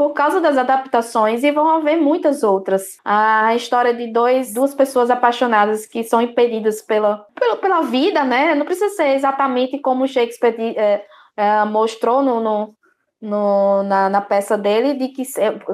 por 0.00 0.14
causa 0.14 0.40
das 0.40 0.56
adaptações 0.56 1.44
e 1.44 1.50
vão 1.50 1.68
haver 1.68 1.98
muitas 1.98 2.42
outras. 2.42 2.98
A 3.04 3.54
história 3.54 3.92
de 3.92 4.10
dois, 4.10 4.54
duas 4.54 4.74
pessoas 4.74 5.10
apaixonadas 5.10 5.84
que 5.84 6.02
são 6.02 6.22
impedidas 6.22 6.80
pela, 6.80 7.26
pela, 7.38 7.56
pela 7.56 7.80
vida, 7.82 8.24
né? 8.24 8.54
Não 8.54 8.64
precisa 8.64 8.88
ser 8.96 9.08
exatamente 9.08 9.78
como 9.78 10.08
Shakespeare 10.08 10.56
é, 10.58 11.04
é, 11.36 11.64
mostrou 11.66 12.22
no, 12.22 12.40
no, 12.40 12.74
no 13.20 13.82
na, 13.82 14.08
na, 14.08 14.20
peça 14.22 14.56
dele, 14.56 14.94
de 14.94 15.08
que, 15.08 15.22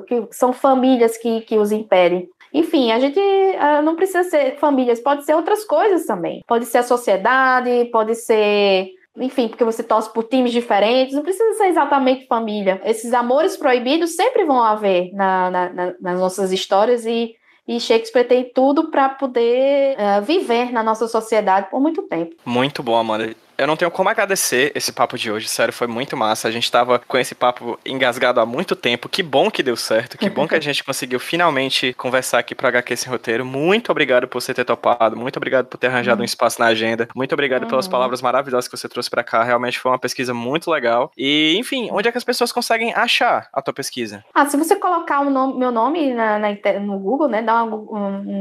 que 0.08 0.28
são 0.32 0.52
famílias 0.52 1.16
que, 1.16 1.42
que 1.42 1.56
os 1.56 1.70
impedem. 1.70 2.28
Enfim, 2.52 2.92
a 2.92 2.98
gente 2.98 3.18
uh, 3.18 3.82
não 3.82 3.96
precisa 3.96 4.24
ser 4.24 4.56
famílias, 4.58 5.00
pode 5.00 5.24
ser 5.24 5.34
outras 5.34 5.64
coisas 5.64 6.06
também. 6.06 6.42
Pode 6.46 6.66
ser 6.66 6.78
a 6.78 6.82
sociedade, 6.82 7.86
pode 7.92 8.14
ser 8.14 8.90
enfim, 9.18 9.48
porque 9.48 9.64
você 9.64 9.82
torce 9.82 10.12
por 10.12 10.24
times 10.24 10.52
diferentes, 10.52 11.14
não 11.14 11.22
precisa 11.22 11.54
ser 11.54 11.68
exatamente 11.68 12.26
família. 12.26 12.80
Esses 12.84 13.14
amores 13.14 13.56
proibidos 13.56 14.14
sempre 14.14 14.44
vão 14.44 14.62
haver 14.62 15.10
na, 15.14 15.50
na, 15.50 15.72
na, 15.72 15.94
nas 15.98 16.20
nossas 16.20 16.52
histórias 16.52 17.06
e, 17.06 17.34
e 17.66 17.80
Shakespeare 17.80 18.28
tem 18.28 18.44
tudo 18.52 18.90
para 18.90 19.08
poder 19.08 19.96
uh, 19.96 20.22
viver 20.22 20.70
na 20.70 20.82
nossa 20.82 21.08
sociedade 21.08 21.70
por 21.70 21.80
muito 21.80 22.02
tempo. 22.02 22.36
Muito 22.44 22.82
bom, 22.82 22.94
Amanda 22.94 23.34
eu 23.58 23.66
não 23.66 23.76
tenho 23.76 23.90
como 23.90 24.08
agradecer 24.08 24.72
esse 24.74 24.92
papo 24.92 25.16
de 25.16 25.30
hoje, 25.30 25.48
sério, 25.48 25.72
foi 25.72 25.86
muito 25.86 26.16
massa. 26.16 26.48
A 26.48 26.50
gente 26.50 26.70
tava 26.70 26.98
com 26.98 27.16
esse 27.16 27.34
papo 27.34 27.78
engasgado 27.84 28.40
há 28.40 28.46
muito 28.46 28.76
tempo. 28.76 29.08
Que 29.08 29.22
bom 29.22 29.50
que 29.50 29.62
deu 29.62 29.76
certo, 29.76 30.18
que 30.18 30.28
bom 30.28 30.46
que 30.46 30.54
a 30.54 30.60
gente 30.60 30.84
conseguiu 30.84 31.18
finalmente 31.18 31.92
conversar 31.94 32.38
aqui 32.38 32.54
pro 32.54 32.68
HQ 32.68 32.96
Sem 32.96 33.10
Roteiro. 33.10 33.44
Muito 33.44 33.90
obrigado 33.90 34.28
por 34.28 34.40
você 34.40 34.52
ter 34.52 34.64
topado, 34.64 35.16
muito 35.16 35.36
obrigado 35.36 35.66
por 35.66 35.78
ter 35.78 35.88
arranjado 35.88 36.18
um 36.18 36.20
uhum. 36.20 36.24
espaço 36.24 36.60
na 36.60 36.66
agenda. 36.66 37.08
Muito 37.14 37.32
obrigado 37.32 37.62
uhum. 37.62 37.68
pelas 37.68 37.88
palavras 37.88 38.20
maravilhosas 38.20 38.68
que 38.68 38.76
você 38.76 38.88
trouxe 38.88 39.10
para 39.10 39.24
cá. 39.24 39.42
Realmente 39.42 39.78
foi 39.78 39.90
uma 39.90 39.98
pesquisa 39.98 40.34
muito 40.34 40.70
legal. 40.70 41.10
E, 41.16 41.56
enfim, 41.58 41.88
onde 41.90 42.08
é 42.08 42.12
que 42.12 42.18
as 42.18 42.24
pessoas 42.24 42.52
conseguem 42.52 42.92
achar 42.94 43.48
a 43.52 43.62
tua 43.62 43.74
pesquisa? 43.74 44.24
Ah, 44.34 44.46
se 44.46 44.56
você 44.56 44.76
colocar 44.76 45.20
o 45.20 45.30
nome, 45.30 45.58
meu 45.58 45.70
nome 45.70 46.12
na, 46.12 46.38
na, 46.38 46.48
no 46.80 46.98
Google, 46.98 47.28
né? 47.28 47.42
Dá 47.42 47.64
um, 47.64 47.74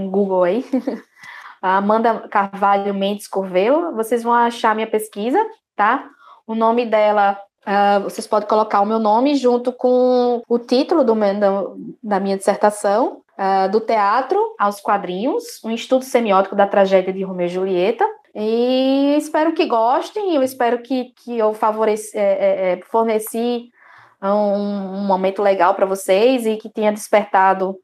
um 0.05 0.09
Google 0.09 0.43
aí. 0.43 0.65
Amanda 1.73 2.27
Carvalho 2.29 2.93
Mendes 2.93 3.27
Corvelo. 3.27 3.95
Vocês 3.95 4.21
vão 4.21 4.33
achar 4.33 4.75
minha 4.75 4.87
pesquisa, 4.87 5.43
tá? 5.75 6.07
O 6.45 6.53
nome 6.53 6.85
dela, 6.85 7.39
uh, 7.65 8.03
vocês 8.03 8.27
podem 8.27 8.47
colocar 8.47 8.81
o 8.81 8.85
meu 8.85 8.99
nome 8.99 9.33
junto 9.35 9.73
com 9.73 10.43
o 10.47 10.59
título 10.59 11.03
do 11.03 11.15
da, 12.03 12.19
minha 12.19 12.37
dissertação, 12.37 13.21
uh, 13.31 13.69
do 13.71 13.79
teatro 13.79 14.39
aos 14.59 14.79
quadrinhos, 14.79 15.43
um 15.63 15.71
estudo 15.71 16.05
semiótico 16.05 16.55
da 16.55 16.67
tragédia 16.67 17.11
de 17.11 17.23
Romeu 17.23 17.47
e 17.47 17.49
Julieta. 17.49 18.05
E 18.35 19.15
espero 19.17 19.53
que 19.53 19.65
gostem, 19.65 20.35
eu 20.35 20.43
espero 20.43 20.83
que, 20.83 21.13
que 21.23 21.37
eu 21.37 21.53
favoreci, 21.53 22.15
é, 22.15 22.73
é, 22.73 22.79
forneci 22.91 23.71
um, 24.21 24.97
um 24.99 25.05
momento 25.05 25.41
legal 25.41 25.73
para 25.73 25.85
vocês 25.85 26.45
e 26.45 26.57
que 26.57 26.69
tenha 26.69 26.91
despertado 26.91 27.75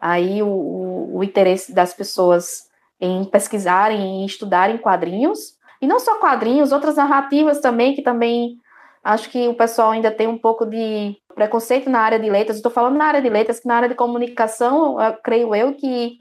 aí 0.00 0.42
o, 0.42 0.46
o, 0.46 1.18
o 1.18 1.24
interesse 1.24 1.74
das 1.74 1.92
pessoas 1.92 2.65
em 3.00 3.24
pesquisarem, 3.24 4.22
em 4.22 4.26
estudarem 4.26 4.78
quadrinhos. 4.78 5.56
E 5.80 5.86
não 5.86 6.00
só 6.00 6.18
quadrinhos, 6.18 6.72
outras 6.72 6.96
narrativas 6.96 7.60
também, 7.60 7.94
que 7.94 8.02
também 8.02 8.56
acho 9.04 9.30
que 9.30 9.46
o 9.48 9.54
pessoal 9.54 9.90
ainda 9.90 10.10
tem 10.10 10.26
um 10.26 10.38
pouco 10.38 10.66
de 10.66 11.16
preconceito 11.34 11.88
na 11.90 12.00
área 12.00 12.18
de 12.18 12.28
letras. 12.28 12.56
Estou 12.56 12.72
falando 12.72 12.96
na 12.96 13.04
área 13.04 13.22
de 13.22 13.28
letras, 13.28 13.60
que 13.60 13.68
na 13.68 13.76
área 13.76 13.88
de 13.88 13.94
comunicação, 13.94 15.00
eu, 15.00 15.14
creio 15.22 15.54
eu 15.54 15.74
que 15.74 16.18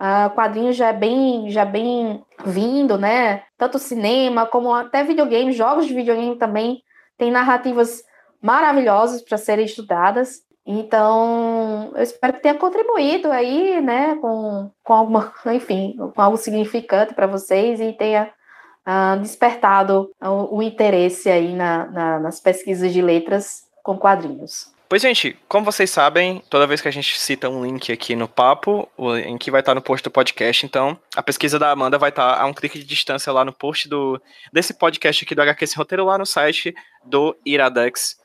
uh, 0.00 0.34
quadrinho 0.34 0.72
já 0.72 0.88
é 0.88 0.92
bem 0.92 1.50
já 1.50 1.62
é 1.62 1.66
bem 1.66 2.24
vindo, 2.44 2.98
né? 2.98 3.42
Tanto 3.56 3.78
cinema 3.78 4.46
como 4.46 4.72
até 4.72 5.04
videogame, 5.04 5.52
jogos 5.52 5.86
de 5.86 5.94
videogame 5.94 6.36
também 6.36 6.82
tem 7.16 7.30
narrativas 7.30 8.02
maravilhosas 8.42 9.22
para 9.22 9.38
serem 9.38 9.64
estudadas. 9.64 10.42
Então, 10.66 11.92
eu 11.94 12.02
espero 12.02 12.32
que 12.32 12.42
tenha 12.42 12.54
contribuído 12.54 13.30
aí, 13.30 13.82
né, 13.82 14.16
com, 14.16 14.70
com 14.82 14.92
alguma, 14.94 15.32
enfim, 15.52 15.96
com 16.14 16.22
algo 16.22 16.36
significante 16.38 17.12
para 17.12 17.26
vocês 17.26 17.80
e 17.80 17.92
tenha 17.92 18.30
uh, 18.86 19.20
despertado 19.20 20.10
o, 20.22 20.56
o, 20.56 20.62
interesse 20.62 21.30
aí 21.30 21.52
na, 21.52 21.86
na, 21.86 22.18
nas 22.18 22.40
pesquisas 22.40 22.92
de 22.92 23.02
letras 23.02 23.64
com 23.82 23.98
quadrinhos. 23.98 24.72
Pois, 24.88 25.02
gente, 25.02 25.36
como 25.48 25.64
vocês 25.64 25.90
sabem, 25.90 26.42
toda 26.48 26.66
vez 26.66 26.80
que 26.80 26.88
a 26.88 26.90
gente 26.90 27.18
cita 27.18 27.48
um 27.48 27.64
link 27.64 27.90
aqui 27.90 28.14
no 28.14 28.28
papo, 28.28 28.88
o 28.96 29.14
link 29.14 29.50
vai 29.50 29.60
estar 29.60 29.74
no 29.74 29.82
post 29.82 30.04
do 30.04 30.10
podcast, 30.10 30.64
então 30.64 30.96
a 31.16 31.22
pesquisa 31.22 31.58
da 31.58 31.70
Amanda 31.70 31.98
vai 31.98 32.10
estar 32.10 32.40
a 32.40 32.46
um 32.46 32.54
clique 32.54 32.78
de 32.78 32.84
distância 32.84 33.32
lá 33.32 33.44
no 33.44 33.52
post 33.52 33.88
do, 33.88 34.20
desse 34.52 34.72
podcast 34.72 35.24
aqui 35.24 35.34
do 35.34 35.42
HQ 35.42 35.64
Esse 35.64 35.76
Roteiro, 35.76 36.04
lá 36.04 36.16
no 36.16 36.26
site 36.26 36.74
do 37.04 37.36
Iradex 37.44 38.16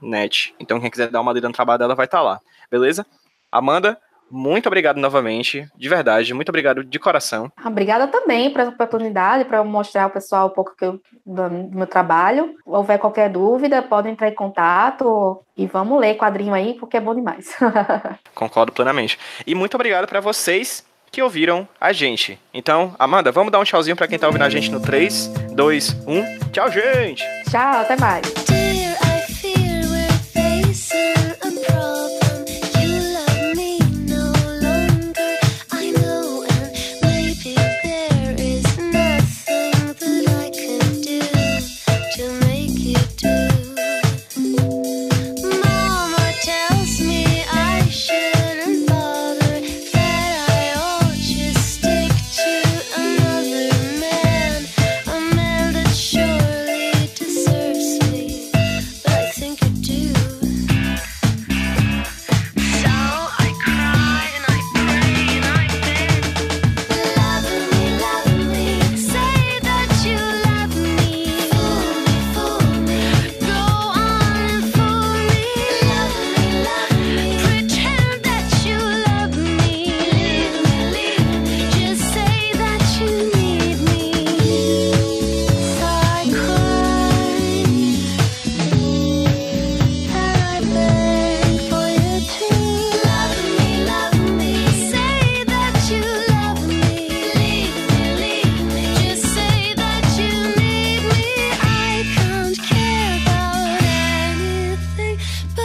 net. 0.00 0.54
Então, 0.58 0.80
quem 0.80 0.90
quiser 0.90 1.08
dar 1.08 1.20
uma 1.20 1.32
lida 1.32 1.48
no 1.48 1.54
trabalho 1.54 1.78
dela 1.78 1.94
vai 1.94 2.06
estar 2.06 2.18
tá 2.18 2.24
lá, 2.24 2.40
beleza? 2.70 3.06
Amanda, 3.50 3.98
muito 4.32 4.66
obrigado 4.66 4.96
novamente, 4.96 5.68
de 5.76 5.88
verdade, 5.90 6.32
muito 6.32 6.48
obrigado 6.48 6.82
de 6.82 6.98
coração. 6.98 7.52
Obrigada 7.62 8.08
também 8.08 8.50
pela 8.50 8.70
oportunidade, 8.70 9.44
para 9.44 9.62
mostrar 9.62 10.04
ao 10.04 10.10
pessoal 10.10 10.46
um 10.46 10.50
pouco 10.50 10.72
eu, 10.80 10.98
do, 11.26 11.50
do, 11.50 11.76
meu 11.76 11.86
trabalho. 11.86 12.46
Se 12.46 12.70
houver 12.70 12.98
qualquer 12.98 13.28
dúvida, 13.28 13.82
podem 13.82 14.12
entrar 14.12 14.28
em 14.28 14.34
contato 14.34 15.44
e 15.54 15.66
vamos 15.66 16.00
ler 16.00 16.16
quadrinho 16.16 16.54
aí, 16.54 16.72
porque 16.80 16.96
é 16.96 17.00
bom 17.00 17.14
demais. 17.14 17.54
Concordo 18.34 18.72
plenamente. 18.72 19.18
E 19.46 19.54
muito 19.54 19.74
obrigado 19.74 20.08
para 20.08 20.20
vocês 20.20 20.82
que 21.10 21.20
ouviram 21.20 21.68
a 21.78 21.92
gente. 21.92 22.40
Então, 22.54 22.96
Amanda, 22.98 23.30
vamos 23.30 23.52
dar 23.52 23.58
um 23.58 23.64
tchauzinho 23.64 23.94
para 23.94 24.08
quem 24.08 24.18
tá 24.18 24.26
ouvindo 24.26 24.44
a 24.44 24.48
gente 24.48 24.70
no 24.70 24.80
3, 24.80 25.28
2, 25.54 25.96
1. 26.06 26.38
Tchau, 26.52 26.70
gente! 26.70 27.22
Tchau, 27.50 27.80
até 27.82 28.00
mais. 28.00 28.61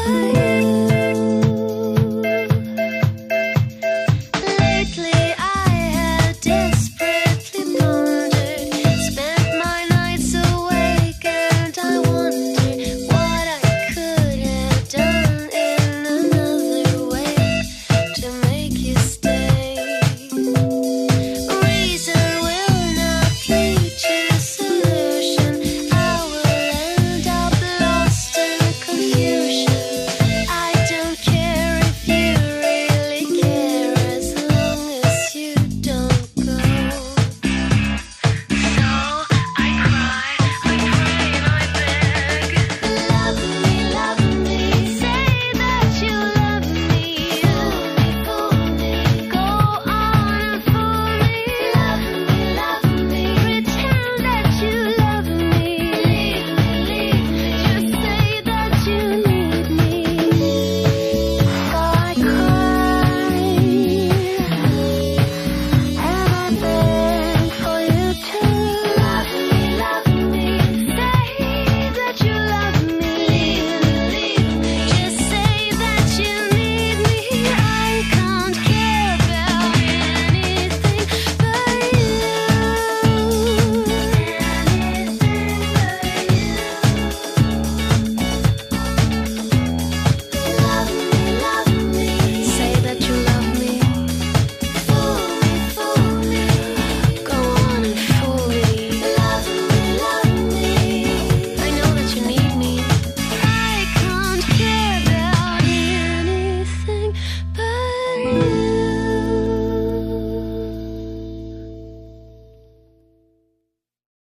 Vai. 0.08 0.47